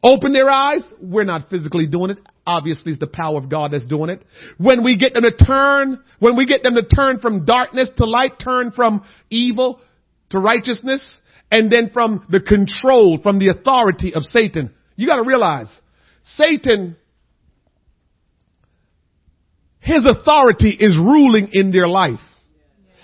open 0.00 0.32
their 0.32 0.48
eyes, 0.48 0.84
we're 1.02 1.24
not 1.24 1.50
physically 1.50 1.88
doing 1.88 2.12
it. 2.12 2.18
Obviously 2.46 2.92
it's 2.92 3.00
the 3.00 3.08
power 3.08 3.36
of 3.36 3.48
God 3.48 3.72
that's 3.72 3.84
doing 3.84 4.10
it. 4.10 4.24
When 4.58 4.84
we 4.84 4.96
get 4.96 5.14
them 5.14 5.24
to 5.24 5.44
turn, 5.44 6.04
when 6.20 6.36
we 6.36 6.46
get 6.46 6.62
them 6.62 6.76
to 6.76 6.84
turn 6.84 7.18
from 7.18 7.44
darkness 7.44 7.90
to 7.96 8.04
light, 8.04 8.38
turn 8.38 8.70
from 8.70 9.04
evil 9.28 9.80
to 10.30 10.38
righteousness, 10.38 11.04
and 11.50 11.68
then 11.68 11.90
from 11.92 12.24
the 12.30 12.40
control, 12.40 13.18
from 13.20 13.40
the 13.40 13.48
authority 13.48 14.14
of 14.14 14.22
Satan. 14.22 14.72
You 14.94 15.08
gotta 15.08 15.24
realize, 15.24 15.68
Satan, 16.22 16.96
his 19.88 20.04
authority 20.04 20.76
is 20.78 20.96
ruling 20.96 21.48
in 21.52 21.72
their 21.72 21.88
life. 21.88 22.20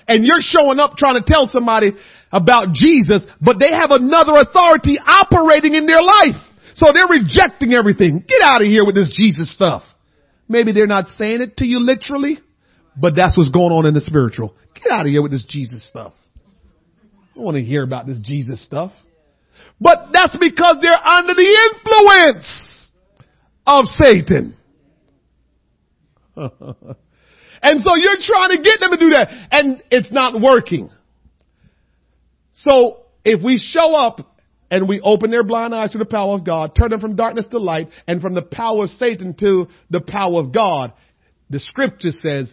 And 0.07 0.24
you're 0.24 0.45
showing 0.45 0.78
up 0.78 0.97
trying 0.97 1.16
to 1.16 1.24
tell 1.26 1.47
somebody, 1.47 1.93
about 2.35 2.72
Jesus, 2.72 3.24
but 3.41 3.61
they 3.61 3.70
have 3.70 3.93
another 3.93 4.32
authority 4.35 4.99
operating 4.99 5.74
in 5.74 5.87
their 5.87 6.03
life. 6.03 6.43
So 6.74 6.87
they're 6.93 7.07
rejecting 7.07 7.72
everything. 7.72 8.24
Get 8.26 8.43
out 8.43 8.61
of 8.61 8.66
here 8.66 8.85
with 8.85 8.97
this 8.97 9.16
Jesus 9.16 9.55
stuff. 9.55 9.85
Maybe 10.49 10.72
they're 10.72 10.89
not 10.89 11.07
saying 11.16 11.43
it 11.43 11.57
to 11.59 11.64
you 11.64 11.78
literally, 11.78 12.39
but 13.01 13.14
that's 13.14 13.37
what's 13.37 13.51
going 13.51 13.70
on 13.70 13.87
in 13.87 13.95
the 13.95 14.01
spiritual. 14.01 14.53
Get 14.74 14.91
out 14.91 15.03
of 15.03 15.07
here 15.07 15.22
with 15.22 15.30
this 15.30 15.47
Jesus 15.49 15.87
stuff. 15.89 16.12
I 17.07 17.37
don't 17.37 17.45
want 17.45 17.57
to 17.57 17.62
hear 17.62 17.85
about 17.85 18.07
this 18.09 18.20
Jesus 18.20 18.62
stuff. 18.64 18.91
But 19.80 20.09
that's 20.12 20.37
because 20.37 20.78
they're 20.82 20.93
under 20.93 21.35
the 21.35 21.70
influence 21.72 22.91
of 23.64 23.85
Satan. 24.03 24.57
and 27.62 27.82
so 27.82 27.95
you're 27.95 28.16
trying 28.20 28.57
to 28.57 28.62
get 28.62 28.80
them 28.80 28.91
to 28.91 28.97
do 28.97 29.11
that 29.11 29.28
and 29.51 29.82
it's 29.91 30.11
not 30.11 30.41
working. 30.41 30.91
So 32.55 33.05
if 33.24 33.43
we 33.43 33.59
show 33.59 33.95
up 33.95 34.37
and 34.70 34.89
we 34.89 35.01
open 35.01 35.30
their 35.30 35.45
blind 35.45 35.74
eyes 35.74 35.93
to 35.93 35.99
the 35.99 36.05
power 36.05 36.35
of 36.35 36.45
God, 36.45 36.74
turn 36.74 36.91
them 36.91 37.01
from 37.01 37.16
darkness 37.16 37.47
to 37.51 37.59
light 37.59 37.89
and 38.07 38.20
from 38.20 38.35
the 38.35 38.43
power 38.43 38.85
of 38.85 38.91
Satan 38.91 39.35
to 39.41 39.68
the 39.91 40.01
power 40.01 40.41
of 40.41 40.53
God, 40.53 40.93
the 41.51 41.61
scripture 41.61 42.11
says, 42.11 42.53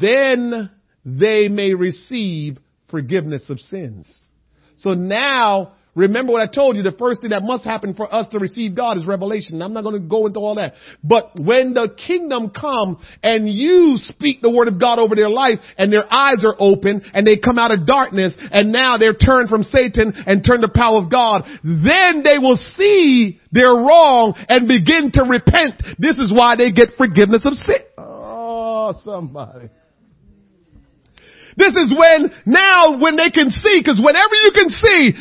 then 0.00 0.70
they 1.04 1.48
may 1.48 1.74
receive 1.74 2.58
forgiveness 2.90 3.50
of 3.50 3.58
sins. 3.58 4.06
So 4.76 4.90
now 4.90 5.74
Remember 5.94 6.32
what 6.32 6.40
I 6.40 6.50
told 6.50 6.76
you, 6.76 6.82
the 6.82 6.92
first 6.92 7.20
thing 7.20 7.30
that 7.30 7.42
must 7.42 7.64
happen 7.64 7.92
for 7.92 8.12
us 8.12 8.26
to 8.30 8.38
receive 8.38 8.74
God 8.74 8.96
is 8.96 9.06
revelation. 9.06 9.60
I'm 9.60 9.74
not 9.74 9.82
going 9.82 10.00
to 10.00 10.08
go 10.08 10.26
into 10.26 10.38
all 10.38 10.54
that. 10.54 10.72
But 11.04 11.38
when 11.38 11.74
the 11.74 11.94
kingdom 12.06 12.48
come 12.48 12.98
and 13.22 13.46
you 13.46 13.96
speak 13.98 14.40
the 14.40 14.50
word 14.50 14.68
of 14.68 14.80
God 14.80 14.98
over 14.98 15.14
their 15.14 15.28
life 15.28 15.58
and 15.76 15.92
their 15.92 16.10
eyes 16.10 16.46
are 16.46 16.56
open 16.58 17.02
and 17.12 17.26
they 17.26 17.36
come 17.36 17.58
out 17.58 17.72
of 17.72 17.86
darkness 17.86 18.34
and 18.38 18.72
now 18.72 18.96
they're 18.96 19.12
turned 19.12 19.50
from 19.50 19.64
Satan 19.64 20.14
and 20.26 20.42
turn 20.42 20.62
the 20.62 20.72
power 20.74 20.96
of 20.96 21.10
God, 21.10 21.44
then 21.62 22.22
they 22.24 22.38
will 22.38 22.56
see 22.56 23.38
they're 23.52 23.68
wrong 23.68 24.32
and 24.48 24.66
begin 24.66 25.10
to 25.12 25.24
repent. 25.28 25.82
This 25.98 26.18
is 26.18 26.32
why 26.34 26.56
they 26.56 26.72
get 26.72 26.96
forgiveness 26.96 27.44
of 27.44 27.52
sin. 27.52 27.84
Oh, 27.98 28.94
somebody. 29.02 29.68
This 31.54 31.74
is 31.74 31.92
when, 31.94 32.32
now 32.46 32.98
when 32.98 33.16
they 33.16 33.28
can 33.28 33.50
see, 33.50 33.82
cause 33.84 34.00
whenever 34.02 34.34
you 34.34 34.52
can 34.54 34.70
see, 34.70 35.12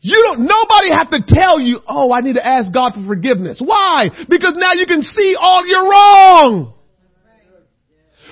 you 0.00 0.22
don't, 0.22 0.40
nobody 0.40 0.90
have 0.92 1.10
to 1.10 1.20
tell 1.26 1.58
you, 1.58 1.80
oh, 1.88 2.12
I 2.12 2.20
need 2.20 2.34
to 2.34 2.46
ask 2.46 2.72
God 2.72 2.94
for 2.94 3.04
forgiveness. 3.06 3.60
Why? 3.62 4.08
Because 4.28 4.54
now 4.56 4.70
you 4.74 4.86
can 4.86 5.02
see 5.02 5.36
all 5.38 5.66
you're 5.66 5.88
wrong. 5.88 6.74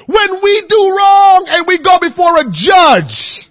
When 0.07 0.41
we 0.43 0.65
do 0.69 0.77
wrong 0.77 1.47
and 1.49 1.67
we 1.67 1.83
go 1.83 1.99
before 2.01 2.39
a 2.39 2.45
judge, 2.53 3.45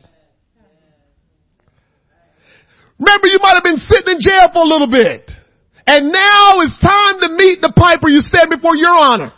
Remember 3.03 3.27
you 3.27 3.39
might 3.41 3.55
have 3.55 3.63
been 3.63 3.83
sitting 3.83 4.15
in 4.15 4.19
jail 4.23 4.47
for 4.53 4.63
a 4.63 4.69
little 4.69 4.87
bit. 4.87 5.29
And 5.85 6.11
now 6.11 6.63
it's 6.63 6.79
time 6.79 7.19
to 7.19 7.35
meet 7.35 7.59
the 7.59 7.73
piper 7.75 8.07
you 8.07 8.21
stand 8.21 8.49
before 8.49 8.77
your 8.77 8.95
honor. 8.95 9.33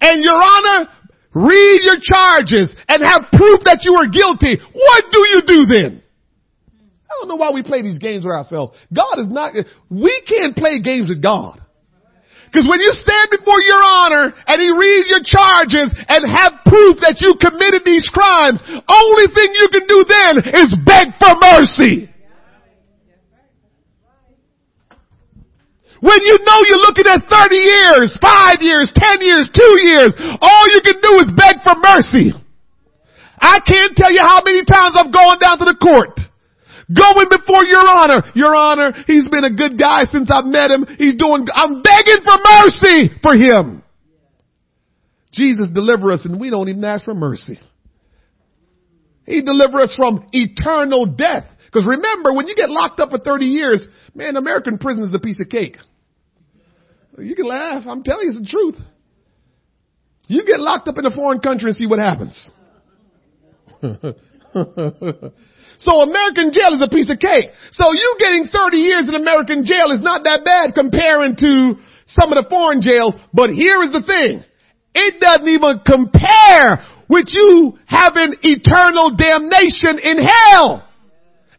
And 0.00 0.24
your 0.24 0.40
honor, 0.40 0.88
read 1.34 1.80
your 1.84 2.00
charges 2.00 2.74
and 2.88 3.04
have 3.04 3.28
proof 3.36 3.60
that 3.68 3.84
you 3.84 3.92
are 4.00 4.08
guilty. 4.08 4.56
What 4.72 5.04
do 5.12 5.20
you 5.28 5.40
do 5.44 5.66
then? 5.66 6.02
I 7.10 7.18
don't 7.18 7.28
know 7.28 7.36
why 7.36 7.50
we 7.50 7.62
play 7.62 7.82
these 7.82 7.98
games 7.98 8.24
with 8.24 8.32
ourselves. 8.32 8.78
God 8.94 9.18
is 9.18 9.26
not, 9.26 9.54
we 9.90 10.22
can't 10.28 10.54
play 10.54 10.78
games 10.78 11.08
with 11.08 11.20
God. 11.20 11.60
Because 12.46 12.66
when 12.70 12.80
you 12.80 12.90
stand 12.90 13.30
before 13.30 13.60
your 13.62 13.82
honor 13.82 14.34
and 14.46 14.56
he 14.58 14.70
reads 14.70 15.10
your 15.10 15.22
charges 15.22 15.90
and 16.06 16.22
have 16.26 16.66
proof 16.66 16.98
that 17.02 17.18
you 17.18 17.34
committed 17.38 17.82
these 17.86 18.10
crimes, 18.10 18.62
only 18.86 19.26
thing 19.30 19.54
you 19.54 19.68
can 19.70 19.86
do 19.86 20.02
then 20.06 20.34
is 20.54 20.70
beg 20.86 21.14
for 21.18 21.34
mercy. 21.38 22.10
When 26.00 26.18
you 26.22 26.38
know 26.42 26.58
you're 26.66 26.82
looking 26.86 27.06
at 27.06 27.22
30 27.28 27.54
years, 27.54 28.18
5 28.22 28.62
years, 28.62 28.90
10 28.94 29.20
years, 29.20 29.50
2 29.52 29.76
years, 29.82 30.14
all 30.40 30.64
you 30.70 30.80
can 30.80 30.98
do 31.02 31.12
is 31.22 31.28
beg 31.36 31.62
for 31.62 31.74
mercy. 31.78 32.32
I 33.38 33.58
can't 33.60 33.96
tell 33.96 34.10
you 34.10 34.22
how 34.22 34.42
many 34.44 34.64
times 34.64 34.94
I've 34.96 35.12
gone 35.12 35.38
down 35.38 35.58
to 35.58 35.66
the 35.66 35.76
court. 35.80 36.18
Going 36.92 37.28
before 37.30 37.64
your 37.64 37.84
honor. 37.86 38.22
Your 38.34 38.54
honor, 38.54 38.92
he's 39.06 39.28
been 39.28 39.44
a 39.44 39.54
good 39.54 39.78
guy 39.78 40.04
since 40.10 40.30
I've 40.30 40.46
met 40.46 40.70
him. 40.70 40.86
He's 40.98 41.14
doing, 41.14 41.46
I'm 41.54 41.82
begging 41.82 42.24
for 42.24 42.36
mercy 42.42 43.10
for 43.22 43.34
him. 43.34 43.82
Jesus 45.32 45.70
deliver 45.70 46.10
us 46.10 46.24
and 46.24 46.40
we 46.40 46.50
don't 46.50 46.68
even 46.68 46.84
ask 46.84 47.04
for 47.04 47.14
mercy. 47.14 47.58
He 49.24 49.42
deliver 49.42 49.80
us 49.80 49.94
from 49.96 50.28
eternal 50.32 51.06
death. 51.06 51.44
Because 51.66 51.86
remember, 51.86 52.32
when 52.32 52.48
you 52.48 52.56
get 52.56 52.68
locked 52.68 52.98
up 52.98 53.10
for 53.10 53.18
30 53.18 53.44
years, 53.44 53.86
man, 54.12 54.34
American 54.36 54.78
prison 54.78 55.04
is 55.04 55.14
a 55.14 55.20
piece 55.20 55.40
of 55.40 55.48
cake. 55.48 55.76
You 57.16 57.36
can 57.36 57.46
laugh. 57.46 57.84
I'm 57.86 58.02
telling 58.02 58.26
you, 58.26 58.30
it's 58.30 58.40
the 58.40 58.46
truth. 58.46 58.76
You 60.26 60.44
get 60.44 60.58
locked 60.58 60.88
up 60.88 60.98
in 60.98 61.06
a 61.06 61.14
foreign 61.14 61.40
country 61.40 61.70
and 61.70 61.76
see 61.76 61.86
what 61.86 62.00
happens. 62.00 62.50
so 65.80 66.04
American 66.04 66.52
jail 66.52 66.76
is 66.76 66.84
a 66.84 66.92
piece 66.92 67.10
of 67.10 67.18
cake. 67.18 67.56
So 67.72 67.88
you 67.92 68.16
getting 68.20 68.44
30 68.52 68.76
years 68.76 69.08
in 69.08 69.16
American 69.16 69.64
jail 69.64 69.88
is 69.96 70.04
not 70.04 70.24
that 70.24 70.44
bad 70.44 70.76
comparing 70.76 71.36
to 71.40 71.80
some 72.04 72.32
of 72.32 72.36
the 72.36 72.46
foreign 72.48 72.84
jails. 72.84 73.16
But 73.32 73.50
here 73.50 73.82
is 73.82 73.92
the 73.92 74.04
thing. 74.04 74.44
It 74.94 75.20
doesn't 75.20 75.48
even 75.48 75.80
compare 75.80 76.84
with 77.08 77.32
you 77.32 77.78
having 77.86 78.36
eternal 78.44 79.16
damnation 79.16 79.96
in 80.04 80.20
hell. 80.20 80.84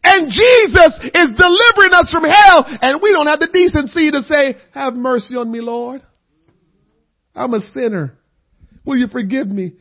And 0.04 0.30
Jesus 0.30 0.92
is 1.02 1.28
delivering 1.34 1.94
us 1.94 2.10
from 2.10 2.24
hell 2.24 2.64
and 2.66 3.02
we 3.02 3.10
don't 3.10 3.26
have 3.26 3.40
the 3.40 3.50
decency 3.52 4.10
to 4.10 4.22
say, 4.22 4.54
have 4.72 4.94
mercy 4.94 5.34
on 5.34 5.50
me, 5.50 5.60
Lord. 5.60 6.02
I'm 7.34 7.54
a 7.54 7.60
sinner. 7.74 8.18
Will 8.84 8.98
you 8.98 9.08
forgive 9.08 9.48
me? 9.48 9.72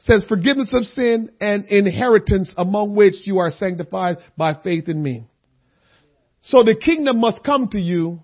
Says 0.00 0.24
forgiveness 0.28 0.68
of 0.72 0.84
sin 0.84 1.30
and 1.40 1.64
inheritance 1.66 2.54
among 2.56 2.94
which 2.94 3.14
you 3.24 3.38
are 3.38 3.50
sanctified 3.50 4.18
by 4.36 4.54
faith 4.54 4.88
in 4.88 5.02
me. 5.02 5.26
So 6.42 6.62
the 6.62 6.76
kingdom 6.76 7.20
must 7.20 7.42
come 7.44 7.68
to 7.68 7.80
you 7.80 8.20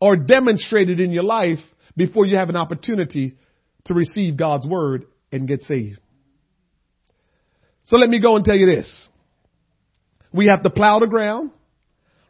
or 0.00 0.16
demonstrated 0.16 1.00
in 1.00 1.10
your 1.10 1.24
life 1.24 1.58
before 1.96 2.24
you 2.24 2.36
have 2.36 2.50
an 2.50 2.56
opportunity 2.56 3.36
to 3.86 3.94
receive 3.94 4.36
God's 4.36 4.66
word 4.66 5.06
and 5.32 5.48
get 5.48 5.62
saved. 5.64 5.98
So 7.84 7.96
let 7.96 8.10
me 8.10 8.20
go 8.20 8.36
and 8.36 8.44
tell 8.44 8.56
you 8.56 8.66
this. 8.66 9.08
We 10.32 10.46
have 10.46 10.62
to 10.62 10.70
plow 10.70 10.98
the 10.98 11.06
ground, 11.06 11.50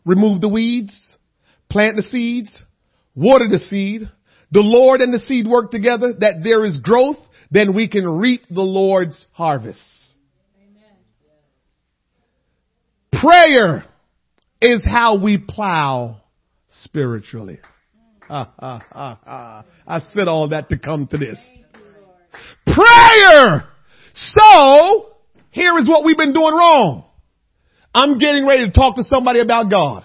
remove 0.05 0.41
the 0.41 0.49
weeds, 0.49 1.15
plant 1.69 1.97
the 1.97 2.03
seeds, 2.03 2.63
water 3.15 3.47
the 3.51 3.59
seed. 3.59 4.03
The 4.53 4.61
Lord 4.61 5.01
and 5.01 5.13
the 5.13 5.19
seed 5.19 5.47
work 5.47 5.73
together 5.73 6.15
that 6.21 6.45
there 6.45 6.65
is 6.65 6.79
growth, 6.81 7.19
then 7.51 7.75
we 7.75 7.89
can 7.89 8.07
reap 8.07 8.43
the 8.49 8.63
Lord's 8.63 9.27
harvest. 9.33 9.81
Prayer 13.13 13.85
is 14.61 14.83
how 14.85 15.23
we 15.23 15.39
plow 15.39 16.21
spiritually. 16.83 17.59
I 18.29 18.83
said 20.13 20.29
all 20.29 20.49
that 20.51 20.69
to 20.71 20.79
come 20.79 21.07
to 21.09 21.17
this. 21.17 21.39
Prayer! 22.67 23.69
So, 24.13 25.13
here 25.51 25.79
is 25.79 25.89
what 25.89 26.05
we've 26.05 26.17
been 26.17 26.33
doing 26.33 26.55
wrong. 26.55 27.05
I'm 27.95 28.19
getting 28.19 28.47
ready 28.47 28.67
to 28.67 28.73
talk 28.73 28.97
to 28.97 29.05
somebody 29.05 29.41
about 29.41 29.71
God. 29.71 30.05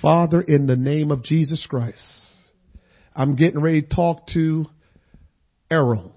Father, 0.00 0.40
in 0.40 0.66
the 0.66 0.76
name 0.76 1.10
of 1.10 1.22
Jesus 1.22 1.66
Christ, 1.68 2.00
I'm 3.14 3.36
getting 3.36 3.60
ready 3.60 3.82
to 3.82 3.88
talk 3.88 4.26
to 4.28 4.66
Errol. 5.70 6.14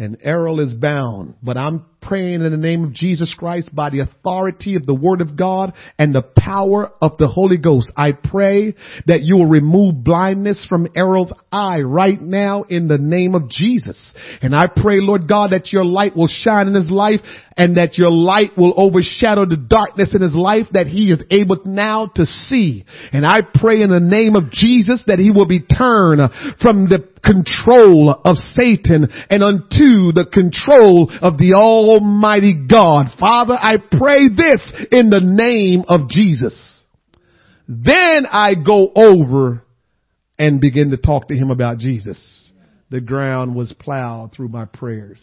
And 0.00 0.16
Errol 0.22 0.60
is 0.60 0.72
bound, 0.72 1.34
but 1.42 1.58
I'm 1.58 1.84
praying 2.02 2.42
in 2.42 2.50
the 2.50 2.56
name 2.56 2.84
of 2.84 2.92
Jesus 2.92 3.34
Christ 3.38 3.74
by 3.74 3.90
the 3.90 4.00
authority 4.00 4.76
of 4.76 4.86
the 4.86 4.94
word 4.94 5.20
of 5.20 5.36
God 5.36 5.74
and 5.98 6.14
the 6.14 6.22
power 6.22 6.92
of 7.00 7.16
the 7.18 7.28
Holy 7.28 7.58
Ghost. 7.58 7.92
I 7.96 8.12
pray 8.12 8.74
that 9.06 9.22
you 9.22 9.36
will 9.36 9.46
remove 9.46 10.02
blindness 10.02 10.66
from 10.68 10.88
Errol's 10.96 11.32
eye 11.52 11.80
right 11.80 12.20
now 12.20 12.64
in 12.64 12.88
the 12.88 12.98
name 12.98 13.34
of 13.34 13.48
Jesus. 13.48 14.14
And 14.42 14.54
I 14.54 14.66
pray, 14.66 14.98
Lord 15.00 15.28
God, 15.28 15.50
that 15.52 15.72
your 15.72 15.84
light 15.84 16.16
will 16.16 16.28
shine 16.28 16.68
in 16.68 16.74
his 16.74 16.90
life 16.90 17.20
and 17.56 17.76
that 17.76 17.98
your 17.98 18.10
light 18.10 18.56
will 18.56 18.74
overshadow 18.76 19.44
the 19.44 19.56
darkness 19.56 20.14
in 20.14 20.22
his 20.22 20.34
life 20.34 20.66
that 20.72 20.86
he 20.86 21.12
is 21.12 21.22
able 21.30 21.58
now 21.64 22.10
to 22.16 22.24
see. 22.24 22.84
And 23.12 23.26
I 23.26 23.38
pray 23.54 23.82
in 23.82 23.90
the 23.90 24.00
name 24.00 24.36
of 24.36 24.50
Jesus 24.50 25.04
that 25.06 25.18
he 25.18 25.30
will 25.30 25.46
be 25.46 25.60
turned 25.60 26.20
from 26.60 26.88
the 26.88 27.10
control 27.24 28.10
of 28.24 28.36
Satan 28.36 29.08
and 29.28 29.42
unto 29.42 30.12
the 30.12 30.26
control 30.32 31.12
of 31.20 31.36
the 31.36 31.52
Almighty 31.90 32.54
God. 32.54 33.06
Father, 33.18 33.54
I 33.54 33.76
pray 33.78 34.28
this 34.28 34.62
in 34.92 35.10
the 35.10 35.20
name 35.20 35.84
of 35.88 36.08
Jesus. 36.08 36.82
Then 37.68 38.26
I 38.30 38.54
go 38.54 38.90
over 38.94 39.62
and 40.38 40.60
begin 40.60 40.90
to 40.90 40.96
talk 40.96 41.28
to 41.28 41.34
him 41.34 41.50
about 41.50 41.78
Jesus. 41.78 42.52
The 42.90 43.00
ground 43.00 43.54
was 43.54 43.72
plowed 43.78 44.32
through 44.34 44.48
my 44.48 44.64
prayers. 44.64 45.22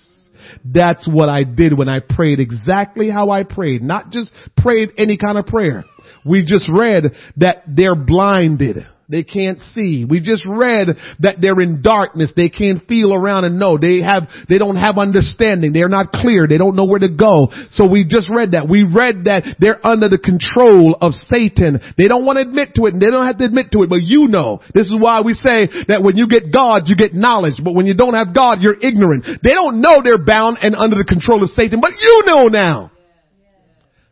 That's 0.64 1.08
what 1.08 1.30
I 1.30 1.44
did 1.44 1.78
when 1.78 1.90
I 1.90 2.00
prayed 2.00 2.40
exactly 2.40 3.10
how 3.10 3.30
I 3.32 3.44
prayed. 3.44 3.82
Not 3.82 4.12
just 4.12 4.32
prayed 4.56 4.92
any 4.98 5.18
kind 5.18 5.38
of 5.38 5.46
prayer. 5.46 5.84
We 6.26 6.46
just 6.46 6.70
read 6.74 7.16
that 7.38 7.64
they're 7.68 7.96
blinded. 7.96 8.86
They 9.10 9.24
can't 9.24 9.62
see. 9.62 10.04
We 10.04 10.20
just 10.20 10.46
read 10.46 10.90
that 11.20 11.40
they're 11.40 11.62
in 11.62 11.82
darkness. 11.82 12.34
They 12.36 12.50
can't 12.50 12.86
feel 12.88 13.16
around 13.16 13.46
and 13.46 13.58
know. 13.58 13.78
They 13.78 14.02
have, 14.04 14.28
they 14.50 14.58
don't 14.58 14.76
have 14.76 14.98
understanding. 14.98 15.72
They're 15.72 15.88
not 15.88 16.12
clear. 16.12 16.46
They 16.46 16.58
don't 16.58 16.76
know 16.76 16.84
where 16.84 17.00
to 17.00 17.08
go. 17.08 17.48
So 17.72 17.88
we 17.90 18.04
just 18.04 18.30
read 18.30 18.52
that. 18.52 18.68
We 18.68 18.84
read 18.84 19.24
that 19.24 19.56
they're 19.60 19.80
under 19.86 20.10
the 20.10 20.18
control 20.18 20.98
of 21.00 21.14
Satan. 21.14 21.80
They 21.98 22.10
don't 22.10 22.26
want 22.26 22.36
to 22.36 22.42
admit 22.42 22.76
to 22.76 22.88
it 22.88 22.94
and 22.94 23.02
they 23.02 23.10
don't 23.10 23.26
have 23.26 23.38
to 23.38 23.46
admit 23.46 23.72
to 23.72 23.84
it, 23.84 23.90
but 23.90 24.04
you 24.04 24.28
know. 24.28 24.60
This 24.74 24.88
is 24.88 25.00
why 25.00 25.22
we 25.22 25.32
say 25.32 25.72
that 25.88 26.04
when 26.04 26.18
you 26.18 26.28
get 26.28 26.52
God, 26.52 26.92
you 26.92 26.98
get 26.98 27.14
knowledge. 27.14 27.64
But 27.64 27.76
when 27.76 27.88
you 27.88 27.96
don't 27.96 28.14
have 28.14 28.36
God, 28.36 28.60
you're 28.60 28.76
ignorant. 28.76 29.24
They 29.42 29.56
don't 29.56 29.80
know 29.80 30.04
they're 30.04 30.20
bound 30.20 30.58
and 30.62 30.76
under 30.76 30.98
the 30.98 31.08
control 31.08 31.44
of 31.44 31.50
Satan, 31.52 31.80
but 31.80 31.92
you 31.98 32.24
know 32.26 32.48
now. 32.48 32.92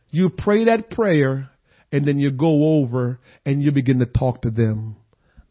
You 0.10 0.30
pray 0.30 0.66
that 0.66 0.90
prayer 0.90 1.50
and 1.96 2.06
then 2.06 2.20
you 2.20 2.30
go 2.30 2.82
over 2.82 3.22
and 3.46 3.64
you 3.64 3.72
begin 3.72 4.00
to 4.00 4.06
talk 4.06 4.42
to 4.42 4.52
them 4.52 4.98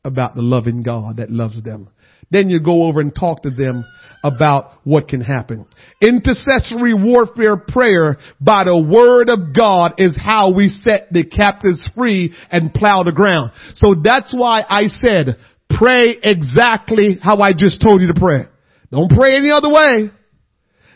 about 0.05 0.35
the 0.35 0.43
loving 0.43 0.83
God 0.83 1.17
that 1.17 1.31
loves 1.31 1.65
them. 1.65 1.89
Then 2.31 2.51
you 2.51 2.63
go 2.63 2.85
over 2.85 3.01
and 3.01 3.15
talk 3.15 3.45
to 3.45 3.51
them 3.51 3.83
about 4.23 4.73
what 4.85 5.09
can 5.09 5.23
happen. 5.23 5.67
Intercessory 6.03 6.93
warfare 6.93 7.57
prayer 7.57 8.19
by 8.43 8.65
the 8.65 8.79
word 8.79 9.31
of 9.31 9.57
God 9.57 9.95
is 9.97 10.21
how 10.23 10.53
we 10.53 10.69
set 10.69 11.11
the 11.11 11.25
captives 11.25 11.89
free 11.97 12.35
and 12.51 12.75
plow 12.75 13.05
the 13.05 13.13
ground. 13.13 13.53
So 13.77 13.95
that's 13.95 14.35
why 14.37 14.65
I 14.69 14.89
said 14.89 15.39
pray 15.71 16.19
exactly 16.23 17.19
how 17.23 17.41
I 17.41 17.53
just 17.57 17.81
told 17.81 18.03
you 18.03 18.09
to 18.09 18.21
pray. 18.21 18.45
Don't 18.93 19.11
pray 19.11 19.35
any 19.35 19.51
other 19.51 19.71
way. 19.71 20.11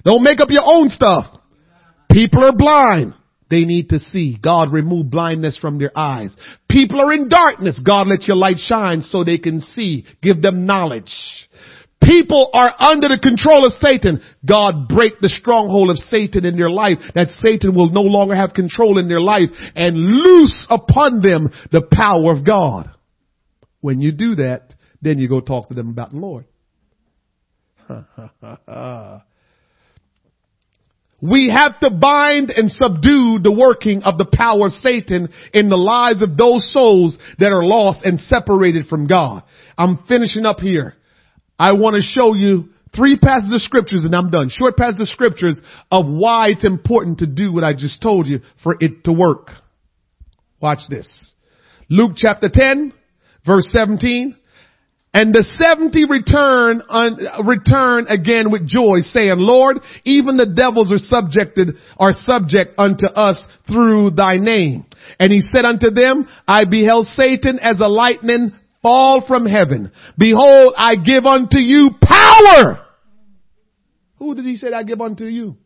Don't 0.05 0.22
make 0.22 0.40
up 0.40 0.51
your 0.51 0.64
own 0.66 0.90
stuff. 0.90 1.24
People 2.12 2.44
are 2.44 2.53
blind. 2.55 3.14
They 3.51 3.64
need 3.64 3.90
to 3.90 3.99
see. 3.99 4.38
God 4.40 4.72
remove 4.72 5.11
blindness 5.11 5.59
from 5.59 5.78
their 5.78 5.96
eyes. 5.96 6.36
People 6.68 7.01
are 7.01 7.12
in 7.12 7.28
darkness. 7.28 7.80
God 7.84 8.07
let 8.07 8.24
your 8.24 8.36
light 8.36 8.59
shine 8.59 9.03
so 9.03 9.24
they 9.24 9.38
can 9.38 9.61
see. 9.61 10.05
Give 10.22 10.42
them 10.42 10.66
knowledge. 10.66 11.12
People 12.01 12.51
are 12.53 12.72
under 12.78 13.09
the 13.09 13.18
control 13.18 13.66
of 13.66 13.72
Satan. 13.72 14.22
God 14.44 14.88
break 14.88 15.20
the 15.20 15.28
stronghold 15.28 15.90
of 15.90 15.99
Satan 15.99 16.44
in 16.44 16.57
their 16.57 16.70
life 16.70 16.99
that 17.14 17.30
Satan 17.40 17.74
will 17.74 17.90
no 17.90 18.03
longer 18.03 18.34
have 18.34 18.55
control 18.55 18.99
in 18.99 19.09
their 19.09 19.20
life 19.20 19.51
and 19.74 19.96
loose 19.96 20.66
upon 20.70 21.20
them 21.20 21.51
the 21.72 21.82
power 21.90 22.32
of 22.32 22.46
God. 22.46 22.90
When 23.80 24.01
you 24.01 24.12
do 24.12 24.36
that, 24.36 24.74
then 25.03 25.18
you 25.18 25.28
go 25.28 25.40
talk 25.40 25.68
to 25.68 25.74
them 25.74 25.88
about 25.88 26.12
the 26.12 26.18
Lord. 26.18 26.44
We 31.20 31.52
have 31.54 31.80
to 31.80 31.90
bind 31.90 32.50
and 32.50 32.70
subdue 32.70 33.40
the 33.42 33.54
working 33.56 34.02
of 34.04 34.18
the 34.18 34.28
power 34.32 34.66
of 34.66 34.72
Satan 34.72 35.28
in 35.52 35.68
the 35.68 35.76
lives 35.76 36.22
of 36.22 36.36
those 36.36 36.72
souls 36.72 37.18
that 37.38 37.52
are 37.52 37.64
lost 37.64 38.04
and 38.04 38.20
separated 38.20 38.86
from 38.86 39.06
God. 39.08 39.42
I'm 39.76 39.98
finishing 40.06 40.46
up 40.46 40.60
here. 40.60 40.94
I 41.58 41.72
want 41.72 41.96
to 41.96 42.02
show 42.02 42.34
you 42.34 42.68
three 42.94 43.18
passages 43.18 43.52
of 43.52 43.60
scriptures 43.62 44.04
and 44.04 44.14
I'm 44.14 44.30
done. 44.30 44.48
Short 44.48 44.76
passages 44.76 45.08
of 45.08 45.12
scriptures 45.12 45.60
of 45.90 46.06
why 46.06 46.50
it's 46.50 46.64
important 46.64 47.18
to 47.18 47.26
do 47.26 47.52
what 47.52 47.64
I 47.64 47.72
just 47.72 48.00
told 48.00 48.28
you 48.28 48.40
for 48.62 48.76
it 48.78 49.04
to 49.04 49.12
work. 49.12 49.50
Watch 50.60 50.80
this. 50.88 51.34
Luke 51.88 52.12
chapter 52.16 52.48
10, 52.52 52.92
verse 53.44 53.68
17. 53.72 54.36
And 55.14 55.34
the 55.34 55.42
70 55.42 56.04
return, 56.04 56.82
uh, 56.86 57.42
return 57.42 58.06
again 58.09 58.50
with 58.52 58.68
joy 58.68 59.00
saying, 59.00 59.38
Lord, 59.38 59.78
even 60.04 60.36
the 60.36 60.46
devils 60.46 60.92
are 60.92 60.98
subjected, 60.98 61.76
are 61.96 62.12
subject 62.12 62.74
unto 62.78 63.09
us 63.09 63.42
through 63.66 64.11
thy 64.11 64.36
name. 64.36 64.84
And 65.18 65.32
he 65.32 65.40
said 65.40 65.64
unto 65.64 65.90
them, 65.90 66.28
I 66.46 66.66
beheld 66.66 67.06
Satan 67.06 67.59
as 67.59 67.80
a 67.80 67.88
lightning 67.88 68.52
fall 68.82 69.24
from 69.26 69.46
heaven. 69.46 69.92
Behold, 70.18 70.74
I 70.76 70.96
give 70.96 71.24
unto 71.24 71.59
you 71.59 71.90
power. 72.02 72.84
Who 74.18 74.34
did 74.34 74.44
he 74.44 74.56
say 74.56 74.72
I 74.72 74.82
give 74.82 75.00
unto 75.00 75.24
you? 75.24 75.56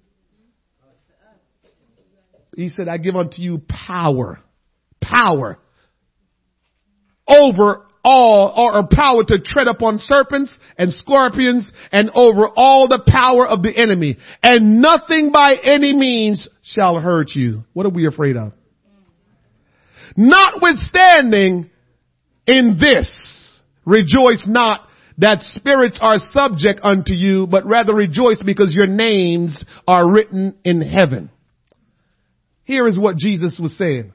He 2.55 2.69
said, 2.69 2.87
I 2.87 2.99
give 2.99 3.17
unto 3.17 3.41
you 3.41 3.61
power. 3.67 4.39
Power. 5.01 5.59
Over 7.27 7.87
all, 8.05 8.53
or, 8.57 8.87
power 8.91 9.23
to 9.25 9.41
tread 9.41 9.69
upon 9.69 9.99
serpents 9.99 10.51
and 10.77 10.93
scorpions 10.93 11.71
and 11.93 12.11
over 12.15 12.49
all 12.49 12.89
the 12.89 13.03
power 13.07 13.47
of 13.47 13.63
the 13.63 13.73
enemy. 13.77 14.19
And 14.43 14.83
nothing 14.83 15.31
by 15.33 15.55
any 15.63 15.95
means 15.95 16.49
shall 16.63 16.99
hurt 16.99 17.31
you. 17.35 17.65
What 17.73 17.87
are 17.87 17.91
we 17.91 18.07
afraid 18.07 18.37
of? 18.37 18.53
Notwithstanding, 20.17 21.71
in 22.47 22.77
this, 22.81 23.61
rejoice 23.85 24.45
not 24.47 24.89
that 25.19 25.39
spirits 25.43 25.99
are 26.01 26.19
subject 26.19 26.81
unto 26.83 27.13
you, 27.13 27.47
but 27.47 27.67
rather 27.67 27.95
rejoice 27.95 28.41
because 28.45 28.75
your 28.75 28.87
names 28.87 29.65
are 29.87 30.11
written 30.11 30.57
in 30.65 30.81
heaven. 30.81 31.31
Here 32.65 32.87
is 32.87 32.99
what 32.99 33.17
Jesus 33.17 33.59
was 33.63 33.77
saying. 33.77 34.13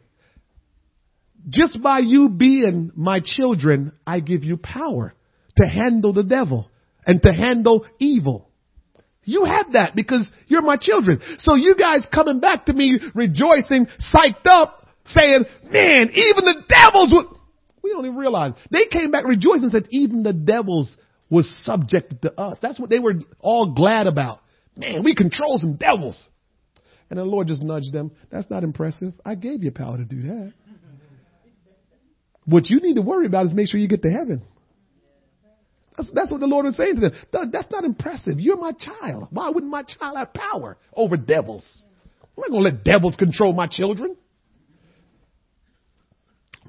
Just 1.50 1.82
by 1.82 2.00
you 2.00 2.30
being 2.30 2.92
my 2.96 3.22
children, 3.24 3.94
I 4.06 4.20
give 4.20 4.44
you 4.44 4.58
power 4.58 5.14
to 5.58 5.68
handle 5.68 6.14
the 6.14 6.24
devil 6.24 6.70
and 7.06 7.22
to 7.24 7.32
handle 7.32 7.86
evil. 8.00 8.50
You 9.24 9.46
have 9.46 9.74
that 9.74 9.96
because 9.96 10.30
you're 10.48 10.62
my 10.62 10.78
children. 10.80 11.20
So 11.40 11.56
you 11.56 11.76
guys 11.76 12.08
coming 12.14 12.40
back 12.40 12.66
to 12.68 12.74
me 12.74 13.00
rejoicing, 13.14 13.88
psyched 14.14 14.46
up, 14.46 14.88
saying, 15.06 15.46
man, 15.64 16.12
even 16.14 16.46
the 16.46 16.64
devils 16.68 17.14
would, 17.14 17.26
we 17.84 17.92
don't 17.92 18.06
even 18.06 18.18
realize. 18.18 18.54
They 18.72 18.86
came 18.86 19.12
back 19.12 19.26
rejoicing 19.26 19.70
said 19.72 19.88
even 19.90 20.24
the 20.24 20.34
devils 20.34 20.96
was 21.30 21.46
subjected 21.64 22.22
to 22.22 22.40
us. 22.40 22.58
That's 22.62 22.80
what 22.80 22.90
they 22.90 23.00
were 23.00 23.16
all 23.40 23.74
glad 23.74 24.08
about. 24.08 24.42
Man, 24.76 25.04
we 25.04 25.16
control 25.16 25.58
some 25.58 25.76
devils. 25.76 26.30
And 27.10 27.20
the 27.20 27.24
Lord 27.24 27.48
just 27.48 27.62
nudged 27.62 27.94
them. 27.94 28.12
That's 28.30 28.50
not 28.50 28.64
impressive. 28.64 29.14
I 29.26 29.36
gave 29.36 29.64
you 29.64 29.72
power 29.72 29.98
to 29.98 30.06
do 30.06 30.24
that. 30.24 30.54
What 32.48 32.70
you 32.70 32.80
need 32.80 32.96
to 32.96 33.02
worry 33.02 33.26
about 33.26 33.46
is 33.46 33.54
make 33.54 33.68
sure 33.68 33.80
you 33.80 33.90
get 33.90 34.02
to 34.04 34.10
heaven. 34.10 34.42
That's, 35.98 36.10
that's 36.14 36.32
what 36.32 36.40
the 36.40 36.48
Lord 36.48 36.66
was 36.66 36.78
saying 36.78 36.96
to 36.96 37.02
them. 37.10 37.52
That's 37.52 37.70
not 37.70 37.84
impressive. 37.84 38.40
You're 38.40 38.58
my 38.58 38.72
child. 38.72 39.28
Why 39.32 39.50
wouldn't 39.50 39.72
my 39.72 39.84
child 39.84 40.18
have 40.18 40.34
power 40.34 40.78
over 40.94 41.18
devils? 41.18 41.84
I'm 42.38 42.42
not 42.42 42.52
going 42.52 42.64
to 42.64 42.70
let 42.70 42.84
devils 42.84 43.16
control 43.18 43.52
my 43.52 43.68
children. 43.68 44.16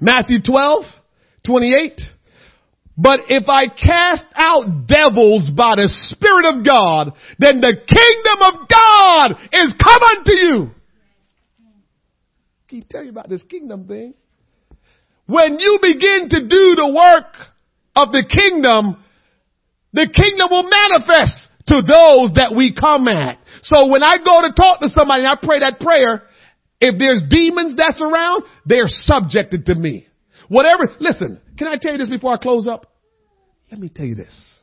Matthew 0.01 0.41
12, 0.41 0.83
28. 1.45 2.01
But 2.97 3.21
if 3.29 3.47
I 3.47 3.67
cast 3.67 4.25
out 4.35 4.87
devils 4.87 5.49
by 5.55 5.75
the 5.75 5.87
Spirit 5.87 6.57
of 6.57 6.65
God, 6.65 7.13
then 7.37 7.61
the 7.61 7.77
kingdom 7.87 8.41
of 8.41 8.67
God 8.67 9.39
is 9.53 9.73
come 9.81 10.03
unto 10.03 10.31
you. 10.33 10.71
Keep 12.67 12.89
telling 12.89 13.07
you 13.07 13.11
about 13.11 13.29
this 13.29 13.43
kingdom 13.43 13.87
thing. 13.87 14.15
When 15.29 15.59
you 15.59 15.77
begin 15.79 16.29
to 16.29 16.39
do 16.41 16.73
the 16.73 16.91
work 16.91 17.35
of 17.95 18.11
the 18.11 18.25
kingdom, 18.25 18.97
the 19.93 20.09
kingdom 20.09 20.47
will 20.49 20.63
manifest 20.63 21.47
to 21.67 21.83
those 21.85 22.33
that 22.33 22.55
we 22.57 22.73
come 22.73 23.07
at. 23.07 23.37
So 23.61 23.89
when 23.89 24.01
I 24.01 24.17
go 24.17 24.41
to 24.41 24.53
talk 24.57 24.79
to 24.79 24.89
somebody 24.89 25.23
and 25.23 25.27
I 25.27 25.35
pray 25.39 25.59
that 25.59 25.79
prayer, 25.79 26.23
if 26.81 26.97
there's 26.97 27.21
demons 27.29 27.75
that's 27.77 28.01
around, 28.01 28.45
they're 28.65 28.87
subjected 28.87 29.67
to 29.67 29.75
me. 29.75 30.07
Whatever, 30.47 30.89
listen, 30.99 31.39
can 31.59 31.67
I 31.67 31.75
tell 31.79 31.91
you 31.91 31.99
this 31.99 32.09
before 32.09 32.33
I 32.33 32.37
close 32.37 32.67
up? 32.67 32.91
Let 33.69 33.79
me 33.79 33.89
tell 33.89 34.07
you 34.07 34.15
this. 34.15 34.59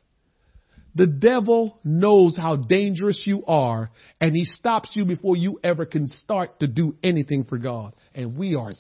The 0.97 1.07
devil 1.07 1.79
knows 1.85 2.37
how 2.37 2.57
dangerous 2.57 3.23
you 3.25 3.45
are 3.47 3.93
and 4.21 4.35
he 4.35 4.45
stops 4.45 4.91
you 4.95 5.05
before 5.05 5.37
you 5.37 5.61
ever 5.63 5.87
can 5.87 6.09
start 6.09 6.59
to 6.59 6.67
do 6.67 6.97
anything 7.05 7.45
for 7.45 7.57
God. 7.57 7.95
And 8.17 8.37
we 8.37 8.57
are 8.57 8.73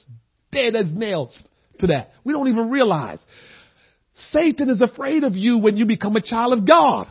dead 0.50 0.74
as 0.74 0.92
nails 0.92 1.40
to 1.80 1.88
that. 1.88 2.10
We 2.24 2.32
don't 2.32 2.48
even 2.48 2.70
realize. 2.70 3.24
Satan 4.14 4.70
is 4.70 4.80
afraid 4.80 5.24
of 5.24 5.34
you 5.36 5.58
when 5.58 5.76
you 5.76 5.84
become 5.86 6.16
a 6.16 6.22
child 6.22 6.52
of 6.54 6.66
God. 6.66 7.08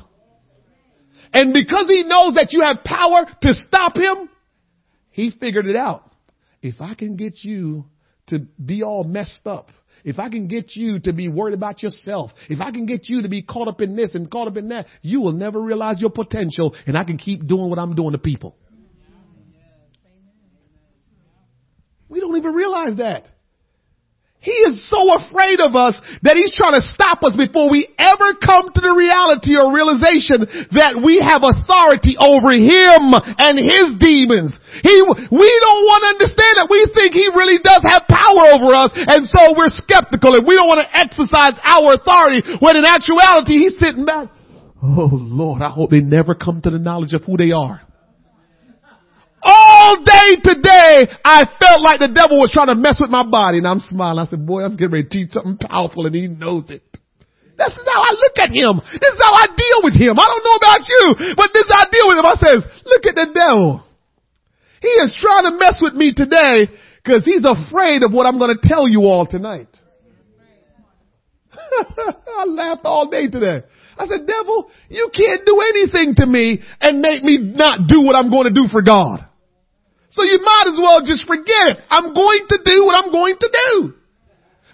And 1.34 1.54
because 1.54 1.88
he 1.90 2.04
knows 2.04 2.36
that 2.36 2.52
you 2.52 2.62
have 2.62 2.84
power 2.84 3.26
to 3.42 3.54
stop 3.54 3.96
him, 3.96 4.30
he 5.12 5.32
figured 5.32 5.68
it 5.68 5.76
out. 5.76 6.10
If 6.62 6.82
I 6.82 6.96
can 6.96 7.16
get 7.16 7.44
you 7.44 7.86
to 8.28 8.40
be 8.64 8.84
all 8.84 9.04
messed 9.04 9.46
up, 9.46 9.70
if 10.04 10.20
I 10.20 10.30
can 10.30 10.48
get 10.48 10.76
you 10.76 11.00
to 11.02 11.14
be 11.14 11.28
worried 11.28 11.54
about 11.54 11.84
yourself, 11.84 12.32
if 12.50 12.62
I 12.62 12.72
can 12.72 12.86
get 12.86 13.10
you 13.10 13.24
to 13.24 13.30
be 13.30 13.42
caught 13.42 13.68
up 13.68 13.82
in 13.82 13.96
this 13.96 14.14
and 14.14 14.30
caught 14.30 14.48
up 14.48 14.56
in 14.58 14.70
that, 14.70 14.86
you 15.02 15.20
will 15.20 15.32
never 15.32 15.60
realize 15.60 16.00
your 16.00 16.12
potential 16.12 16.76
and 16.86 16.98
I 16.98 17.04
can 17.04 17.18
keep 17.18 17.48
doing 17.48 17.70
what 17.70 17.80
I'm 17.80 17.96
doing 17.96 18.12
to 18.12 18.18
people. 18.18 18.56
We 22.08 22.20
don't 22.20 22.38
even 22.38 22.54
realize 22.54 22.98
that. 22.98 23.26
He 24.46 24.54
is 24.70 24.78
so 24.94 25.10
afraid 25.18 25.58
of 25.58 25.74
us 25.74 25.98
that 26.22 26.38
he's 26.38 26.54
trying 26.54 26.78
to 26.78 26.86
stop 26.86 27.26
us 27.26 27.34
before 27.34 27.66
we 27.66 27.90
ever 27.98 28.38
come 28.38 28.70
to 28.70 28.82
the 28.82 28.94
reality 28.94 29.58
or 29.58 29.74
realization 29.74 30.46
that 30.78 31.02
we 31.02 31.18
have 31.18 31.42
authority 31.42 32.14
over 32.14 32.54
him 32.54 33.10
and 33.42 33.58
his 33.58 33.98
demons. 33.98 34.54
He, 34.86 34.96
we 35.34 35.50
don't 35.50 35.84
want 35.90 36.02
to 36.06 36.10
understand 36.14 36.54
that 36.62 36.70
we 36.70 36.86
think 36.94 37.18
he 37.18 37.26
really 37.34 37.58
does 37.58 37.82
have 37.90 38.06
power 38.06 38.54
over 38.54 38.70
us 38.78 38.94
and 38.94 39.26
so 39.26 39.58
we're 39.58 39.74
skeptical 39.74 40.38
and 40.38 40.46
we 40.46 40.54
don't 40.54 40.70
want 40.70 40.86
to 40.86 40.90
exercise 40.94 41.58
our 41.66 41.98
authority 41.98 42.46
when 42.62 42.78
in 42.78 42.86
actuality 42.86 43.66
he's 43.66 43.74
sitting 43.82 44.06
back. 44.06 44.30
Oh 44.78 45.10
Lord, 45.10 45.66
I 45.66 45.74
hope 45.74 45.90
they 45.90 46.06
never 46.06 46.38
come 46.38 46.62
to 46.62 46.70
the 46.70 46.78
knowledge 46.78 47.18
of 47.18 47.26
who 47.26 47.34
they 47.34 47.50
are 47.50 47.85
all 49.86 50.02
day 50.02 50.42
today, 50.42 51.06
I 51.22 51.46
felt 51.62 51.86
like 51.86 52.02
the 52.02 52.10
devil 52.10 52.42
was 52.42 52.50
trying 52.50 52.74
to 52.74 52.76
mess 52.76 52.98
with 52.98 53.14
my 53.14 53.22
body 53.22 53.62
and 53.62 53.68
I'm 53.68 53.80
smiling. 53.80 54.26
I 54.26 54.30
said, 54.30 54.46
boy, 54.46 54.66
I'm 54.66 54.76
getting 54.76 54.98
ready 54.98 55.08
to 55.08 55.14
teach 55.14 55.30
something 55.30 55.58
powerful 55.62 56.06
and 56.10 56.16
he 56.16 56.28
knows 56.28 56.74
it. 56.74 56.82
This 57.56 57.72
is 57.72 57.88
how 57.88 58.02
I 58.02 58.12
look 58.18 58.36
at 58.42 58.52
him. 58.52 58.82
This 59.00 59.14
is 59.14 59.22
how 59.22 59.32
I 59.32 59.48
deal 59.48 59.80
with 59.86 59.96
him. 59.96 60.18
I 60.18 60.28
don't 60.28 60.44
know 60.44 60.58
about 60.60 60.82
you, 60.84 61.04
but 61.38 61.54
this 61.54 61.64
is 61.64 61.72
how 61.72 61.86
I 61.86 61.90
deal 61.94 62.08
with 62.10 62.18
him. 62.18 62.26
I 62.26 62.36
says, 62.42 62.62
look 62.84 63.06
at 63.06 63.16
the 63.16 63.28
devil. 63.32 63.86
He 64.82 64.92
is 65.06 65.16
trying 65.22 65.46
to 65.46 65.58
mess 65.58 65.80
with 65.82 65.94
me 65.94 66.14
today 66.14 66.68
because 67.00 67.24
he's 67.24 67.46
afraid 67.46 68.04
of 68.04 68.12
what 68.12 68.26
I'm 68.26 68.38
going 68.38 68.58
to 68.58 68.68
tell 68.68 68.90
you 68.90 69.08
all 69.08 69.26
tonight. 69.26 69.70
I 71.56 72.44
laughed 72.46 72.84
all 72.84 73.10
day 73.10 73.28
today. 73.28 73.64
I 73.98 74.08
said, 74.08 74.28
devil, 74.28 74.70
you 74.90 75.10
can't 75.16 75.46
do 75.46 75.62
anything 75.62 76.16
to 76.18 76.26
me 76.26 76.60
and 76.82 77.00
make 77.00 77.24
me 77.24 77.38
not 77.38 77.88
do 77.88 78.02
what 78.02 78.18
I'm 78.18 78.30
going 78.30 78.44
to 78.44 78.54
do 78.54 78.68
for 78.70 78.82
God. 78.82 79.26
So 80.16 80.24
you 80.24 80.40
might 80.40 80.72
as 80.72 80.80
well 80.80 81.04
just 81.04 81.28
forget 81.28 81.76
it. 81.76 81.78
I'm 81.92 82.16
going 82.16 82.48
to 82.48 82.58
do 82.64 82.88
what 82.88 82.96
I'm 82.96 83.12
going 83.12 83.36
to 83.36 83.50
do. 83.52 83.94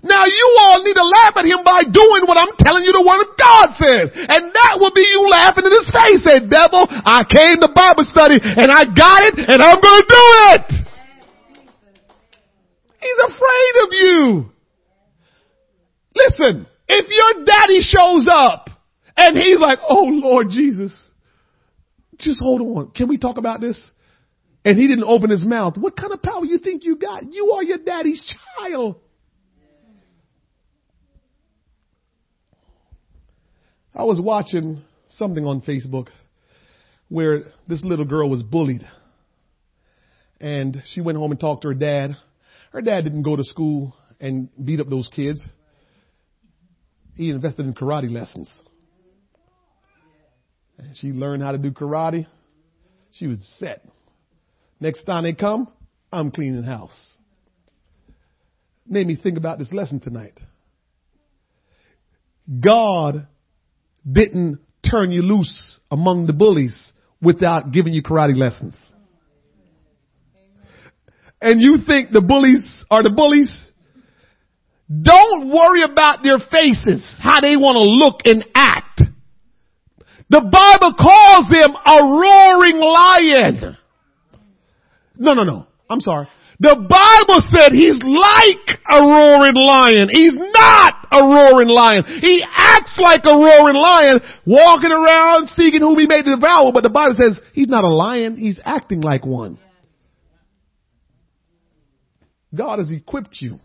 Now 0.04 0.26
you 0.26 0.46
all 0.62 0.82
need 0.86 0.94
to 0.94 1.06
laugh 1.06 1.34
at 1.38 1.46
him 1.46 1.66
by 1.66 1.82
doing 1.82 2.30
what 2.30 2.38
I'm 2.38 2.54
telling 2.58 2.86
you 2.86 2.94
the 2.94 3.06
word 3.06 3.26
of 3.26 3.34
God 3.38 3.74
says. 3.78 4.14
And 4.14 4.54
that 4.54 4.78
will 4.78 4.94
be 4.94 5.02
you 5.02 5.26
laughing 5.30 5.66
in 5.66 5.74
his 5.74 5.90
face. 5.90 6.22
Say, 6.26 6.46
devil, 6.46 6.86
I 6.90 7.26
came 7.26 7.58
to 7.62 7.70
Bible 7.74 8.06
study 8.06 8.38
and 8.38 8.70
I 8.70 8.86
got 8.86 9.26
it 9.26 9.38
and 9.38 9.62
I'm 9.62 9.82
going 9.82 10.02
to 10.02 10.10
do 10.10 10.28
it. 10.58 10.70
He's 13.02 13.20
afraid 13.34 13.74
of 13.82 13.90
you. 13.94 14.52
Listen, 16.14 16.68
if 16.88 17.06
your 17.10 17.46
daddy 17.46 17.82
shows 17.82 18.28
up 18.30 18.70
and 19.18 19.38
he's 19.38 19.60
like, 19.60 19.80
oh 19.88 20.06
Lord 20.06 20.50
Jesus, 20.50 20.94
just 22.18 22.42
hold 22.42 22.62
on. 22.62 22.92
Can 22.92 23.08
we 23.08 23.18
talk 23.18 23.38
about 23.38 23.62
this? 23.62 23.92
And 24.64 24.78
he 24.78 24.88
didn't 24.88 25.06
open 25.06 25.30
his 25.30 25.46
mouth, 25.46 25.78
what 25.78 25.96
kind 25.96 26.14
of 26.14 26.22
power 26.22 26.46
you 26.46 26.60
think 26.60 26.84
you 26.84 26.96
got? 26.96 27.32
You 27.32 27.52
are 27.54 27.64
your 27.64 27.80
daddy's 27.80 28.24
child. 28.60 28.98
I 33.94 34.04
was 34.04 34.22
watching 34.22 34.84
something 35.10 35.46
on 35.46 35.62
Facebook 35.62 36.08
where 37.10 37.44
this 37.68 37.84
little 37.84 38.06
girl 38.06 38.30
was 38.30 38.42
bullied 38.42 38.88
And 40.40 40.82
she 40.94 41.02
went 41.02 41.18
home 41.18 41.32
and 41.32 41.40
talked 41.40 41.64
to 41.64 41.68
her 41.70 41.74
dad. 41.74 42.16
Her 42.72 42.82
dad 42.82 43.04
didn't 43.04 43.24
go 43.24 43.36
to 43.36 43.44
school 43.44 43.94
and 44.20 44.50
beat 44.64 44.80
up 44.80 44.90
those 44.90 45.10
kids. 45.14 45.42
He 47.16 47.30
invested 47.30 47.66
in 47.66 47.74
karate 47.74 48.10
lessons. 48.10 48.52
And 50.78 50.96
she 50.98 51.08
learned 51.10 51.44
how 51.44 51.52
to 51.52 51.58
do 51.58 51.72
karate. 51.72 52.26
She 53.12 53.28
was 53.28 53.38
set. 53.60 53.86
Next 54.82 55.04
time 55.04 55.24
they 55.24 55.34
come, 55.34 55.68
I'm 56.12 56.32
cleaning 56.32 56.64
house. 56.64 57.16
Made 58.88 59.06
me 59.06 59.16
think 59.16 59.38
about 59.38 59.60
this 59.60 59.72
lesson 59.72 60.00
tonight. 60.00 60.38
God 62.60 63.28
didn't 64.12 64.60
turn 64.90 65.12
you 65.12 65.22
loose 65.22 65.80
among 65.92 66.26
the 66.26 66.34
bullies 66.34 66.92
without 67.22 67.72
giving 67.72 67.94
you 67.94 68.02
karate 68.02 68.36
lessons. 68.36 68.76
And 71.40 71.62
you 71.62 71.78
think 71.86 72.12
the 72.12 72.22
bullies 72.22 72.84
are 72.90 73.04
the 73.04 73.12
bullies? 73.12 73.72
Don't 74.90 75.50
worry 75.50 75.84
about 75.84 76.24
their 76.24 76.40
faces, 76.40 77.18
how 77.20 77.40
they 77.40 77.56
want 77.56 77.76
to 77.76 77.84
look 77.84 78.22
and 78.26 78.44
act. 78.56 79.04
The 80.30 80.42
Bible 80.42 80.96
calls 81.00 81.48
them 81.50 81.76
a 81.76 81.98
roaring 82.04 82.80
lion. 82.80 83.78
No, 85.22 85.36
no, 85.36 85.44
no. 85.44 85.68
I'm 85.88 86.00
sorry. 86.00 86.28
The 86.60 86.76
Bible 86.76 87.42
said 87.54 87.74
he's 87.74 88.02
like 88.02 88.80
a 88.90 89.02
roaring 89.02 89.56
lion. 89.56 90.10
He's 90.10 90.34
not 90.36 91.08
a 91.12 91.22
roaring 91.22 91.70
lion. 91.70 92.04
He 92.22 92.44
acts 92.50 92.98
like 93.00 93.22
a 93.26 93.36
roaring 93.36 93.76
lion, 93.76 94.20
walking 94.48 94.92
around 94.92 95.50
seeking 95.50 95.82
whom 95.82 96.00
he 96.00 96.08
may 96.08 96.24
devour, 96.24 96.72
but 96.74 96.82
the 96.82 96.90
Bible 96.90 97.14
says 97.16 97.40
he's 97.54 97.68
not 97.68 97.84
a 97.84 97.90
lion, 97.90 98.36
he's 98.36 98.60
acting 98.66 99.02
like 99.02 99.26
one. 99.26 99.60
God 102.54 102.80
has 102.80 102.92
equipped 102.92 103.38
you. 103.42 103.60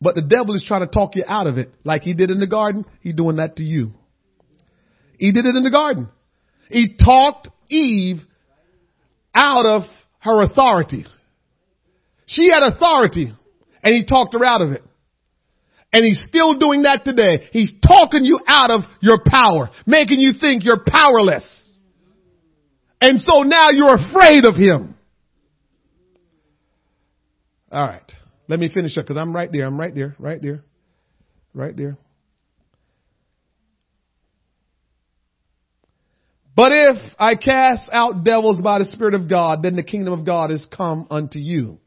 But 0.00 0.14
the 0.14 0.22
devil 0.22 0.54
is 0.54 0.64
trying 0.66 0.80
to 0.80 0.92
talk 0.92 1.16
you 1.16 1.24
out 1.26 1.46
of 1.46 1.58
it. 1.58 1.68
Like 1.84 2.02
he 2.02 2.14
did 2.14 2.30
in 2.30 2.40
the 2.40 2.46
garden, 2.46 2.86
he's 3.00 3.14
doing 3.14 3.36
that 3.36 3.56
to 3.56 3.62
you. 3.62 3.92
He 5.18 5.32
did 5.32 5.44
it 5.44 5.54
in 5.54 5.62
the 5.62 5.70
garden. 5.70 6.08
He 6.68 6.96
talked 6.96 7.48
Eve 7.68 8.22
out 9.34 9.66
of 9.66 9.82
her 10.20 10.42
authority. 10.42 11.06
She 12.26 12.50
had 12.52 12.62
authority 12.62 13.32
and 13.82 13.94
he 13.94 14.04
talked 14.04 14.34
her 14.34 14.44
out 14.44 14.62
of 14.62 14.72
it. 14.72 14.82
And 15.92 16.04
he's 16.04 16.24
still 16.26 16.54
doing 16.54 16.82
that 16.82 17.04
today. 17.04 17.48
He's 17.52 17.74
talking 17.86 18.24
you 18.24 18.40
out 18.46 18.70
of 18.70 18.80
your 19.00 19.18
power, 19.26 19.70
making 19.86 20.20
you 20.20 20.32
think 20.40 20.64
you're 20.64 20.82
powerless. 20.86 21.44
And 23.00 23.20
so 23.20 23.42
now 23.42 23.70
you're 23.70 23.94
afraid 23.94 24.46
of 24.46 24.54
him. 24.54 24.94
All 27.70 27.86
right. 27.86 28.12
Let 28.48 28.58
me 28.58 28.70
finish 28.72 28.96
up 28.96 29.04
because 29.04 29.18
I'm 29.18 29.34
right 29.34 29.50
there. 29.52 29.66
I'm 29.66 29.78
right 29.78 29.94
there, 29.94 30.14
right 30.18 30.40
there, 30.40 30.64
right 31.52 31.76
there. 31.76 31.98
But 36.54 36.72
if 36.72 37.14
I 37.18 37.34
cast 37.34 37.88
out 37.92 38.24
devils 38.24 38.60
by 38.60 38.78
the 38.78 38.84
Spirit 38.84 39.14
of 39.14 39.28
God, 39.28 39.62
then 39.62 39.76
the 39.76 39.82
kingdom 39.82 40.12
of 40.12 40.26
God 40.26 40.50
is 40.50 40.66
come 40.70 41.06
unto 41.10 41.38
you. 41.38 41.78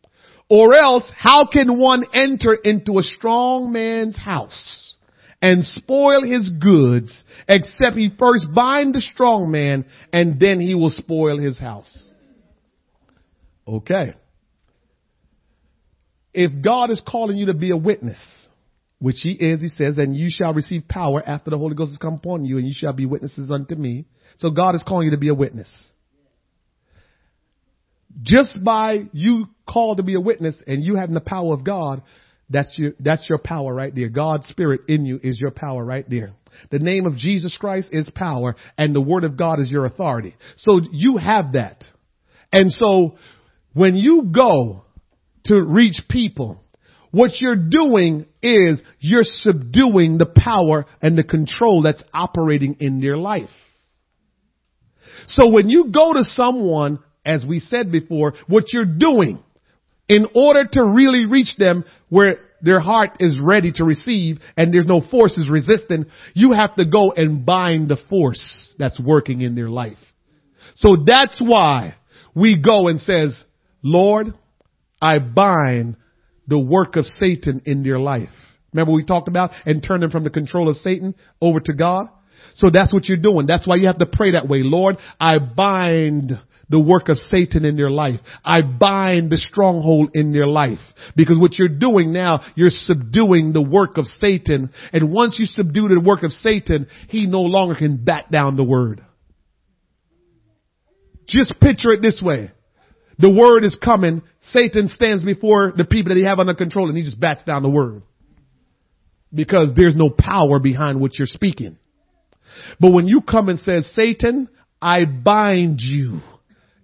Or 0.49 0.75
else, 0.75 1.09
how 1.15 1.47
can 1.47 1.79
one 1.79 2.05
enter 2.13 2.53
into 2.53 2.97
a 2.99 3.03
strong 3.03 3.71
man's 3.71 4.17
house 4.17 4.95
and 5.41 5.63
spoil 5.63 6.23
his 6.23 6.49
goods 6.49 7.23
except 7.47 7.95
he 7.95 8.09
first 8.17 8.47
bind 8.53 8.95
the 8.95 9.01
strong 9.01 9.51
man 9.51 9.85
and 10.13 10.39
then 10.39 10.59
he 10.59 10.75
will 10.75 10.91
spoil 10.91 11.37
his 11.37 11.59
house? 11.59 12.11
Okay. 13.67 14.13
If 16.33 16.63
God 16.63 16.91
is 16.91 17.01
calling 17.07 17.37
you 17.37 17.47
to 17.47 17.53
be 17.53 17.71
a 17.71 17.77
witness, 17.77 18.19
which 19.05 19.17
he 19.21 19.33
is, 19.33 19.61
he 19.61 19.67
says, 19.67 19.99
and 19.99 20.15
you 20.15 20.29
shall 20.31 20.51
receive 20.51 20.87
power 20.87 21.21
after 21.23 21.51
the 21.51 21.59
Holy 21.59 21.75
Ghost 21.75 21.91
has 21.91 21.99
come 21.99 22.15
upon 22.15 22.43
you 22.43 22.57
and 22.57 22.65
you 22.65 22.73
shall 22.75 22.91
be 22.91 23.05
witnesses 23.05 23.51
unto 23.51 23.75
me. 23.75 24.05
So 24.37 24.49
God 24.49 24.73
is 24.73 24.81
calling 24.81 25.05
you 25.05 25.11
to 25.11 25.19
be 25.19 25.27
a 25.27 25.35
witness. 25.35 25.69
Just 28.23 28.63
by 28.63 29.01
you 29.13 29.45
called 29.69 29.97
to 29.97 30.03
be 30.03 30.15
a 30.15 30.19
witness 30.19 30.59
and 30.65 30.83
you 30.83 30.95
having 30.95 31.13
the 31.13 31.21
power 31.21 31.53
of 31.53 31.63
God, 31.63 32.01
that's 32.49 32.79
your, 32.79 32.93
that's 32.99 33.29
your 33.29 33.37
power 33.37 33.71
right 33.71 33.93
there. 33.93 34.09
God's 34.09 34.47
spirit 34.47 34.81
in 34.87 35.05
you 35.05 35.19
is 35.21 35.39
your 35.39 35.51
power 35.51 35.85
right 35.85 36.09
there. 36.09 36.33
The 36.71 36.79
name 36.79 37.05
of 37.05 37.15
Jesus 37.15 37.55
Christ 37.59 37.89
is 37.91 38.09
power 38.09 38.55
and 38.75 38.95
the 38.95 39.01
word 39.01 39.23
of 39.23 39.37
God 39.37 39.59
is 39.59 39.69
your 39.69 39.85
authority. 39.85 40.35
So 40.55 40.81
you 40.91 41.17
have 41.17 41.53
that. 41.53 41.83
And 42.51 42.71
so 42.71 43.19
when 43.73 43.97
you 43.97 44.31
go 44.31 44.85
to 45.43 45.61
reach 45.61 46.01
people, 46.09 46.64
what 47.15 47.31
you're 47.39 47.55
doing 47.55 48.25
is 48.43 48.83
you're 48.99 49.23
subduing 49.23 50.17
the 50.17 50.25
power 50.25 50.85
and 51.01 51.17
the 51.17 51.23
control 51.23 51.81
that's 51.81 52.03
operating 52.13 52.75
in 52.81 52.99
their 52.99 53.15
life. 53.15 53.49
So 55.27 55.49
when 55.49 55.69
you 55.69 55.91
go 55.93 56.11
to 56.11 56.23
someone, 56.23 56.99
as 57.25 57.45
we 57.45 57.59
said 57.61 57.89
before, 57.89 58.33
what 58.47 58.73
you're 58.73 58.83
doing 58.83 59.41
in 60.09 60.27
order 60.35 60.65
to 60.73 60.83
really 60.83 61.25
reach 61.25 61.55
them 61.57 61.85
where 62.09 62.39
their 62.61 62.81
heart 62.81 63.11
is 63.21 63.39
ready 63.41 63.71
to 63.75 63.85
receive 63.85 64.39
and 64.57 64.73
there's 64.73 64.85
no 64.85 64.99
forces 65.09 65.49
resisting, 65.49 66.07
you 66.33 66.51
have 66.51 66.75
to 66.75 66.83
go 66.83 67.13
and 67.15 67.45
bind 67.45 67.87
the 67.87 67.97
force 68.09 68.75
that's 68.77 68.99
working 68.99 69.39
in 69.39 69.55
their 69.55 69.69
life. 69.69 69.99
So 70.75 70.97
that's 71.05 71.39
why 71.39 71.95
we 72.35 72.61
go 72.61 72.89
and 72.89 72.99
says, 72.99 73.41
Lord, 73.81 74.33
I 75.01 75.19
bind 75.19 75.95
the 76.47 76.59
work 76.59 76.95
of 76.95 77.05
Satan 77.05 77.61
in 77.65 77.83
their 77.83 77.99
life. 77.99 78.29
Remember 78.73 78.91
we 78.91 79.05
talked 79.05 79.27
about 79.27 79.51
and 79.65 79.81
turn 79.81 80.01
them 80.01 80.11
from 80.11 80.23
the 80.23 80.29
control 80.29 80.69
of 80.69 80.75
Satan 80.77 81.15
over 81.41 81.59
to 81.61 81.73
God? 81.73 82.07
So 82.55 82.69
that's 82.69 82.93
what 82.93 83.05
you're 83.07 83.17
doing. 83.17 83.47
That's 83.47 83.67
why 83.67 83.77
you 83.77 83.87
have 83.87 83.97
to 83.99 84.05
pray 84.05 84.31
that 84.31 84.47
way. 84.47 84.61
Lord, 84.63 84.97
I 85.19 85.39
bind 85.39 86.31
the 86.69 86.79
work 86.79 87.09
of 87.09 87.17
Satan 87.17 87.63
in 87.63 87.75
their 87.75 87.89
life. 87.89 88.19
I 88.43 88.61
bind 88.61 89.29
the 89.29 89.37
stronghold 89.37 90.11
in 90.13 90.31
their 90.31 90.47
life. 90.47 90.79
Because 91.15 91.37
what 91.37 91.57
you're 91.57 91.67
doing 91.67 92.11
now, 92.11 92.41
you're 92.55 92.69
subduing 92.69 93.53
the 93.53 93.61
work 93.61 93.97
of 93.97 94.05
Satan. 94.05 94.71
And 94.91 95.11
once 95.11 95.37
you 95.39 95.45
subdue 95.45 95.87
the 95.87 95.99
work 95.99 96.23
of 96.23 96.31
Satan, 96.31 96.87
he 97.09 97.27
no 97.27 97.41
longer 97.41 97.75
can 97.75 98.03
bat 98.03 98.31
down 98.31 98.55
the 98.55 98.63
word. 98.63 99.03
Just 101.27 101.53
picture 101.59 101.91
it 101.91 102.01
this 102.01 102.21
way. 102.21 102.51
The 103.17 103.29
word 103.29 103.63
is 103.63 103.77
coming. 103.81 104.21
Satan 104.51 104.89
stands 104.89 105.23
before 105.23 105.73
the 105.75 105.85
people 105.85 106.09
that 106.09 106.19
he 106.19 106.25
have 106.25 106.39
under 106.39 106.53
control 106.53 106.89
and 106.89 106.97
he 106.97 107.03
just 107.03 107.19
bats 107.19 107.43
down 107.43 107.63
the 107.63 107.69
word. 107.69 108.03
Because 109.33 109.69
there's 109.75 109.95
no 109.95 110.09
power 110.09 110.59
behind 110.59 110.99
what 110.99 111.17
you're 111.17 111.27
speaking. 111.27 111.77
But 112.79 112.91
when 112.91 113.07
you 113.07 113.21
come 113.21 113.49
and 113.49 113.59
says, 113.59 113.89
Satan, 113.93 114.49
I 114.81 115.05
bind 115.05 115.79
you 115.81 116.21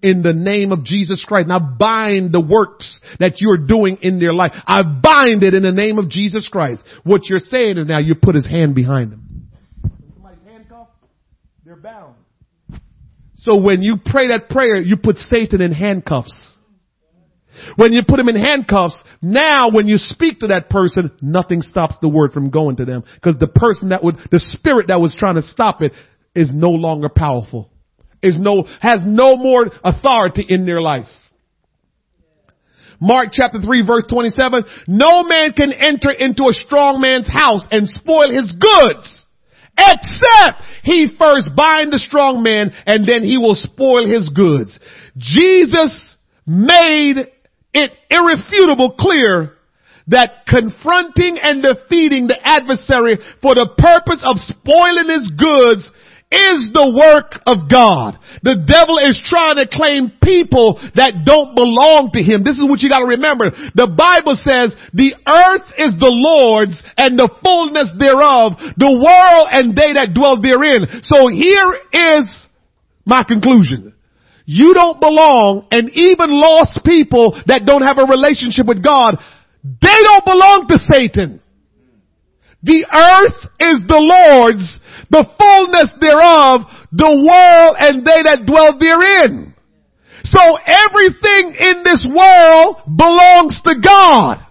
in 0.02 0.22
the 0.22 0.34
name 0.34 0.72
of 0.72 0.84
Jesus 0.84 1.24
Christ. 1.26 1.48
Now 1.48 1.60
bind 1.60 2.32
the 2.32 2.42
works 2.42 3.00
that 3.20 3.36
you're 3.40 3.58
doing 3.58 4.00
in 4.02 4.20
their 4.20 4.34
life. 4.34 4.52
I 4.66 4.84
bind 4.84 5.44
it 5.44 5.54
in 5.54 5.64
the 5.64 5.72
name 5.72 5.98
of 5.98 6.10
Jesus 6.10 6.50
Christ. 6.50 6.84
What 7.04 7.22
you're 7.26 7.40
saying 7.40 7.78
is 7.78 7.88
now 7.88 8.00
you 8.00 8.16
put 8.16 8.36
his 8.36 8.46
hand 8.46 8.76
behind 8.76 9.12
them. 9.12 9.50
Somebody's 10.14 10.40
handcuffed, 10.46 10.92
they're 11.66 11.76
bound. 11.76 12.16
So 13.42 13.56
when 13.56 13.82
you 13.82 13.98
pray 14.04 14.28
that 14.28 14.50
prayer, 14.50 14.78
you 14.78 14.98
put 14.98 15.18
Satan 15.18 15.62
in 15.62 15.72
handcuffs. 15.72 16.56
When 17.76 17.92
you 17.94 18.02
put 18.08 18.20
him 18.20 18.30
in 18.30 18.36
handcuffs, 18.36 18.96
now 19.22 19.72
when 19.72 19.88
you 19.88 19.98
speak 19.98 20.40
to 20.40 20.48
that 20.48 20.70
person, 20.70 21.12
nothing 21.22 21.62
stops 21.62 21.96
the 22.02 22.10
word 22.10 22.34
from 22.34 22.50
going 22.50 22.78
to 22.78 22.86
them. 22.86 23.04
Because 23.16 23.40
the 23.40 23.48
person 23.48 23.90
that 23.90 24.04
would, 24.04 24.18
the 24.32 24.40
spirit 24.40 24.88
that 24.88 25.00
was 25.00 25.16
trying 25.18 25.36
to 25.36 25.42
stop 25.42 25.82
it 25.82 25.92
is 26.36 26.50
no 26.54 26.72
longer 26.72 27.10
powerful. 27.10 27.70
Is 28.24 28.38
no, 28.40 28.68
has 28.80 29.02
no 29.04 29.36
more 29.36 29.72
authority 29.84 30.46
in 30.48 30.66
their 30.66 30.82
life. 30.82 31.08
Mark 33.00 33.30
chapter 33.32 33.60
3 33.60 33.86
verse 33.86 34.06
27, 34.08 34.64
no 34.88 35.24
man 35.24 35.54
can 35.54 35.74
enter 35.74 36.12
into 36.12 36.44
a 36.44 36.54
strong 36.54 37.02
man's 37.02 37.28
house 37.28 37.66
and 37.72 37.90
spoil 37.90 38.30
his 38.30 38.56
goods 38.56 39.26
except 39.82 40.62
he 40.84 41.08
first 41.18 41.50
bind 41.56 41.92
the 41.92 42.00
strong 42.00 42.44
man 42.44 42.72
and 42.86 43.08
then 43.08 43.24
he 43.24 43.38
will 43.38 43.56
spoil 43.56 44.06
his 44.06 44.30
goods. 44.30 44.80
Jesus 45.18 46.18
made 46.46 47.18
it 47.74 47.92
irrefutable 48.10 48.96
clear 48.98 49.58
that 50.08 50.46
confronting 50.48 51.38
and 51.42 51.64
defeating 51.64 52.28
the 52.28 52.38
adversary 52.42 53.18
for 53.42 53.56
the 53.56 53.70
purpose 53.78 54.22
of 54.26 54.38
spoiling 54.38 55.10
his 55.10 55.30
goods 55.38 55.90
is 56.32 56.72
the 56.72 56.88
work 56.96 57.44
of 57.44 57.68
God. 57.68 58.16
The 58.42 58.56
devil 58.64 58.98
is 59.04 59.20
trying 59.28 59.60
to 59.60 59.68
claim 59.68 60.16
people 60.24 60.80
that 60.96 61.28
don't 61.28 61.54
belong 61.60 62.16
to 62.16 62.24
him. 62.24 62.48
This 62.48 62.56
is 62.56 62.64
what 62.64 62.80
you 62.80 62.88
gotta 62.88 63.06
remember. 63.06 63.52
The 63.76 63.92
Bible 63.92 64.40
says 64.40 64.72
the 64.96 65.12
earth 65.28 65.68
is 65.76 66.00
the 66.00 66.10
Lord's 66.10 66.80
and 66.96 67.20
the 67.20 67.28
fullness 67.44 67.92
thereof, 68.00 68.56
the 68.80 68.96
world 68.96 69.46
and 69.52 69.76
they 69.76 69.92
that 70.00 70.16
dwell 70.16 70.40
therein. 70.40 71.04
So 71.04 71.28
here 71.28 71.76
is 71.92 72.26
my 73.04 73.24
conclusion. 73.28 73.94
you 74.46 74.74
don't 74.74 75.00
belong 75.00 75.68
and 75.72 75.90
even 75.94 76.32
lost 76.32 76.80
people 76.84 77.40
that 77.48 77.66
don't 77.66 77.84
have 77.84 78.00
a 78.00 78.08
relationship 78.08 78.66
with 78.68 78.84
God, 78.84 79.16
they 79.64 80.00
don't 80.04 80.26
belong 80.26 80.66
to 80.68 80.78
Satan. 80.90 81.42
The 82.64 82.86
earth 82.86 83.42
is 83.60 83.84
the 83.88 83.98
Lord's, 83.98 84.80
the 85.12 85.28
fullness 85.36 85.92
thereof, 86.00 86.64
the 86.96 87.12
world 87.12 87.74
and 87.84 88.08
they 88.08 88.24
that 88.24 88.48
dwell 88.48 88.80
therein. 88.80 89.52
So 90.24 90.40
everything 90.64 91.52
in 91.60 91.84
this 91.84 92.08
world 92.08 92.88
belongs 92.88 93.60
to 93.68 93.76
God. 93.84 94.48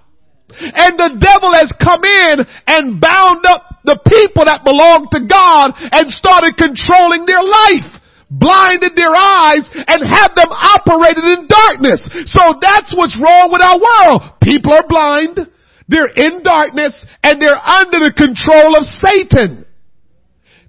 And 0.60 0.98
the 1.00 1.16
devil 1.16 1.56
has 1.56 1.72
come 1.80 2.04
in 2.04 2.44
and 2.68 3.00
bound 3.00 3.48
up 3.48 3.80
the 3.88 3.96
people 4.04 4.44
that 4.44 4.60
belong 4.60 5.08
to 5.16 5.24
God 5.24 5.72
and 5.72 6.04
started 6.12 6.60
controlling 6.60 7.24
their 7.24 7.40
life 7.40 7.96
blinded 8.30 8.94
their 8.94 9.10
eyes 9.10 9.66
and 9.74 10.06
have 10.06 10.32
them 10.38 10.52
operated 10.54 11.24
in 11.24 11.50
darkness. 11.50 11.98
So 12.30 12.60
that's 12.62 12.94
what's 12.94 13.18
wrong 13.18 13.50
with 13.50 13.58
our 13.58 13.80
world. 13.80 14.38
People 14.38 14.72
are 14.72 14.86
blind, 14.86 15.50
they're 15.88 16.14
in 16.14 16.42
darkness, 16.44 16.94
and 17.24 17.42
they're 17.42 17.58
under 17.58 17.98
the 17.98 18.14
control 18.14 18.78
of 18.78 18.86
Satan. 19.02 19.66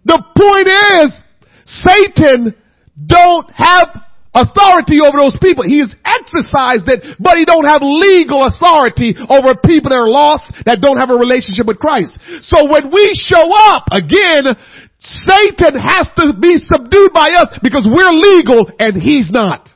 The 0.06 0.18
point 0.18 0.68
is, 0.68 1.24
Satan 1.66 2.56
don't 2.98 3.50
have 3.52 4.12
authority 4.34 5.04
over 5.04 5.20
those 5.20 5.38
people. 5.44 5.64
He 5.68 5.80
has 5.80 5.94
exercised 6.06 6.88
it, 6.88 7.20
but 7.20 7.36
he 7.36 7.46
don't 7.46 7.68
have 7.68 7.84
legal 7.84 8.48
authority 8.48 9.16
over 9.30 9.56
people 9.60 9.92
that 9.92 10.00
are 10.00 10.10
lost, 10.10 10.52
that 10.66 10.80
don't 10.80 10.98
have 10.98 11.12
a 11.12 11.20
relationship 11.20 11.68
with 11.68 11.80
Christ. 11.80 12.18
So 12.48 12.66
when 12.72 12.92
we 12.92 13.12
show 13.14 13.44
up, 13.44 13.92
again, 13.92 14.56
Satan 15.00 15.76
has 15.76 16.08
to 16.18 16.34
be 16.40 16.58
subdued 16.58 17.12
by 17.14 17.36
us 17.36 17.60
because 17.62 17.84
we're 17.90 18.14
legal 18.14 18.72
and 18.80 18.96
he's 18.96 19.30
not. 19.32 19.68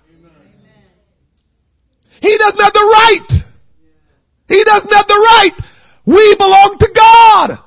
He 2.21 2.38
doesn't 2.38 2.61
have 2.61 2.73
the 2.73 2.88
right. 2.89 3.30
He 4.47 4.63
doesn't 4.63 4.93
have 4.93 5.07
the 5.07 5.19
right. 5.19 5.55
We 6.05 6.36
belong 6.38 6.78
to 6.80 6.89
God. 6.95 7.64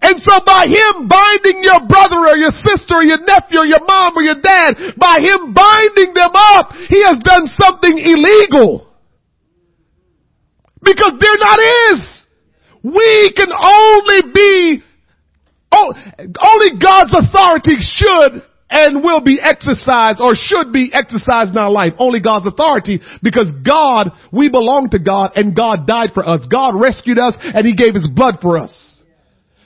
And 0.00 0.20
so 0.20 0.38
by 0.46 0.64
him 0.66 1.08
binding 1.08 1.62
your 1.62 1.80
brother 1.86 2.22
or 2.22 2.36
your 2.36 2.54
sister 2.54 3.02
or 3.02 3.04
your 3.04 3.18
nephew 3.18 3.58
or 3.58 3.66
your 3.66 3.82
mom 3.86 4.16
or 4.16 4.22
your 4.22 4.40
dad, 4.40 4.74
by 4.96 5.18
him 5.18 5.52
binding 5.52 6.14
them 6.14 6.30
up, 6.34 6.70
he 6.88 7.02
has 7.02 7.18
done 7.22 7.46
something 7.58 7.98
illegal. 7.98 8.86
Because 10.82 11.12
they're 11.18 11.38
not 11.38 11.58
his. 11.58 12.26
We 12.84 13.28
can 13.36 13.50
only 13.50 14.32
be, 14.32 14.82
only 15.72 16.78
God's 16.80 17.14
authority 17.14 17.76
should 17.80 18.42
and 18.70 19.02
will 19.02 19.22
be 19.22 19.40
exercised 19.42 20.20
or 20.20 20.34
should 20.34 20.72
be 20.72 20.90
exercised 20.92 21.50
in 21.50 21.58
our 21.58 21.70
life. 21.70 21.94
Only 21.98 22.20
God's 22.20 22.46
authority 22.46 23.00
because 23.22 23.52
God, 23.66 24.12
we 24.32 24.48
belong 24.48 24.90
to 24.90 24.98
God 24.98 25.32
and 25.34 25.56
God 25.56 25.86
died 25.86 26.10
for 26.14 26.26
us. 26.26 26.46
God 26.50 26.72
rescued 26.74 27.18
us 27.18 27.36
and 27.40 27.66
he 27.66 27.74
gave 27.74 27.94
his 27.94 28.06
blood 28.06 28.38
for 28.40 28.58
us. 28.58 28.87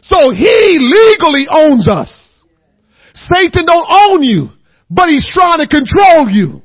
So 0.03 0.31
he 0.33 0.79
legally 0.79 1.47
owns 1.49 1.89
us. 1.89 2.13
Satan 3.15 3.65
don't 3.67 3.87
own 3.89 4.23
you, 4.23 4.49
but 4.91 5.09
he's 5.09 5.29
trying 5.33 5.59
to 5.59 5.69
control 5.69 6.29
you. 6.29 6.63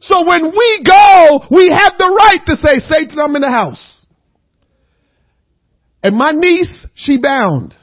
So 0.00 0.26
when 0.26 0.50
we 0.50 0.82
go, 0.86 1.40
we 1.50 1.68
have 1.72 1.94
the 1.98 2.08
right 2.08 2.40
to 2.46 2.56
say, 2.56 2.78
Satan, 2.78 3.18
I'm 3.18 3.34
in 3.36 3.42
the 3.42 3.50
house. 3.50 4.06
And 6.02 6.16
my 6.16 6.30
niece, 6.30 6.86
she 6.94 7.18
bound. 7.18 7.74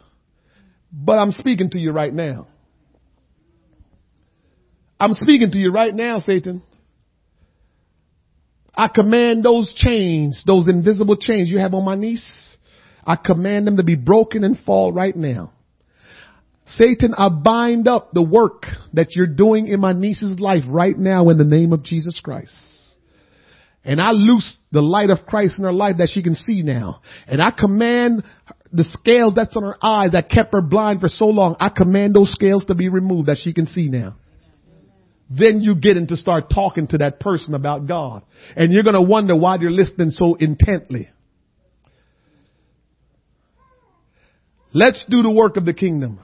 But 0.92 1.14
I'm 1.14 1.32
speaking 1.32 1.70
to 1.72 1.80
you 1.80 1.92
right 1.92 2.14
now. 2.14 2.48
I'm 5.00 5.14
speaking 5.14 5.52
to 5.52 5.58
you 5.58 5.72
right 5.72 5.94
now, 5.94 6.20
Satan. 6.20 6.62
I 8.76 8.88
command 8.88 9.44
those 9.44 9.72
chains, 9.74 10.44
those 10.46 10.68
invisible 10.68 11.16
chains 11.18 11.50
you 11.50 11.60
have 11.60 11.74
on 11.74 11.86
my 11.86 11.96
niece. 11.96 12.49
I 13.10 13.16
command 13.16 13.66
them 13.66 13.78
to 13.78 13.84
be 13.84 13.96
broken 13.96 14.44
and 14.44 14.56
fall 14.68 14.94
right 14.94 15.16
now. 15.16 15.52
Satan, 16.68 17.16
I 17.18 17.30
bind 17.30 17.88
up 17.88 18.12
the 18.14 18.22
work 18.22 18.68
that 18.94 19.16
you're 19.16 19.26
doing 19.26 19.68
in 19.68 19.80
my 19.80 19.94
niece's 19.94 20.40
life 20.40 20.62
right 20.68 20.96
now 20.96 21.30
in 21.30 21.40
the 21.40 21.44
name 21.44 21.74
of 21.74 21.82
Jesus 21.82 22.22
Christ. 22.24 22.54
And 23.84 24.00
I 24.00 24.12
loose 24.12 24.60
the 24.72 24.84
light 24.84 25.10
of 25.10 25.26
Christ 25.26 25.56
in 25.58 25.64
her 25.64 25.74
life 25.74 25.96
that 25.98 26.12
she 26.14 26.22
can 26.22 26.36
see 26.36 26.62
now. 26.62 27.02
And 27.26 27.42
I 27.42 27.50
command 27.50 28.26
the 28.72 28.84
scales 28.84 29.34
that's 29.36 29.58
on 29.58 29.64
her 29.64 29.78
eye 29.82 30.10
that 30.12 30.30
kept 30.30 30.54
her 30.54 30.62
blind 30.62 31.02
for 31.02 31.08
so 31.08 31.26
long. 31.26 31.56
I 31.60 31.70
command 31.70 32.14
those 32.14 32.32
scales 32.32 32.66
to 32.66 32.76
be 32.76 32.90
removed 32.90 33.30
that 33.30 33.38
she 33.38 33.56
can 33.56 33.66
see 33.66 33.90
now. 33.90 34.18
Then 35.32 35.62
you 35.62 35.74
get 35.74 35.98
into 35.98 36.16
start 36.16 36.52
talking 36.54 36.86
to 36.90 37.00
that 37.00 37.20
person 37.20 37.56
about 37.56 37.88
God. 37.88 38.22
And 38.56 38.72
you're 38.72 38.84
going 38.84 38.94
to 38.94 39.02
wonder 39.02 39.36
why 39.36 39.58
they're 39.58 39.72
listening 39.72 40.12
so 40.12 40.36
intently. 40.36 41.10
Let's 44.74 45.04
do 45.10 45.22
the 45.22 45.32
work 45.32 45.58
of 45.58 45.66
the 45.66 45.74
kingdom 45.74 46.20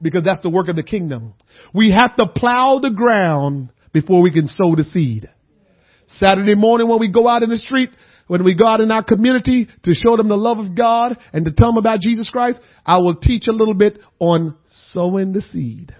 because 0.00 0.24
that's 0.24 0.42
the 0.42 0.50
work 0.50 0.68
of 0.68 0.76
the 0.76 0.82
kingdom. 0.82 1.34
We 1.74 1.94
have 1.96 2.16
to 2.16 2.26
plow 2.28 2.78
the 2.80 2.90
ground 2.90 3.70
before 3.92 4.22
we 4.22 4.30
can 4.30 4.46
sow 4.46 4.74
the 4.74 4.84
seed. 4.84 5.28
Saturday 6.06 6.54
morning 6.54 6.88
when 6.88 7.00
we 7.00 7.10
go 7.10 7.28
out 7.28 7.42
in 7.42 7.50
the 7.50 7.58
street, 7.58 7.90
when 8.26 8.44
we 8.44 8.54
go 8.54 8.66
out 8.66 8.80
in 8.80 8.90
our 8.90 9.04
community 9.04 9.68
to 9.84 9.94
show 9.94 10.16
them 10.16 10.28
the 10.28 10.36
love 10.36 10.58
of 10.58 10.74
God 10.74 11.18
and 11.32 11.44
to 11.44 11.52
tell 11.52 11.68
them 11.68 11.78
about 11.78 12.00
Jesus 12.00 12.30
Christ, 12.30 12.60
I 12.84 12.98
will 12.98 13.16
teach 13.16 13.48
a 13.48 13.52
little 13.52 13.74
bit 13.74 13.98
on 14.18 14.56
sowing 14.66 15.32
the 15.32 15.42
seed. 15.42 15.94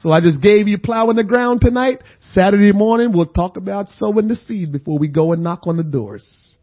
So 0.00 0.10
I 0.10 0.20
just 0.20 0.42
gave 0.42 0.68
you 0.68 0.78
plowing 0.78 1.16
the 1.16 1.24
ground 1.24 1.60
tonight. 1.60 2.02
Saturday 2.32 2.72
morning 2.72 3.12
we'll 3.12 3.26
talk 3.26 3.56
about 3.56 3.88
sowing 3.90 4.28
the 4.28 4.36
seed 4.36 4.72
before 4.72 4.98
we 4.98 5.08
go 5.08 5.32
and 5.32 5.42
knock 5.42 5.66
on 5.66 5.76
the 5.76 5.82
doors. 5.82 6.56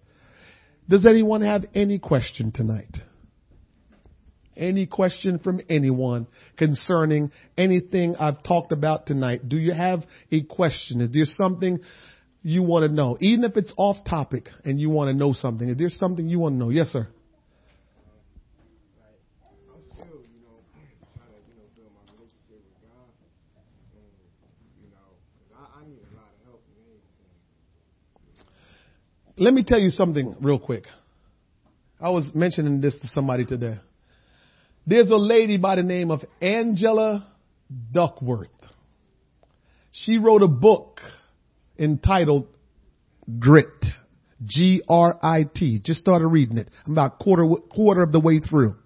Does 0.89 1.05
anyone 1.05 1.41
have 1.41 1.66
any 1.76 1.99
question 1.99 2.51
tonight? 2.51 2.97
Any 4.60 4.86
question 4.86 5.39
from 5.39 5.62
anyone 5.70 6.28
concerning 6.57 7.32
anything 7.57 8.16
I've 8.18 8.43
talked 8.43 8.72
about 8.72 9.07
tonight. 9.07 9.47
Do 9.47 9.57
you 9.57 9.74
have 9.74 10.03
a 10.32 10.43
question? 10.43 11.01
Is 11.01 11.12
there 11.12 11.26
something 11.26 11.80
you 12.43 12.64
want 12.64 12.88
to 12.88 12.93
know? 12.93 13.18
Even 13.20 13.45
if 13.45 13.57
it's 13.57 13.74
off 13.78 13.97
topic 14.05 14.49
and 14.64 14.80
you 14.80 14.89
want 14.89 15.10
to 15.10 15.14
know 15.14 15.34
something, 15.34 15.70
is 15.70 15.78
there 15.78 15.89
something 15.89 16.28
you 16.30 16.39
want 16.39 16.55
to 16.55 16.60
know? 16.60 16.70
Yes, 16.70 16.88
sir. 16.89 17.07
Let 29.39 29.54
me 29.54 29.63
tell 29.66 29.79
you 29.79 29.89
something 29.89 30.36
real 30.42 30.59
quick. 30.59 30.83
I 32.01 32.09
was 32.09 32.29
mentioning 32.36 32.82
this 32.82 33.00
to 33.00 33.08
somebody 33.08 33.46
today. 33.46 33.79
There's 34.89 35.11
a 35.11 35.17
lady 35.17 35.57
by 35.57 35.75
the 35.75 35.83
name 35.83 36.09
of 36.09 36.21
Angela 36.41 37.28
Duckworth. 37.91 38.49
She 39.91 40.17
wrote 40.17 40.41
a 40.41 40.47
book 40.47 40.99
entitled 41.78 42.47
Grit. 43.37 43.86
G-R-I-T. 44.43 45.82
Just 45.83 45.99
started 45.99 46.25
reading 46.25 46.57
it. 46.57 46.70
I'm 46.87 46.93
about 46.93 47.20
quarter, 47.20 47.45
quarter 47.70 48.01
of 48.01 48.11
the 48.11 48.20
way 48.20 48.39
through. 48.39 48.78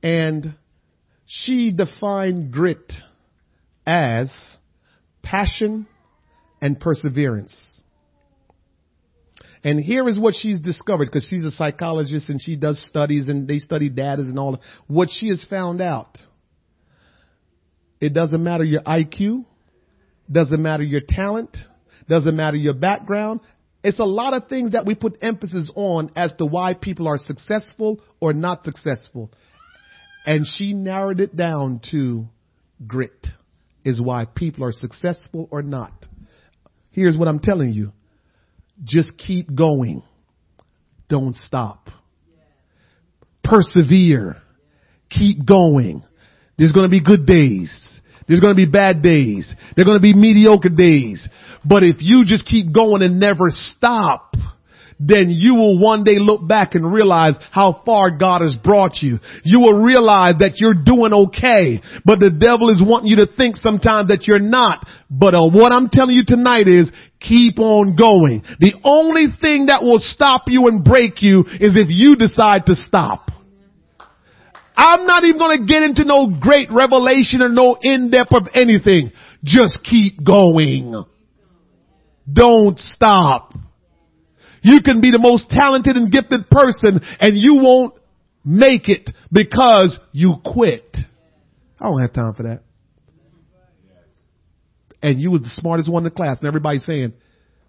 And 0.00 0.54
she 1.26 1.72
defined 1.72 2.52
grit 2.52 2.92
as 3.84 4.30
passion 5.24 5.88
and 6.62 6.78
perseverance. 6.78 7.77
And 9.64 9.80
here 9.80 10.08
is 10.08 10.18
what 10.18 10.34
she's 10.34 10.60
discovered 10.60 11.06
because 11.06 11.26
she's 11.28 11.44
a 11.44 11.50
psychologist 11.50 12.28
and 12.28 12.40
she 12.40 12.56
does 12.56 12.84
studies 12.86 13.28
and 13.28 13.48
they 13.48 13.58
study 13.58 13.88
data 13.88 14.22
and 14.22 14.38
all. 14.38 14.60
What 14.86 15.08
she 15.10 15.28
has 15.28 15.44
found 15.48 15.80
out. 15.80 16.18
It 18.00 18.14
doesn't 18.14 18.42
matter 18.42 18.64
your 18.64 18.82
IQ. 18.82 19.44
Doesn't 20.30 20.62
matter 20.62 20.84
your 20.84 21.00
talent. 21.06 21.56
Doesn't 22.08 22.36
matter 22.36 22.56
your 22.56 22.74
background. 22.74 23.40
It's 23.82 23.98
a 23.98 24.04
lot 24.04 24.34
of 24.34 24.48
things 24.48 24.72
that 24.72 24.86
we 24.86 24.94
put 24.94 25.18
emphasis 25.22 25.70
on 25.74 26.10
as 26.16 26.32
to 26.38 26.46
why 26.46 26.74
people 26.74 27.08
are 27.08 27.18
successful 27.18 28.00
or 28.20 28.32
not 28.32 28.64
successful. 28.64 29.32
And 30.26 30.46
she 30.46 30.74
narrowed 30.74 31.20
it 31.20 31.36
down 31.36 31.80
to 31.90 32.26
grit 32.86 33.26
is 33.84 34.00
why 34.00 34.26
people 34.26 34.64
are 34.64 34.72
successful 34.72 35.48
or 35.50 35.62
not. 35.62 35.92
Here's 36.90 37.16
what 37.16 37.28
I'm 37.28 37.38
telling 37.38 37.72
you. 37.72 37.92
Just 38.84 39.16
keep 39.18 39.54
going. 39.54 40.02
Don't 41.08 41.36
stop. 41.36 41.88
Persevere. 43.42 44.36
Keep 45.10 45.46
going. 45.46 46.04
There's 46.58 46.72
going 46.72 46.84
to 46.84 46.90
be 46.90 47.02
good 47.02 47.24
days. 47.26 48.00
There's 48.26 48.40
going 48.40 48.54
to 48.54 48.56
be 48.56 48.70
bad 48.70 49.02
days. 49.02 49.52
There's 49.74 49.86
going 49.86 49.96
to 49.96 50.02
be 50.02 50.14
mediocre 50.14 50.68
days. 50.68 51.26
But 51.64 51.82
if 51.82 51.96
you 52.00 52.24
just 52.26 52.46
keep 52.46 52.72
going 52.72 53.02
and 53.02 53.18
never 53.18 53.46
stop, 53.48 54.34
then 55.00 55.30
you 55.30 55.54
will 55.54 55.80
one 55.80 56.04
day 56.04 56.18
look 56.18 56.46
back 56.46 56.74
and 56.74 56.92
realize 56.92 57.34
how 57.52 57.82
far 57.86 58.10
God 58.18 58.42
has 58.42 58.56
brought 58.56 58.96
you. 59.00 59.18
You 59.44 59.60
will 59.60 59.80
realize 59.80 60.34
that 60.40 60.54
you're 60.56 60.74
doing 60.74 61.12
okay, 61.12 61.80
but 62.04 62.18
the 62.18 62.30
devil 62.30 62.70
is 62.70 62.82
wanting 62.84 63.08
you 63.08 63.16
to 63.16 63.28
think 63.36 63.56
sometimes 63.56 64.08
that 64.08 64.26
you're 64.26 64.40
not. 64.40 64.86
But 65.08 65.34
uh, 65.34 65.48
what 65.48 65.72
I'm 65.72 65.88
telling 65.88 66.16
you 66.16 66.24
tonight 66.26 66.66
is 66.66 66.90
keep 67.20 67.58
on 67.58 67.96
going. 67.96 68.42
The 68.60 68.74
only 68.84 69.26
thing 69.40 69.66
that 69.66 69.82
will 69.82 69.98
stop 69.98 70.44
you 70.46 70.66
and 70.68 70.84
break 70.84 71.22
you 71.22 71.44
is 71.60 71.76
if 71.76 71.88
you 71.88 72.16
decide 72.16 72.66
to 72.66 72.74
stop. 72.74 73.30
I'm 74.76 75.06
not 75.06 75.24
even 75.24 75.38
going 75.38 75.58
to 75.58 75.66
get 75.66 75.82
into 75.82 76.04
no 76.04 76.30
great 76.40 76.68
revelation 76.70 77.42
or 77.42 77.48
no 77.48 77.76
in-depth 77.80 78.32
of 78.32 78.48
anything. 78.54 79.10
Just 79.42 79.80
keep 79.82 80.22
going. 80.22 81.04
Don't 82.32 82.78
stop. 82.78 83.54
You 84.62 84.80
can 84.84 85.00
be 85.00 85.10
the 85.10 85.18
most 85.18 85.50
talented 85.50 85.96
and 85.96 86.12
gifted 86.12 86.48
person 86.48 87.00
and 87.20 87.36
you 87.36 87.56
won't 87.56 87.94
make 88.44 88.88
it 88.88 89.10
because 89.32 89.98
you 90.12 90.34
quit. 90.44 90.96
I 91.80 91.84
don't 91.88 92.00
have 92.00 92.12
time 92.12 92.34
for 92.34 92.44
that. 92.44 92.62
And 95.02 95.20
you 95.20 95.30
was 95.30 95.42
the 95.42 95.50
smartest 95.50 95.90
one 95.90 96.00
in 96.00 96.04
the 96.04 96.10
class 96.10 96.38
and 96.38 96.48
everybody's 96.48 96.84
saying, 96.84 97.14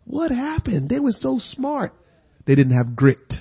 what 0.05 0.31
happened? 0.31 0.89
They 0.89 0.99
were 0.99 1.11
so 1.11 1.37
smart. 1.39 1.93
They 2.45 2.55
didn't 2.55 2.75
have 2.75 2.95
grit. 2.95 3.31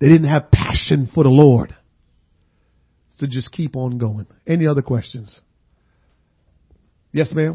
They 0.00 0.08
didn't 0.08 0.28
have 0.28 0.50
passion 0.50 1.10
for 1.14 1.24
the 1.24 1.30
Lord. 1.30 1.74
So 3.18 3.26
just 3.28 3.52
keep 3.52 3.76
on 3.76 3.98
going. 3.98 4.26
Any 4.46 4.66
other 4.66 4.82
questions? 4.82 5.40
Yes, 7.12 7.28
ma'am. 7.32 7.54